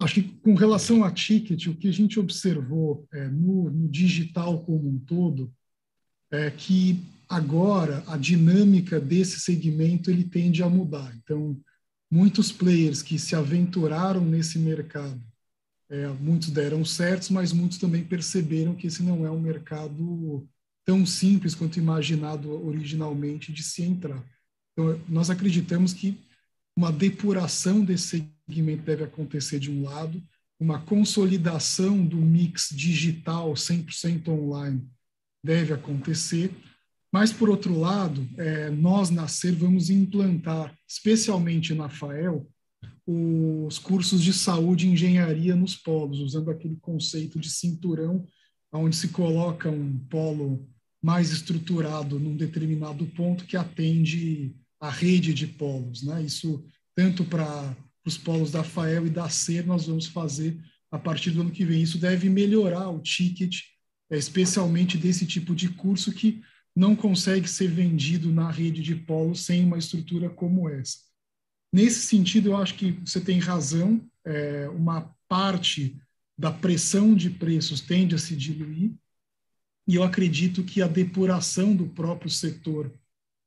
Acho 0.02 0.16
que 0.16 0.24
com 0.24 0.56
relação 0.56 1.04
a 1.04 1.12
ticket, 1.12 1.68
o 1.68 1.76
que 1.76 1.88
a 1.88 1.94
gente 1.94 2.20
observou 2.20 3.08
é, 3.14 3.28
no, 3.28 3.70
no, 3.70 3.88
digital 3.88 4.64
como 4.64 4.90
um 4.90 4.98
todo 4.98 5.54
é 6.32 6.50
que 6.50 7.00
agora 7.30 8.04
a 8.08 8.18
dinâmica 8.18 9.00
desse 9.00 9.40
segmento 9.40 10.10
ele 10.10 10.24
tende 10.24 10.64
a 10.64 10.70
mudar. 10.70 11.16
Então, 11.18 11.56
muitos 12.10 12.52
players 12.52 13.04
que 13.04 13.20
se 13.20 13.36
aventuraram 13.36 14.26
nesse 14.26 14.58
mercado, 14.58 15.22
é, 15.88 16.08
muitos 16.08 16.50
deram 16.50 16.84
certos, 16.84 17.30
mas 17.30 17.54
muitos 17.54 17.78
também 17.78 18.04
perceberam 18.04 18.74
que 18.74 18.88
esse 18.88 19.04
não 19.04 19.24
é 19.26 19.30
um 19.30 19.40
mercado 19.40 20.48
tão 20.84 21.06
simples 21.06 21.54
quanto 21.54 21.78
imaginado 21.78 22.50
originalmente 22.66 23.54
de 23.54 23.62
se 23.62 23.84
entrar. 23.84 24.24
Então, 24.74 25.00
nós 25.08 25.30
acreditamos 25.30 25.94
que 25.94 26.18
uma 26.76 26.92
depuração 26.92 27.84
desse 27.86 28.28
segmento 28.52 28.84
deve 28.84 29.04
acontecer 29.06 29.60
de 29.60 29.72
um 29.72 29.84
lado, 29.84 30.22
uma 30.60 30.80
consolidação 30.80 32.06
do 32.06 32.18
mix 32.18 32.70
digital 32.72 33.54
100% 33.54 34.28
online 34.28 34.86
deve 35.44 35.74
acontecer, 35.74 36.54
mas, 37.12 37.34
por 37.34 37.50
outro 37.50 37.78
lado, 37.78 38.28
é, 38.38 38.70
nós, 38.70 39.10
Nascer, 39.10 39.54
vamos 39.54 39.90
implantar, 39.90 40.74
especialmente 40.88 41.74
na 41.74 41.90
FAEL, 41.90 42.48
os 43.06 43.80
cursos 43.80 44.22
de 44.22 44.32
saúde 44.32 44.88
e 44.88 44.92
engenharia 44.92 45.56
nos 45.56 45.76
polos, 45.76 46.20
usando 46.20 46.52
aquele 46.52 46.78
conceito 46.78 47.40
de 47.40 47.50
cinturão, 47.50 48.26
onde 48.72 48.96
se 48.96 49.10
coloca 49.10 49.70
um 49.70 49.98
polo 50.10 50.70
mais 51.04 51.32
estruturado 51.32 52.20
num 52.20 52.38
determinado 52.38 53.06
ponto 53.08 53.46
que 53.46 53.58
atende 53.58 54.56
a 54.80 54.90
rede 54.90 55.34
de 55.34 55.48
polos. 55.48 56.04
Né? 56.04 56.24
Isso 56.24 56.64
tanto 56.96 57.26
para 57.26 57.76
os 58.06 58.18
polos 58.18 58.52
da 58.52 58.64
FAEL 58.64 59.08
e 59.08 59.10
da 59.10 59.30
CER, 59.30 59.66
nós 59.66 59.86
vamos 59.86 60.08
fazer 60.08 60.60
a 60.90 61.00
partir 61.00 61.32
do 61.32 61.42
ano 61.42 61.52
que 61.52 61.66
vem. 61.66 61.82
Isso 61.82 61.98
deve 61.98 62.30
melhorar 62.30 62.90
o 62.90 63.00
ticket, 63.00 63.62
é, 64.10 64.18
especialmente 64.18 64.98
desse 64.98 65.26
tipo 65.26 65.56
de 65.56 65.70
curso 65.70 66.12
que 66.12 66.42
não 66.76 66.96
consegue 66.96 67.48
ser 67.48 67.70
vendido 67.70 68.32
na 68.32 68.50
rede 68.50 68.82
de 68.82 68.96
polos 68.96 69.42
sem 69.42 69.64
uma 69.64 69.78
estrutura 69.78 70.30
como 70.30 70.70
essa. 70.70 70.98
Nesse 71.74 72.02
sentido, 72.02 72.50
eu 72.50 72.58
acho 72.58 72.76
que 72.76 72.92
você 73.06 73.22
tem 73.22 73.40
razão, 73.40 74.02
é, 74.26 74.68
uma 74.70 75.14
parte 75.28 75.98
da 76.38 76.52
pressão 76.52 77.16
de 77.16 77.30
preços 77.30 77.82
tende 77.82 78.16
a 78.16 78.18
se 78.18 78.36
diluir, 78.36 78.92
e 79.88 79.96
eu 79.96 80.04
acredito 80.04 80.64
que 80.64 80.82
a 80.82 80.88
depuração 80.88 81.76
do 81.76 81.88
próprio 81.88 82.30
setor 82.30 82.92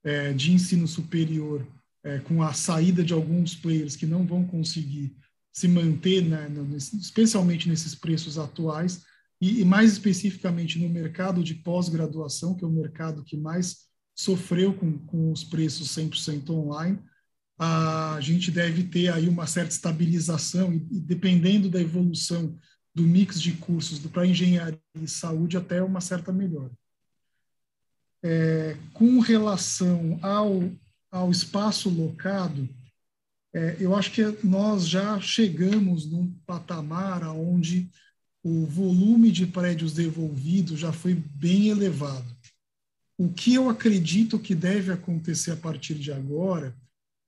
é, 0.02 0.32
de 0.32 0.52
ensino 0.52 0.86
superior, 0.86 1.66
é, 2.04 2.18
com 2.18 2.42
a 2.42 2.52
saída 2.52 3.02
de 3.02 3.12
alguns 3.12 3.54
players 3.54 3.96
que 3.96 4.06
não 4.06 4.26
vão 4.26 4.44
conseguir 4.44 5.16
se 5.52 5.66
manter, 5.66 6.22
né, 6.22 6.48
especialmente 6.76 7.68
nesses 7.68 7.94
preços 7.94 8.38
atuais, 8.38 9.02
e, 9.40 9.60
e 9.60 9.64
mais 9.64 9.92
especificamente 9.92 10.78
no 10.78 10.88
mercado 10.88 11.42
de 11.42 11.54
pós-graduação, 11.54 12.54
que 12.54 12.64
é 12.64 12.66
o 12.66 12.72
mercado 12.72 13.24
que 13.24 13.36
mais 13.36 13.84
sofreu 14.14 14.74
com, 14.74 14.98
com 14.98 15.32
os 15.32 15.42
preços 15.42 15.88
100% 15.88 16.50
online, 16.50 16.98
a 17.58 18.18
gente 18.20 18.50
deve 18.50 18.84
ter 18.84 19.12
aí 19.12 19.28
uma 19.28 19.46
certa 19.46 19.70
estabilização 19.70 20.72
e 20.72 20.78
dependendo 21.00 21.70
da 21.70 21.80
evolução 21.80 22.58
do 22.94 23.02
mix 23.02 23.40
de 23.40 23.52
cursos 23.52 23.98
para 23.98 24.26
engenharia 24.26 24.80
e 25.00 25.08
saúde 25.08 25.56
até 25.56 25.82
uma 25.82 26.00
certa 26.00 26.32
melhora. 26.32 26.72
É, 28.22 28.76
com 28.92 29.18
relação 29.18 30.18
ao, 30.22 30.70
ao 31.14 31.30
espaço 31.30 31.88
locado, 31.88 32.68
é, 33.54 33.76
eu 33.78 33.94
acho 33.94 34.10
que 34.10 34.20
nós 34.42 34.88
já 34.88 35.20
chegamos 35.20 36.10
num 36.10 36.28
patamar 36.44 37.22
onde 37.28 37.88
o 38.42 38.66
volume 38.66 39.30
de 39.30 39.46
prédios 39.46 39.94
devolvidos 39.94 40.80
já 40.80 40.92
foi 40.92 41.14
bem 41.14 41.68
elevado. 41.68 42.26
O 43.16 43.32
que 43.32 43.54
eu 43.54 43.70
acredito 43.70 44.40
que 44.40 44.56
deve 44.56 44.90
acontecer 44.90 45.52
a 45.52 45.56
partir 45.56 45.94
de 45.94 46.10
agora 46.10 46.76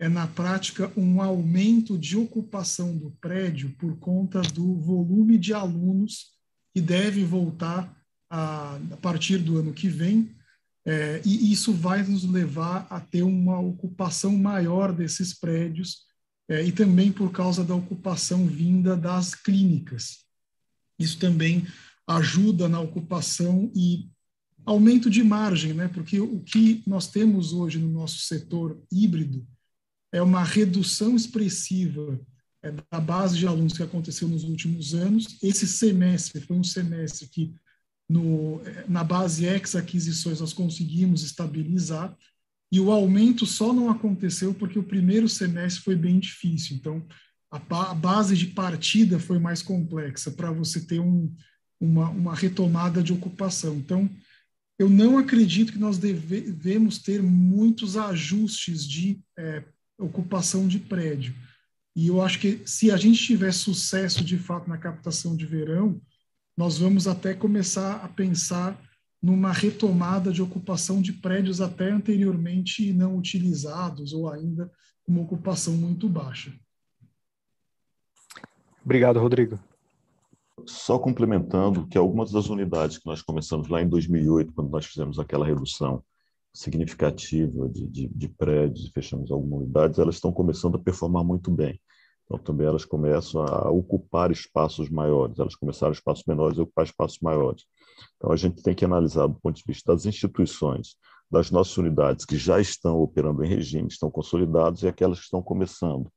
é, 0.01 0.09
na 0.09 0.27
prática, 0.27 0.93
um 0.97 1.23
aumento 1.23 1.97
de 1.97 2.17
ocupação 2.17 2.95
do 2.97 3.13
prédio 3.21 3.71
por 3.79 3.97
conta 3.99 4.43
do 4.43 4.75
volume 4.81 5.39
de 5.39 5.55
alunos 5.55 6.33
que 6.75 6.81
deve 6.81 7.25
voltar 7.25 7.97
a, 8.29 8.75
a 8.91 8.97
partir 8.97 9.39
do 9.39 9.59
ano 9.59 9.73
que 9.73 9.89
vem, 9.89 10.35
é, 10.87 11.21
e 11.25 11.53
isso 11.53 11.73
vai 11.73 12.05
nos 12.05 12.23
levar 12.23 12.87
a 12.89 13.01
ter 13.01 13.25
uma 13.25 13.59
ocupação 13.59 14.39
maior 14.39 14.93
desses 14.93 15.35
prédios 15.35 16.07
é, 16.49 16.65
e 16.65 16.71
também 16.71 17.11
por 17.11 17.33
causa 17.33 17.65
da 17.65 17.75
ocupação 17.75 18.47
vinda 18.47 18.97
das 18.97 19.35
clínicas. 19.35 20.25
Isso 20.97 21.19
também 21.19 21.67
ajuda 22.07 22.69
na 22.69 22.79
ocupação 22.79 23.69
e 23.75 24.09
aumento 24.65 25.11
de 25.11 25.25
margem, 25.25 25.75
né? 25.75 25.89
Porque 25.89 26.21
o 26.21 26.39
que 26.41 26.85
nós 26.87 27.09
temos 27.09 27.53
hoje 27.53 27.81
no 27.81 27.89
nosso 27.89 28.21
setor 28.21 28.81
híbrido 28.91 29.45
é 30.13 30.23
uma 30.23 30.45
redução 30.45 31.17
expressiva 31.17 32.21
é, 32.63 32.71
da 32.71 33.01
base 33.01 33.37
de 33.37 33.47
alunos 33.47 33.73
que 33.73 33.83
aconteceu 33.83 34.29
nos 34.29 34.45
últimos 34.45 34.95
anos. 34.95 35.37
Esse 35.43 35.67
semestre 35.67 36.41
foi 36.41 36.57
um 36.57 36.65
semestre 36.65 37.27
que 37.27 37.53
no, 38.09 38.61
na 38.89 39.03
base 39.03 39.45
ex-aquisições 39.45 40.41
nós 40.41 40.53
conseguimos 40.53 41.23
estabilizar 41.23 42.17
e 42.71 42.81
o 42.81 42.91
aumento 42.91 43.47
só 43.47 43.73
não 43.73 43.91
aconteceu 43.91 44.55
porque 44.55 44.79
o 44.79 44.85
primeiro 44.85 45.29
semestre 45.29 45.83
foi 45.83 45.97
bem 45.97 46.19
difícil. 46.19 46.77
Então, 46.77 47.07
a, 47.51 47.59
a 47.91 47.95
base 47.95 48.37
de 48.37 48.49
partida 48.49 49.19
foi 49.19 49.39
mais 49.39 49.63
complexa 49.63 50.31
para 50.31 50.51
você 50.51 50.81
ter 50.81 51.01
um, 51.01 51.33
uma, 51.81 52.11
uma 52.11 52.35
retomada 52.35 53.03
de 53.03 53.13
ocupação. 53.13 53.77
Então, 53.77 54.11
eu 54.79 54.91
não 54.91 55.17
acredito 55.17 55.73
que 55.73 55.79
nós 55.79 55.97
devemos 55.97 56.99
ter 56.99 57.23
muitos 57.23 57.97
ajustes 57.97 58.87
de 58.87 59.21
é, 59.39 59.65
ocupação 59.99 60.69
de 60.69 60.79
prédio. 60.79 61.35
E 61.95 62.09
eu 62.09 62.21
acho 62.21 62.39
que 62.39 62.61
se 62.67 62.91
a 62.91 62.97
gente 62.97 63.25
tiver 63.25 63.53
sucesso 63.53 64.23
de 64.23 64.37
fato 64.37 64.69
na 64.69 64.77
captação 64.77 65.35
de 65.35 65.47
verão, 65.47 66.01
nós 66.57 66.79
vamos 66.79 67.07
até 67.07 67.35
começar 67.35 68.05
a 68.05 68.09
pensar 68.09 68.81
numa 69.23 69.53
retomada 69.53 70.33
de 70.33 70.43
ocupação 70.43 71.03
de 71.03 71.13
prédios 71.13 71.61
até 71.61 71.91
anteriormente 71.91 72.93
não 72.93 73.17
utilizados 73.17 74.13
ou 74.13 74.31
ainda 74.31 74.71
uma 75.07 75.23
ocupação 75.23 75.75
muito 75.75 76.09
baixa. 76.09 76.53
Obrigado, 78.85 79.19
Rodrigo. 79.19 79.59
Só 80.65 80.99
complementando 80.99 81.87
que 81.87 81.99
algumas 81.99 82.31
das 82.31 82.49
unidades 82.49 82.99
que 82.99 83.07
nós 83.07 83.21
começamos 83.21 83.69
lá 83.69 83.83
em 83.83 83.89
2008, 83.89 84.53
quando 84.55 84.71
nós 84.71 84.87
fizemos 84.87 85.19
aquela 85.19 85.45
redução 85.45 86.03
significativa 86.55 87.69
de, 87.69 87.87
de, 87.87 88.09
de 88.09 88.29
prédios 88.29 88.87
e 88.87 88.93
fechamos 88.93 89.31
algumas 89.31 89.63
unidades, 89.63 89.99
elas 89.99 90.15
estão 90.15 90.33
começando 90.33 90.77
a 90.77 90.83
performar 90.83 91.23
muito 91.23 91.51
bem. 91.51 91.79
Então, 92.27 92.39
também 92.39 92.67
elas 92.67 92.85
começam 92.85 93.43
a 93.43 93.71
ocupar 93.71 94.33
espaços 94.33 94.91
maiores, 94.91 95.39
elas 95.39 95.55
começaram 95.55 95.93
espaços 95.93 96.25
menores 96.27 96.59
a 96.59 96.63
ocupar 96.63 96.85
espaços 96.85 97.21
maiores. 97.21 97.65
Então, 98.17 98.33
a 98.33 98.37
gente 98.37 98.63
tem 98.63 98.75
que 98.75 98.85
analisar 98.85 99.29
do 99.29 99.37
ponto 99.37 99.57
de 99.57 99.63
vista 99.65 99.93
das 99.93 100.07
instituições, 100.07 100.97
das 101.31 101.51
nossas 101.51 101.77
unidades 101.77 102.25
que 102.25 102.37
já 102.37 102.61
estão 102.61 103.01
operando 103.01 103.45
em 103.45 103.49
regime, 103.49 103.89
estão 103.89 104.11
consolidados, 104.11 104.83
e 104.83 104.89
aquelas 104.89 105.19
que 105.19 105.25
estão 105.25 105.41
começando. 105.41 106.11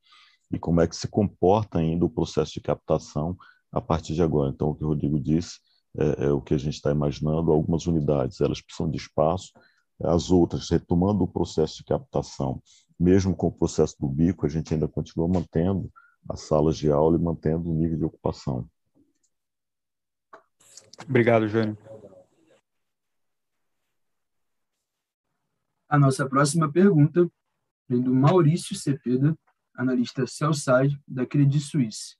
E 0.51 0.57
como 0.57 0.82
é 0.82 0.88
que 0.88 0.95
se 0.95 1.07
comporta 1.07 1.78
ainda 1.78 2.05
o 2.05 2.10
processo 2.10 2.53
de 2.53 2.62
captação 2.62 3.38
a 3.72 3.80
partir 3.80 4.16
de 4.16 4.24
agora. 4.24 4.49
Então, 4.49 4.70
o 4.70 4.76
que 4.76 4.84
o 4.84 4.88
Rodrigo 4.88 5.20
disse 5.20 5.60
é, 5.97 6.26
é 6.26 6.32
o 6.32 6.41
que 6.41 6.53
a 6.53 6.57
gente 6.57 6.76
está 6.76 6.91
imaginando. 6.91 7.51
Algumas 7.51 7.86
unidades 7.86 8.41
elas 8.41 8.62
precisam 8.62 8.89
de 8.89 8.97
espaço, 8.97 9.51
as 10.01 10.32
outras, 10.32 10.70
retomando 10.70 11.24
o 11.24 11.28
processo 11.28 11.78
de 11.78 11.84
captação, 11.84 12.62
mesmo 13.00 13.36
com 13.36 13.47
o 13.47 13.52
processo 13.52 13.95
do 14.00 14.08
bico, 14.08 14.45
a 14.45 14.50
gente 14.50 14.74
ainda 14.74 14.88
continua 14.88 15.28
mantendo 15.28 15.91
as 16.28 16.41
salas 16.41 16.78
de 16.78 16.91
aula 16.91 17.18
e 17.18 17.22
mantendo 17.22 17.70
o 17.70 17.74
nível 17.74 17.97
de 17.97 18.06
ocupação. 18.06 18.70
Obrigado, 21.08 21.47
Jânio. 21.47 21.78
A 25.88 25.97
nossa 25.97 26.28
próxima 26.28 26.72
pergunta 26.72 27.28
vem 27.88 28.02
do 28.02 28.14
Maurício 28.14 28.76
Cepeda, 28.76 29.36
analista 29.74 30.28
Cellside 30.28 31.02
da 31.08 31.26
Credit 31.26 31.60
Suisse. 31.60 32.16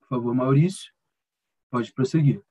Por 0.00 0.08
favor, 0.08 0.34
Maurício, 0.34 0.92
pode 1.70 1.92
prosseguir. 1.92 2.42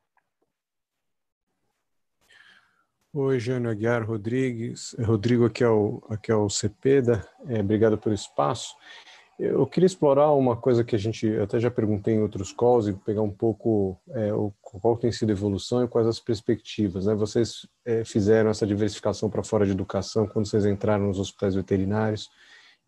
Oi, 3.16 3.39
Jânio 3.39 3.70
Aguiar 3.70 4.03
Rodrigues. 4.03 4.95
Rodrigo, 4.99 5.45
aqui 5.45 5.64
é 5.64 5.70
o, 5.70 6.01
aqui 6.09 6.32
é 6.32 6.36
o 6.36 6.49
Cepeda. 6.49 7.24
É, 7.47 7.59
obrigado 7.59 7.95
pelo 7.95 8.16
espaço. 8.16 8.76
Eu 9.38 9.68
queria 9.68 9.86
explorar 9.86 10.32
uma 10.32 10.57
coisa 10.57 10.84
que 10.84 10.95
a 10.95 10.99
gente 10.99 11.30
até 11.38 11.59
já 11.59 11.70
perguntei 11.70 12.16
em 12.16 12.22
outros 12.24 12.51
calls 12.51 12.88
e 12.88 12.93
pegar 12.93 13.22
um 13.22 13.30
pouco 13.30 14.01
é, 14.09 14.34
o, 14.34 14.51
qual 14.59 14.97
tem 14.97 15.11
sido 15.11 15.30
a 15.30 15.34
evolução 15.34 15.84
e 15.84 15.88
quais 15.88 16.07
as 16.07 16.20
perspectivas. 16.20 17.05
Né? 17.05 17.14
Vocês 17.14 17.68
é, 17.86 18.03
fizeram 18.03 18.49
essa 18.49 18.66
diversificação 18.66 19.30
para 19.30 19.43
fora 19.43 19.64
de 19.64 19.74
educação 19.74 20.26
quando 20.26 20.47
vocês 20.47 20.66
entraram 20.66 21.05
nos 21.05 21.20
hospitais 21.20 21.53
veterinários 21.53 22.32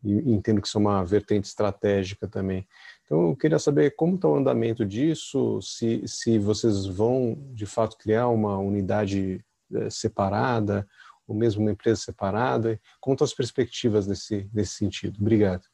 e 0.03 0.33
entendo 0.33 0.59
que 0.59 0.67
isso 0.67 0.79
é 0.79 0.81
uma 0.81 1.05
vertente 1.05 1.45
estratégica 1.45 2.27
também. 2.27 2.67
Então, 3.03 3.29
eu 3.29 3.35
queria 3.35 3.59
saber 3.59 3.95
como 3.95 4.15
está 4.15 4.27
o 4.27 4.37
andamento 4.37 4.83
disso, 4.83 5.61
se, 5.61 6.01
se 6.07 6.39
vocês 6.39 6.87
vão, 6.87 7.37
de 7.53 7.67
fato, 7.67 7.95
criar 7.95 8.27
uma 8.29 8.57
unidade 8.57 9.45
separada, 9.89 10.87
ou 11.27 11.35
mesmo 11.35 11.61
uma 11.61 11.71
empresa 11.71 12.01
separada, 12.01 12.79
estão 12.95 13.25
as 13.25 13.33
perspectivas 13.33 14.07
nesse, 14.07 14.49
nesse 14.53 14.75
sentido. 14.75 15.19
Obrigado. 15.19 15.65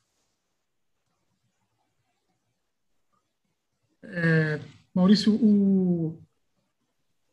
É, 4.03 4.59
Maurício, 4.93 5.33
o, 5.35 6.19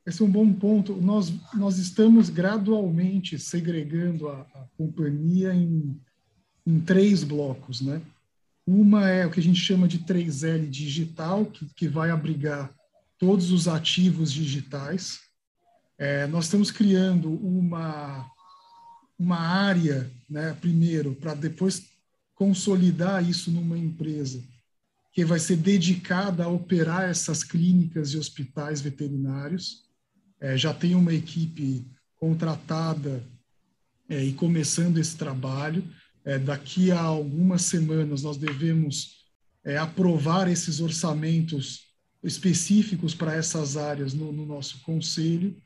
esse 0.06 0.22
é 0.22 0.24
um 0.24 0.30
bom 0.30 0.52
ponto. 0.52 0.96
Nós, 0.96 1.32
nós 1.54 1.78
estamos 1.78 2.30
gradualmente 2.30 3.38
segregando 3.38 4.28
a, 4.28 4.40
a 4.40 4.66
companhia 4.76 5.54
em, 5.54 6.00
em 6.66 6.80
três 6.80 7.22
blocos, 7.22 7.80
né? 7.80 8.00
Uma 8.66 9.08
é 9.08 9.26
o 9.26 9.30
que 9.30 9.40
a 9.40 9.42
gente 9.42 9.60
chama 9.60 9.88
de 9.88 10.00
3L 10.00 10.68
digital, 10.68 11.46
que, 11.46 11.66
que 11.74 11.88
vai 11.88 12.10
abrigar 12.10 12.74
todos 13.18 13.50
os 13.50 13.66
ativos 13.66 14.32
digitais. 14.32 15.20
É, 15.98 16.26
nós 16.28 16.44
estamos 16.44 16.70
criando 16.70 17.28
uma, 17.30 18.30
uma 19.18 19.38
área, 19.38 20.10
né, 20.30 20.56
primeiro, 20.60 21.14
para 21.14 21.34
depois 21.34 21.84
consolidar 22.34 23.28
isso 23.28 23.50
numa 23.50 23.76
empresa 23.76 24.40
que 25.12 25.24
vai 25.24 25.40
ser 25.40 25.56
dedicada 25.56 26.44
a 26.44 26.48
operar 26.48 27.10
essas 27.10 27.42
clínicas 27.42 28.10
e 28.10 28.16
hospitais 28.16 28.80
veterinários. 28.80 29.82
É, 30.40 30.56
já 30.56 30.72
tem 30.72 30.94
uma 30.94 31.12
equipe 31.12 31.84
contratada 32.14 33.24
é, 34.08 34.22
e 34.22 34.32
começando 34.32 34.98
esse 34.98 35.16
trabalho. 35.16 35.82
É, 36.24 36.38
daqui 36.38 36.92
a 36.92 37.00
algumas 37.00 37.62
semanas 37.62 38.22
nós 38.22 38.36
devemos 38.36 39.24
é, 39.64 39.76
aprovar 39.76 40.48
esses 40.48 40.78
orçamentos 40.78 41.88
específicos 42.22 43.14
para 43.14 43.34
essas 43.34 43.76
áreas 43.76 44.14
no, 44.14 44.32
no, 44.32 44.46
nosso 44.46 44.80
conselho. 44.82 45.56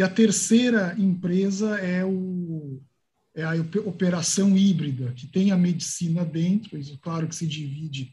E 0.00 0.02
a 0.02 0.08
terceira 0.08 0.94
empresa 0.98 1.78
é, 1.78 2.02
o, 2.02 2.80
é 3.34 3.42
a 3.42 3.52
operação 3.84 4.56
híbrida, 4.56 5.12
que 5.12 5.26
tem 5.26 5.50
a 5.50 5.58
medicina 5.58 6.24
dentro, 6.24 6.78
isso 6.78 6.98
claro 7.02 7.28
que 7.28 7.34
se 7.34 7.46
divide 7.46 8.10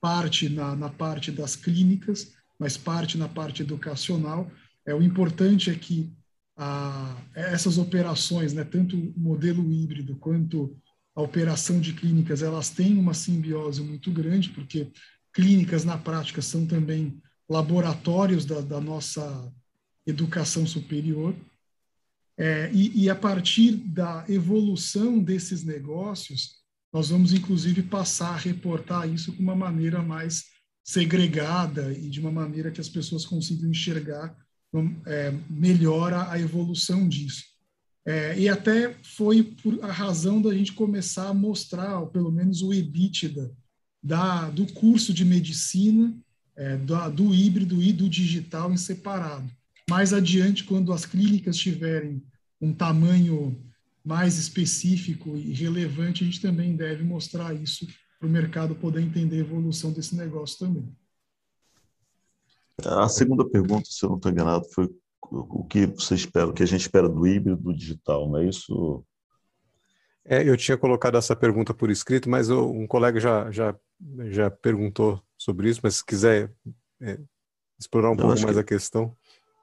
parte 0.00 0.48
na, 0.48 0.74
na 0.74 0.88
parte 0.88 1.30
das 1.30 1.54
clínicas, 1.54 2.32
mas 2.58 2.78
parte 2.78 3.18
na 3.18 3.28
parte 3.28 3.60
educacional. 3.60 4.50
É, 4.86 4.94
o 4.94 5.02
importante 5.02 5.68
é 5.68 5.74
que 5.74 6.10
a, 6.56 7.14
essas 7.34 7.76
operações, 7.76 8.54
né, 8.54 8.64
tanto 8.64 8.96
o 8.96 9.20
modelo 9.20 9.70
híbrido 9.70 10.16
quanto 10.16 10.74
a 11.14 11.20
operação 11.20 11.78
de 11.78 11.92
clínicas, 11.92 12.42
elas 12.42 12.70
têm 12.70 12.96
uma 12.96 13.12
simbiose 13.12 13.82
muito 13.82 14.10
grande, 14.10 14.48
porque 14.48 14.88
clínicas, 15.34 15.84
na 15.84 15.98
prática, 15.98 16.40
são 16.40 16.64
também 16.64 17.20
laboratórios 17.46 18.46
da, 18.46 18.62
da 18.62 18.80
nossa 18.80 19.52
educação 20.06 20.66
superior. 20.66 21.34
É, 22.38 22.70
e, 22.72 23.04
e, 23.04 23.10
a 23.10 23.14
partir 23.14 23.72
da 23.72 24.24
evolução 24.28 25.18
desses 25.18 25.64
negócios, 25.64 26.56
nós 26.92 27.08
vamos, 27.08 27.32
inclusive, 27.32 27.82
passar 27.82 28.34
a 28.34 28.38
reportar 28.38 29.08
isso 29.08 29.32
de 29.32 29.40
uma 29.40 29.56
maneira 29.56 30.02
mais 30.02 30.44
segregada 30.84 31.92
e 31.92 32.08
de 32.08 32.20
uma 32.20 32.30
maneira 32.30 32.70
que 32.70 32.80
as 32.80 32.88
pessoas 32.88 33.24
consigam 33.24 33.70
enxergar 33.70 34.36
é, 35.06 35.32
melhor 35.48 36.12
a, 36.12 36.38
evolução 36.38 37.08
disso. 37.08 37.44
É, 38.06 38.38
e 38.38 38.48
até 38.48 38.94
foi 39.02 39.42
por 39.42 39.82
a 39.82 39.90
razão 39.90 40.40
da 40.40 40.54
gente 40.54 40.72
começar 40.72 41.28
a 41.28 41.34
mostrar, 41.34 41.98
ou 41.98 42.06
pelo 42.06 42.30
menos 42.30 42.62
o 42.62 42.72
EBITDA, 42.72 43.50
da, 44.02 44.48
do 44.50 44.72
curso 44.74 45.12
de 45.12 45.24
medicina, 45.24 46.16
é, 46.54 46.76
do, 46.76 47.10
do 47.10 47.34
híbrido 47.34 47.82
e 47.82 47.92
do 47.92 48.08
digital 48.08 48.72
em 48.72 48.76
separado. 48.76 49.50
Mais 49.88 50.12
adiante, 50.12 50.64
quando 50.64 50.92
as 50.92 51.06
clínicas 51.06 51.56
tiverem 51.56 52.22
um 52.60 52.72
tamanho 52.72 53.56
mais 54.04 54.38
específico 54.38 55.36
e 55.36 55.52
relevante, 55.52 56.22
a 56.22 56.26
gente 56.26 56.40
também 56.40 56.76
deve 56.76 57.04
mostrar 57.04 57.54
isso 57.54 57.86
para 58.18 58.26
o 58.26 58.30
mercado 58.30 58.74
poder 58.74 59.00
entender 59.00 59.36
a 59.36 59.40
evolução 59.40 59.92
desse 59.92 60.16
negócio 60.16 60.58
também. 60.58 60.96
A 62.84 63.08
segunda 63.08 63.48
pergunta, 63.48 63.88
se 63.90 64.04
eu 64.04 64.10
não 64.10 64.16
estou 64.16 64.30
enganado, 64.30 64.64
foi 64.72 64.88
o 65.22 65.64
que 65.64 65.86
você 65.86 66.14
espera, 66.14 66.48
o 66.48 66.52
que 66.52 66.62
a 66.62 66.66
gente 66.66 66.82
espera 66.82 67.08
do 67.08 67.26
híbrido 67.26 67.56
do 67.56 67.74
digital, 67.74 68.28
não 68.28 68.38
é 68.38 68.48
isso? 68.48 69.04
É, 70.24 70.48
eu 70.48 70.56
tinha 70.56 70.76
colocado 70.76 71.16
essa 71.16 71.34
pergunta 71.34 71.72
por 71.72 71.90
escrito, 71.90 72.28
mas 72.28 72.50
um 72.50 72.86
colega 72.86 73.18
já, 73.18 73.50
já, 73.50 73.76
já 74.30 74.50
perguntou 74.50 75.22
sobre 75.38 75.70
isso, 75.70 75.80
mas 75.82 75.96
se 75.96 76.04
quiser 76.04 76.52
é, 77.00 77.18
explorar 77.78 78.10
um 78.10 78.16
pouco 78.16 78.40
mais 78.40 78.54
que... 78.54 78.60
a 78.60 78.64
questão. 78.64 79.16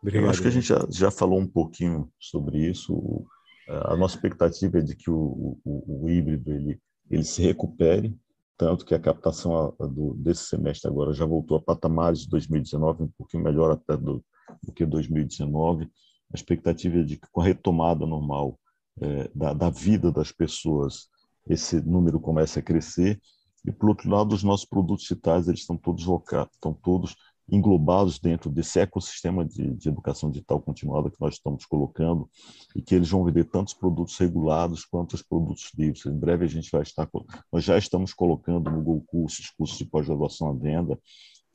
Obrigado. 0.03 0.25
Eu 0.25 0.29
acho 0.29 0.41
que 0.41 0.47
a 0.49 0.51
gente 0.51 0.67
já, 0.67 0.85
já 0.89 1.09
falou 1.09 1.39
um 1.39 1.47
pouquinho 1.47 2.11
sobre 2.19 2.69
isso. 2.69 3.25
A 3.69 3.95
nossa 3.95 4.15
expectativa 4.15 4.79
é 4.79 4.81
de 4.81 4.95
que 4.97 5.09
o, 5.09 5.57
o, 5.63 6.03
o 6.03 6.09
híbrido 6.09 6.51
ele, 6.51 6.77
ele 7.09 7.23
se 7.23 7.41
recupere, 7.41 8.13
tanto 8.57 8.85
que 8.85 8.93
a 8.93 8.99
captação 8.99 9.73
do, 9.79 10.13
desse 10.15 10.43
semestre 10.43 10.91
agora 10.91 11.13
já 11.13 11.25
voltou 11.25 11.55
a 11.55 11.61
patamares 11.61 12.19
de 12.19 12.29
2019, 12.29 13.03
um 13.03 13.11
pouquinho 13.17 13.43
melhor 13.43 13.71
até 13.71 13.95
do, 13.95 14.23
do 14.61 14.73
que 14.73 14.85
2019. 14.85 15.85
A 15.85 16.35
expectativa 16.35 16.99
é 16.99 17.03
de 17.03 17.15
que 17.15 17.27
com 17.31 17.39
a 17.39 17.45
retomada 17.45 18.05
normal 18.05 18.59
é, 19.01 19.31
da, 19.33 19.53
da 19.53 19.69
vida 19.69 20.11
das 20.11 20.33
pessoas, 20.33 21.07
esse 21.47 21.79
número 21.79 22.19
comece 22.19 22.59
a 22.59 22.61
crescer. 22.61 23.21
E, 23.65 23.71
por 23.71 23.87
outro 23.87 24.09
lado, 24.09 24.35
os 24.35 24.43
nossos 24.43 24.65
produtos 24.65 25.03
digitais 25.03 25.47
eles 25.47 25.61
estão 25.61 25.77
todos 25.77 26.05
locados, 26.05 26.53
estão 26.53 26.73
todos 26.73 27.15
englobados 27.49 28.19
dentro 28.19 28.49
desse 28.49 28.79
ecossistema 28.79 29.45
de, 29.45 29.73
de, 29.75 29.89
educação 29.89 30.31
digital 30.31 30.61
continuada 30.61 31.09
que 31.09 31.19
nós 31.19 31.35
estamos 31.35 31.65
colocando 31.65 32.29
e 32.75 32.81
que 32.81 32.95
eles 32.95 33.09
vão 33.09 33.23
vender 33.23 33.45
tantos 33.45 33.73
produtos 33.73 34.17
regulados 34.17 34.85
quanto 34.85 35.13
os 35.13 35.21
produtos 35.21 35.71
livres. 35.77 36.05
Em 36.05 36.17
breve 36.17 36.45
a 36.45 36.47
gente 36.47 36.71
vai 36.71 36.81
estar, 36.81 37.09
nós 37.51 37.63
já 37.63 37.77
estamos 37.77 38.13
colocando 38.13 38.71
no 38.71 38.81
Google 38.81 39.03
Cursos, 39.05 39.49
cursos 39.51 39.77
de 39.77 39.85
pós-graduação 39.85 40.49
à 40.49 40.53
venda, 40.53 40.99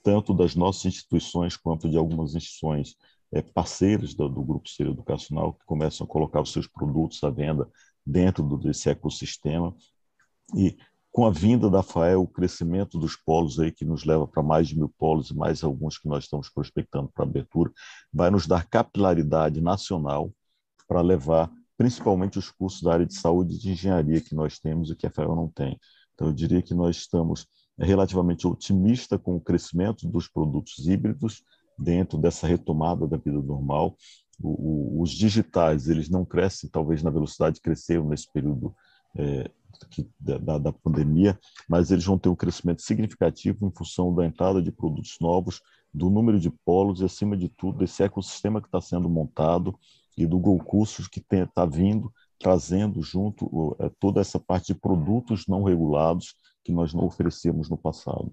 tanto 0.02 0.34
das 0.34 0.54
nossas 0.54 0.84
instituições 0.86 1.56
quanto 1.56 1.88
de 1.88 1.96
algumas 1.96 2.34
instituições 2.34 2.94
é, 3.32 3.42
parceiras 3.42 4.14
do, 4.14 4.28
do 4.28 4.42
Grupo 4.42 4.68
Ser 4.68 4.86
Educacional 4.86 5.54
que 5.54 5.64
começam 5.64 6.04
a 6.04 6.08
colocar 6.08 6.40
os 6.40 6.52
seus 6.52 6.66
produtos 6.66 7.22
à 7.24 7.30
venda 7.30 7.68
dentro 8.04 8.42
desse 8.58 8.88
ecossistema 8.88 9.74
e 10.56 10.76
com 11.18 11.26
a 11.26 11.30
vinda 11.30 11.68
da 11.68 11.82
FAEL, 11.82 12.22
o 12.22 12.28
crescimento 12.28 12.96
dos 12.96 13.16
polos 13.16 13.58
aí 13.58 13.72
que 13.72 13.84
nos 13.84 14.04
leva 14.04 14.24
para 14.24 14.40
mais 14.40 14.68
de 14.68 14.76
mil 14.76 14.88
polos 14.88 15.30
e 15.30 15.34
mais 15.34 15.64
alguns 15.64 15.98
que 15.98 16.06
nós 16.06 16.22
estamos 16.22 16.48
prospectando 16.48 17.10
para 17.12 17.24
abertura, 17.24 17.72
vai 18.12 18.30
nos 18.30 18.46
dar 18.46 18.64
capilaridade 18.68 19.60
nacional 19.60 20.30
para 20.86 21.00
levar 21.00 21.50
principalmente 21.76 22.38
os 22.38 22.52
cursos 22.52 22.82
da 22.82 22.92
área 22.92 23.04
de 23.04 23.14
saúde 23.14 23.56
e 23.56 23.58
de 23.58 23.72
engenharia 23.72 24.20
que 24.20 24.32
nós 24.32 24.60
temos 24.60 24.92
e 24.92 24.94
que 24.94 25.08
a 25.08 25.10
FAEL 25.10 25.34
não 25.34 25.48
tem. 25.48 25.76
Então, 26.14 26.28
eu 26.28 26.32
diria 26.32 26.62
que 26.62 26.72
nós 26.72 26.98
estamos 26.98 27.48
relativamente 27.76 28.46
otimistas 28.46 29.20
com 29.20 29.34
o 29.34 29.40
crescimento 29.40 30.06
dos 30.06 30.28
produtos 30.28 30.86
híbridos 30.86 31.42
dentro 31.76 32.16
dessa 32.16 32.46
retomada 32.46 33.08
da 33.08 33.16
vida 33.16 33.42
normal. 33.42 33.96
O, 34.40 35.00
o, 35.00 35.02
os 35.02 35.10
digitais, 35.10 35.88
eles 35.88 36.08
não 36.08 36.24
crescem, 36.24 36.70
talvez 36.70 37.02
na 37.02 37.10
velocidade 37.10 37.56
que 37.56 37.62
cresceram 37.62 38.08
nesse 38.08 38.30
período 38.32 38.72
é, 39.16 39.50
da, 40.18 40.58
da, 40.58 40.72
pandemia, 40.72 41.38
mas 41.68 41.90
eles 41.90 42.04
vão 42.04 42.18
ter 42.18 42.28
um 42.28 42.34
crescimento 42.34 42.82
significativo 42.82 43.66
em 43.66 43.70
função 43.70 44.14
da 44.14 44.24
entrada 44.24 44.62
de 44.62 44.72
produtos 44.72 45.16
novos, 45.20 45.60
do 45.92 46.10
número 46.10 46.38
de 46.38 46.50
polos 46.50 47.00
e, 47.00 47.04
acima 47.04 47.36
de 47.36 47.48
tudo, 47.48 47.78
desse 47.78 48.02
ecossistema 48.02 48.60
que 48.60 48.68
está 48.68 48.80
sendo 48.80 49.08
montado 49.08 49.78
e 50.16 50.26
do 50.26 50.38
Go 50.38 50.58
Cursos 50.58 51.08
que 51.08 51.20
está 51.20 51.64
vindo, 51.64 52.12
trazendo 52.38 53.02
junto 53.02 53.76
é, 53.80 53.90
toda 54.00 54.20
essa 54.20 54.38
parte 54.38 54.72
de 54.72 54.78
produtos 54.78 55.46
não 55.46 55.62
regulados 55.62 56.34
que 56.64 56.72
nós 56.72 56.92
não 56.92 57.04
oferecemos 57.04 57.68
no 57.68 57.76
passado. 57.76 58.32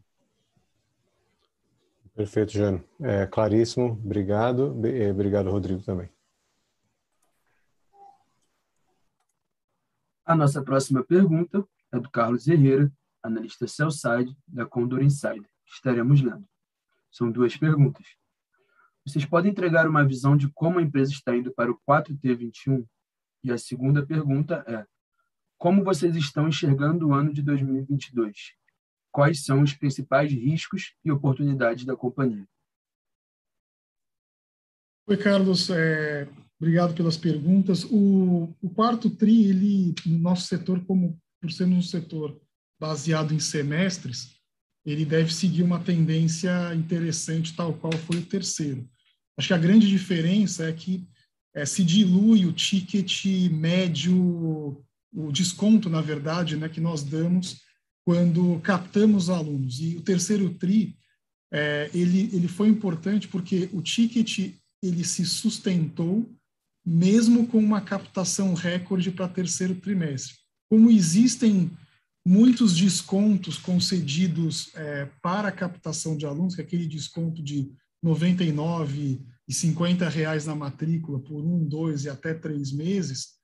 Perfeito, 2.15 2.53
Jano. 2.53 2.83
É, 3.01 3.25
claríssimo. 3.25 3.99
Obrigado. 4.03 4.73
Obrigado, 5.11 5.51
Rodrigo, 5.51 5.81
também. 5.83 6.09
A 10.25 10.35
nossa 10.35 10.63
próxima 10.63 11.03
pergunta 11.03 11.63
é 11.91 11.99
do 11.99 12.09
Carlos 12.09 12.47
Herrera, 12.47 12.91
analista 13.21 13.67
Cellside 13.67 14.35
da 14.47 14.65
Condor 14.65 15.03
Insider, 15.03 15.47
que 15.65 15.73
estaremos 15.73 16.19
lendo. 16.19 16.47
São 17.11 17.31
duas 17.31 17.55
perguntas. 17.55 18.07
Vocês 19.05 19.23
podem 19.23 19.51
entregar 19.51 19.87
uma 19.87 20.03
visão 20.03 20.35
de 20.35 20.49
como 20.49 20.79
a 20.79 20.81
empresa 20.81 21.11
está 21.11 21.35
indo 21.35 21.53
para 21.53 21.71
o 21.71 21.79
4T21? 21.87 22.83
E 23.43 23.51
a 23.51 23.57
segunda 23.59 24.03
pergunta 24.03 24.65
é: 24.67 24.83
como 25.59 25.83
vocês 25.83 26.15
estão 26.15 26.47
enxergando 26.47 27.09
o 27.09 27.13
ano 27.13 27.31
de 27.31 27.43
2022? 27.43 28.55
Quais 29.11 29.45
são 29.45 29.61
os 29.61 29.73
principais 29.73 30.31
riscos 30.31 30.95
e 31.05 31.11
oportunidades 31.11 31.85
da 31.85 31.95
companhia? 31.95 32.47
Oi, 35.07 35.17
Carlos. 35.17 35.69
É, 35.69 36.27
Obrigado 36.59 36.93
pelas 36.93 37.17
perguntas. 37.17 37.83
O, 37.83 38.55
o 38.61 38.69
quarto 38.69 39.09
TRI, 39.09 39.45
ele, 39.45 39.95
no 40.05 40.17
nosso 40.17 40.47
setor, 40.47 40.83
como 40.85 41.19
por 41.41 41.51
ser 41.51 41.65
um 41.65 41.81
setor 41.81 42.39
baseado 42.79 43.33
em 43.33 43.39
semestres, 43.39 44.35
ele 44.85 45.03
deve 45.03 45.33
seguir 45.33 45.63
uma 45.63 45.79
tendência 45.79 46.73
interessante, 46.75 47.55
tal 47.55 47.73
qual 47.73 47.93
foi 47.93 48.17
o 48.17 48.25
terceiro. 48.25 48.87
Acho 49.37 49.49
que 49.49 49.53
a 49.53 49.59
grande 49.59 49.87
diferença 49.87 50.65
é 50.65 50.73
que 50.73 51.07
é, 51.53 51.65
se 51.65 51.83
dilui 51.83 52.45
o 52.45 52.53
ticket 52.53 53.25
médio, 53.51 54.83
o 55.13 55.31
desconto, 55.31 55.89
na 55.89 56.01
verdade, 56.01 56.55
né, 56.55 56.69
que 56.69 56.79
nós 56.79 57.03
damos 57.03 57.61
quando 58.05 58.59
captamos 58.59 59.29
alunos. 59.29 59.79
E 59.79 59.97
o 59.97 60.01
terceiro 60.01 60.53
TRI, 60.53 60.95
é, 61.51 61.89
ele, 61.93 62.29
ele 62.33 62.47
foi 62.47 62.67
importante 62.67 63.27
porque 63.27 63.69
o 63.73 63.81
ticket 63.81 64.53
ele 64.81 65.03
se 65.03 65.25
sustentou 65.25 66.29
mesmo 66.85 67.47
com 67.47 67.57
uma 67.57 67.81
captação 67.81 68.53
recorde 68.53 69.11
para 69.11 69.27
terceiro 69.27 69.75
trimestre. 69.75 70.35
Como 70.69 70.91
existem 70.91 71.71
muitos 72.25 72.75
descontos 72.75 73.57
concedidos 73.57 74.71
é, 74.75 75.05
para 75.21 75.47
a 75.47 75.51
captação 75.51 76.17
de 76.17 76.25
alunos, 76.25 76.55
que 76.55 76.61
é 76.61 76.63
aquele 76.63 76.87
desconto 76.87 77.41
de 77.41 77.71
99 78.03 79.21
e 79.47 79.53
50 79.53 80.07
reais 80.09 80.45
na 80.45 80.55
matrícula 80.55 81.19
por 81.19 81.43
um, 81.43 81.63
dois 81.63 82.05
e 82.05 82.09
até 82.09 82.33
três 82.33 82.71
meses, 82.71 83.35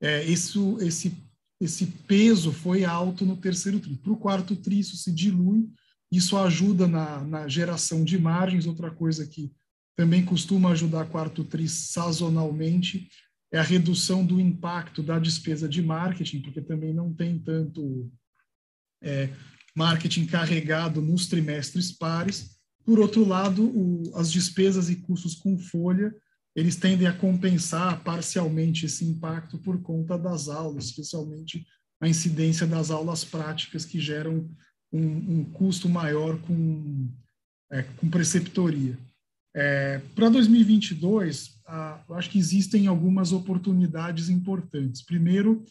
é, 0.00 0.24
isso, 0.24 0.78
esse, 0.80 1.14
esse 1.60 1.86
peso 1.86 2.52
foi 2.52 2.84
alto 2.84 3.26
no 3.26 3.36
terceiro 3.36 3.78
tri. 3.78 3.96
Para 3.96 4.12
o 4.12 4.16
quarto 4.16 4.56
tri, 4.56 4.78
isso 4.78 4.96
se 4.96 5.12
dilui, 5.12 5.68
isso 6.10 6.36
ajuda 6.38 6.86
na, 6.86 7.22
na 7.22 7.48
geração 7.48 8.02
de 8.02 8.18
margens. 8.18 8.66
Outra 8.66 8.90
coisa 8.90 9.26
que 9.26 9.52
também 10.00 10.24
costuma 10.24 10.70
ajudar 10.70 11.10
quarto 11.10 11.44
tri 11.44 11.68
sazonalmente, 11.68 13.10
é 13.52 13.58
a 13.58 13.62
redução 13.62 14.24
do 14.24 14.40
impacto 14.40 15.02
da 15.02 15.18
despesa 15.18 15.68
de 15.68 15.82
marketing, 15.82 16.40
porque 16.40 16.62
também 16.62 16.94
não 16.94 17.12
tem 17.12 17.38
tanto 17.38 18.10
é, 19.02 19.28
marketing 19.76 20.24
carregado 20.24 21.02
nos 21.02 21.26
trimestres 21.26 21.92
pares. 21.92 22.56
Por 22.82 22.98
outro 22.98 23.28
lado, 23.28 23.62
o, 23.62 24.10
as 24.16 24.32
despesas 24.32 24.88
e 24.88 24.96
custos 24.96 25.34
com 25.34 25.58
folha, 25.58 26.14
eles 26.56 26.76
tendem 26.76 27.06
a 27.06 27.12
compensar 27.12 28.02
parcialmente 28.02 28.86
esse 28.86 29.04
impacto 29.04 29.58
por 29.58 29.82
conta 29.82 30.16
das 30.16 30.48
aulas, 30.48 30.86
especialmente 30.86 31.66
a 32.00 32.08
incidência 32.08 32.66
das 32.66 32.90
aulas 32.90 33.22
práticas 33.22 33.84
que 33.84 34.00
geram 34.00 34.48
um, 34.90 35.40
um 35.40 35.44
custo 35.44 35.90
maior 35.90 36.40
com, 36.40 37.06
é, 37.70 37.82
com 37.82 38.08
preceptoria. 38.08 38.98
É, 39.54 40.00
Para 40.14 40.28
2022, 40.28 41.60
ah, 41.66 42.02
eu 42.08 42.14
acho 42.14 42.30
que 42.30 42.38
existem 42.38 42.86
algumas 42.86 43.32
oportunidades 43.32 44.28
importantes. 44.28 45.02
Primeiro, 45.02 45.64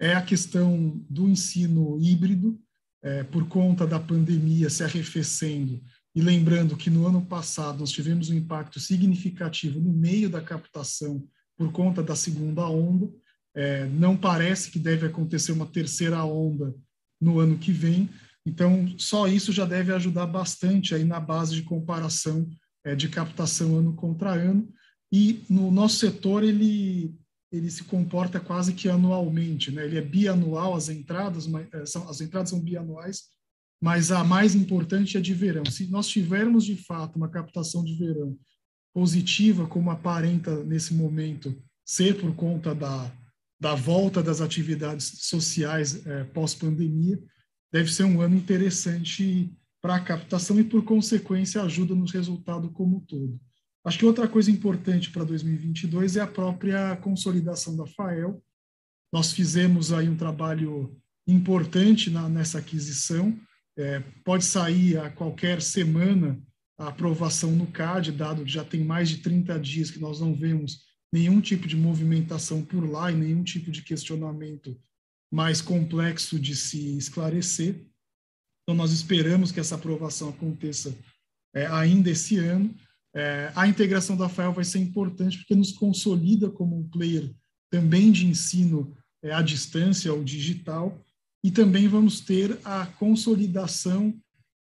é 0.00 0.14
a 0.14 0.22
questão 0.22 1.04
do 1.08 1.28
ensino 1.28 1.98
híbrido, 2.00 2.58
é, 3.02 3.22
por 3.24 3.46
conta 3.48 3.86
da 3.86 3.98
pandemia 3.98 4.68
se 4.68 4.82
arrefecendo. 4.82 5.80
E 6.14 6.20
lembrando 6.20 6.76
que 6.76 6.90
no 6.90 7.06
ano 7.06 7.24
passado 7.24 7.80
nós 7.80 7.90
tivemos 7.90 8.30
um 8.30 8.34
impacto 8.34 8.80
significativo 8.80 9.80
no 9.80 9.92
meio 9.92 10.28
da 10.28 10.40
captação 10.40 11.26
por 11.56 11.70
conta 11.72 12.02
da 12.02 12.16
segunda 12.16 12.66
onda. 12.68 13.08
É, 13.54 13.86
não 13.86 14.16
parece 14.16 14.70
que 14.70 14.78
deve 14.78 15.06
acontecer 15.06 15.52
uma 15.52 15.66
terceira 15.66 16.24
onda 16.24 16.74
no 17.20 17.38
ano 17.38 17.58
que 17.58 17.72
vem. 17.72 18.08
Então, 18.44 18.92
só 18.98 19.28
isso 19.28 19.52
já 19.52 19.64
deve 19.64 19.92
ajudar 19.92 20.26
bastante 20.26 20.94
aí 20.94 21.04
na 21.04 21.20
base 21.20 21.54
de 21.54 21.62
comparação 21.62 22.48
de 22.96 23.08
captação 23.08 23.76
ano 23.76 23.94
contra 23.94 24.32
ano, 24.32 24.68
e 25.12 25.42
no 25.48 25.70
nosso 25.70 25.96
setor 25.96 26.44
ele, 26.44 27.14
ele 27.50 27.70
se 27.70 27.84
comporta 27.84 28.38
quase 28.38 28.72
que 28.72 28.88
anualmente, 28.88 29.70
né? 29.70 29.84
ele 29.84 29.98
é 29.98 30.02
bianual, 30.02 30.74
as 30.74 30.88
entradas, 30.88 31.48
é, 31.72 31.86
são, 31.86 32.08
as 32.08 32.20
entradas 32.20 32.50
são 32.50 32.60
bianuais, 32.60 33.24
mas 33.82 34.12
a 34.12 34.22
mais 34.22 34.54
importante 34.54 35.16
é 35.16 35.20
de 35.20 35.34
verão. 35.34 35.64
Se 35.64 35.86
nós 35.86 36.06
tivermos 36.06 36.64
de 36.64 36.76
fato 36.76 37.16
uma 37.16 37.28
captação 37.28 37.82
de 37.84 37.94
verão 37.94 38.38
positiva, 38.94 39.66
como 39.66 39.90
aparenta 39.90 40.62
nesse 40.64 40.94
momento 40.94 41.56
ser 41.84 42.20
por 42.20 42.34
conta 42.34 42.74
da, 42.74 43.10
da 43.58 43.74
volta 43.74 44.22
das 44.22 44.40
atividades 44.40 45.12
sociais 45.22 46.06
é, 46.06 46.24
pós-pandemia, 46.24 47.20
deve 47.72 47.92
ser 47.92 48.04
um 48.04 48.20
ano 48.20 48.36
interessante 48.36 49.52
para 49.80 49.96
a 49.96 50.00
captação 50.00 50.58
e, 50.60 50.64
por 50.64 50.84
consequência, 50.84 51.62
ajuda 51.62 51.94
no 51.94 52.04
resultado 52.06 52.70
como 52.70 52.98
um 52.98 53.00
todo. 53.00 53.40
Acho 53.84 53.98
que 53.98 54.04
outra 54.04 54.28
coisa 54.28 54.50
importante 54.50 55.10
para 55.10 55.24
2022 55.24 56.16
é 56.16 56.20
a 56.20 56.26
própria 56.26 56.96
consolidação 56.96 57.76
da 57.76 57.86
FAEL. 57.86 58.42
Nós 59.12 59.32
fizemos 59.32 59.92
aí 59.92 60.08
um 60.08 60.16
trabalho 60.16 60.96
importante 61.26 62.10
na, 62.10 62.28
nessa 62.28 62.58
aquisição. 62.58 63.38
É, 63.78 64.00
pode 64.24 64.44
sair 64.44 64.98
a 64.98 65.08
qualquer 65.08 65.62
semana 65.62 66.38
a 66.78 66.88
aprovação 66.88 67.52
no 67.52 67.66
CAD, 67.66 68.12
dado 68.12 68.44
que 68.44 68.50
já 68.50 68.64
tem 68.64 68.82
mais 68.82 69.08
de 69.08 69.18
30 69.18 69.58
dias 69.60 69.90
que 69.90 69.98
nós 69.98 70.20
não 70.20 70.34
vemos 70.34 70.80
nenhum 71.12 71.40
tipo 71.40 71.66
de 71.66 71.76
movimentação 71.76 72.62
por 72.62 72.88
lá 72.88 73.10
e 73.10 73.16
nenhum 73.16 73.42
tipo 73.42 73.70
de 73.70 73.82
questionamento 73.82 74.78
mais 75.30 75.60
complexo 75.60 76.38
de 76.38 76.56
se 76.56 76.96
esclarecer. 76.96 77.86
Então, 78.70 78.76
nós 78.76 78.92
esperamos 78.92 79.50
que 79.50 79.58
essa 79.58 79.74
aprovação 79.74 80.28
aconteça 80.28 80.96
é, 81.52 81.66
ainda 81.66 82.08
esse 82.08 82.38
ano. 82.38 82.72
É, 83.12 83.50
a 83.56 83.66
integração 83.66 84.16
da 84.16 84.28
FAEL 84.28 84.52
vai 84.52 84.62
ser 84.62 84.78
importante 84.78 85.38
porque 85.38 85.56
nos 85.56 85.72
consolida 85.72 86.48
como 86.48 86.78
um 86.78 86.88
player 86.88 87.34
também 87.68 88.12
de 88.12 88.28
ensino 88.28 88.96
é, 89.24 89.32
à 89.32 89.42
distância 89.42 90.14
ou 90.14 90.22
digital, 90.22 91.04
e 91.42 91.50
também 91.50 91.88
vamos 91.88 92.20
ter 92.20 92.60
a 92.64 92.86
consolidação 92.86 94.14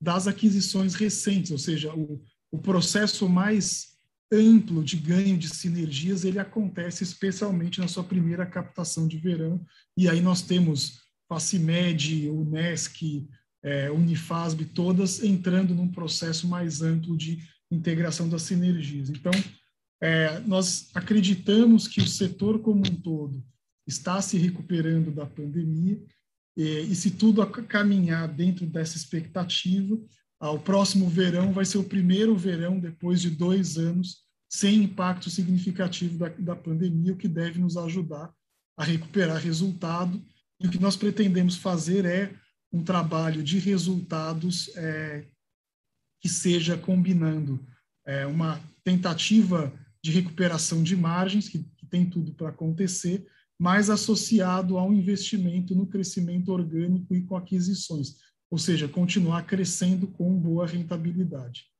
das 0.00 0.26
aquisições 0.26 0.94
recentes, 0.94 1.52
ou 1.52 1.58
seja, 1.58 1.94
o, 1.94 2.20
o 2.50 2.58
processo 2.58 3.28
mais 3.28 3.92
amplo 4.32 4.82
de 4.82 4.96
ganho 4.96 5.38
de 5.38 5.48
sinergias, 5.48 6.24
ele 6.24 6.40
acontece 6.40 7.04
especialmente 7.04 7.78
na 7.78 7.86
sua 7.86 8.02
primeira 8.02 8.44
captação 8.44 9.06
de 9.06 9.16
verão, 9.16 9.64
e 9.96 10.08
aí 10.08 10.20
nós 10.20 10.42
temos 10.42 11.02
Facimed, 11.28 12.28
Unesc, 12.28 13.28
é, 13.62 13.90
Unifasb, 13.90 14.64
todas 14.66 15.22
entrando 15.22 15.74
num 15.74 15.88
processo 15.88 16.46
mais 16.46 16.82
amplo 16.82 17.16
de 17.16 17.38
integração 17.70 18.28
das 18.28 18.42
sinergias. 18.42 19.08
Então, 19.08 19.32
é, 20.00 20.40
nós 20.40 20.90
acreditamos 20.94 21.86
que 21.86 22.00
o 22.00 22.06
setor 22.06 22.60
como 22.60 22.80
um 22.80 22.96
todo 23.02 23.42
está 23.86 24.20
se 24.20 24.36
recuperando 24.36 25.10
da 25.10 25.26
pandemia, 25.26 26.02
e, 26.56 26.80
e 26.80 26.94
se 26.94 27.12
tudo 27.12 27.46
caminhar 27.46 28.28
dentro 28.28 28.66
dessa 28.66 28.96
expectativa, 28.96 29.98
o 30.40 30.58
próximo 30.58 31.08
verão 31.08 31.52
vai 31.52 31.64
ser 31.64 31.78
o 31.78 31.84
primeiro 31.84 32.36
verão 32.36 32.80
depois 32.80 33.20
de 33.20 33.30
dois 33.30 33.78
anos 33.78 34.22
sem 34.50 34.82
impacto 34.82 35.30
significativo 35.30 36.18
da, 36.18 36.28
da 36.28 36.56
pandemia, 36.56 37.12
o 37.12 37.16
que 37.16 37.28
deve 37.28 37.58
nos 37.58 37.76
ajudar 37.76 38.30
a 38.76 38.84
recuperar 38.84 39.40
resultado. 39.40 40.22
E 40.60 40.66
o 40.66 40.70
que 40.70 40.78
nós 40.80 40.96
pretendemos 40.96 41.56
fazer 41.56 42.04
é 42.04 42.34
um 42.72 42.82
trabalho 42.82 43.42
de 43.42 43.58
resultados 43.58 44.74
é, 44.76 45.26
que 46.20 46.28
seja 46.28 46.78
combinando 46.78 47.64
é, 48.06 48.26
uma 48.26 48.60
tentativa 48.82 49.72
de 50.02 50.10
recuperação 50.10 50.82
de 50.82 50.96
margens, 50.96 51.48
que, 51.48 51.62
que 51.76 51.86
tem 51.86 52.08
tudo 52.08 52.32
para 52.34 52.48
acontecer, 52.48 53.26
mas 53.58 53.90
associado 53.90 54.78
ao 54.78 54.92
investimento 54.92 55.74
no 55.74 55.86
crescimento 55.86 56.50
orgânico 56.50 57.14
e 57.14 57.22
com 57.24 57.36
aquisições, 57.36 58.16
ou 58.50 58.58
seja, 58.58 58.88
continuar 58.88 59.46
crescendo 59.46 60.08
com 60.08 60.36
boa 60.36 60.66
rentabilidade. 60.66 61.70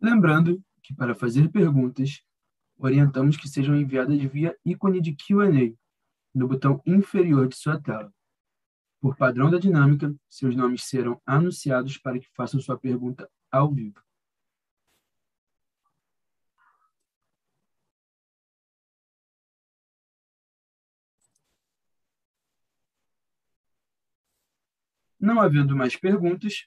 Lembrando 0.00 0.62
que 0.82 0.94
para 0.94 1.14
fazer 1.14 1.50
perguntas, 1.50 2.22
orientamos 2.84 3.38
que 3.38 3.48
sejam 3.48 3.74
enviadas 3.74 4.20
via 4.24 4.54
ícone 4.62 5.00
de 5.00 5.14
Q&A 5.14 5.74
no 6.34 6.46
botão 6.46 6.82
inferior 6.84 7.48
de 7.48 7.56
sua 7.56 7.80
tela. 7.80 8.12
Por 9.00 9.16
padrão 9.16 9.50
da 9.50 9.58
dinâmica, 9.58 10.14
seus 10.28 10.54
nomes 10.54 10.84
serão 10.84 11.20
anunciados 11.24 11.96
para 11.96 12.18
que 12.18 12.28
façam 12.34 12.60
sua 12.60 12.78
pergunta 12.78 13.30
ao 13.50 13.72
vivo. 13.72 14.02
Não 25.18 25.40
havendo 25.40 25.74
mais 25.74 25.96
perguntas, 25.96 26.66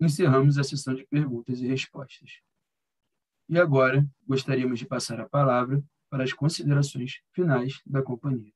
encerramos 0.00 0.58
a 0.58 0.64
sessão 0.64 0.94
de 0.96 1.06
perguntas 1.06 1.60
e 1.60 1.68
respostas. 1.68 2.40
E 3.48 3.58
agora, 3.58 4.06
gostaríamos 4.26 4.78
de 4.78 4.86
passar 4.86 5.20
a 5.20 5.28
palavra 5.28 5.82
para 6.08 6.24
as 6.24 6.32
considerações 6.32 7.20
finais 7.32 7.80
da 7.84 8.02
companhia. 8.02 8.52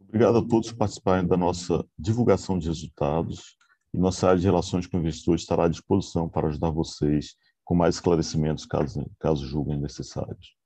Obrigado 0.00 0.38
a 0.38 0.48
todos 0.48 0.72
por 0.72 0.78
participarem 0.78 1.26
da 1.26 1.36
nossa 1.36 1.86
divulgação 1.98 2.58
de 2.58 2.66
resultados. 2.66 3.56
E 3.92 3.98
nossa 3.98 4.28
área 4.28 4.40
de 4.40 4.46
relações 4.46 4.86
com 4.86 4.98
investidores 4.98 5.42
estará 5.42 5.64
à 5.64 5.68
disposição 5.68 6.28
para 6.28 6.48
ajudar 6.48 6.70
vocês 6.70 7.36
com 7.64 7.74
mais 7.74 7.96
esclarecimentos, 7.96 8.66
caso, 8.66 9.08
caso 9.18 9.46
julguem 9.46 9.80
necessários. 9.80 10.56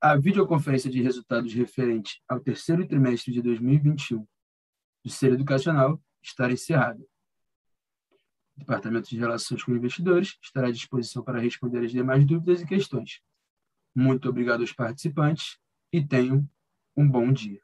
A 0.00 0.16
videoconferência 0.16 0.88
de 0.88 1.02
resultados 1.02 1.52
referente 1.52 2.22
ao 2.28 2.38
terceiro 2.38 2.86
trimestre 2.86 3.32
de 3.32 3.42
2021 3.42 4.24
do 5.04 5.10
Ser 5.10 5.32
Educacional 5.32 6.00
estará 6.22 6.52
encerrada. 6.52 7.04
Departamento 8.58 9.08
de 9.08 9.16
Relações 9.16 9.62
com 9.62 9.74
Investidores 9.74 10.36
estará 10.42 10.68
à 10.68 10.72
disposição 10.72 11.22
para 11.22 11.40
responder 11.40 11.84
as 11.84 11.90
demais 11.90 12.26
dúvidas 12.26 12.60
e 12.60 12.66
questões. 12.66 13.20
Muito 13.94 14.28
obrigado 14.28 14.60
aos 14.60 14.72
participantes 14.72 15.58
e 15.92 16.04
tenham 16.04 16.48
um 16.96 17.08
bom 17.08 17.32
dia. 17.32 17.60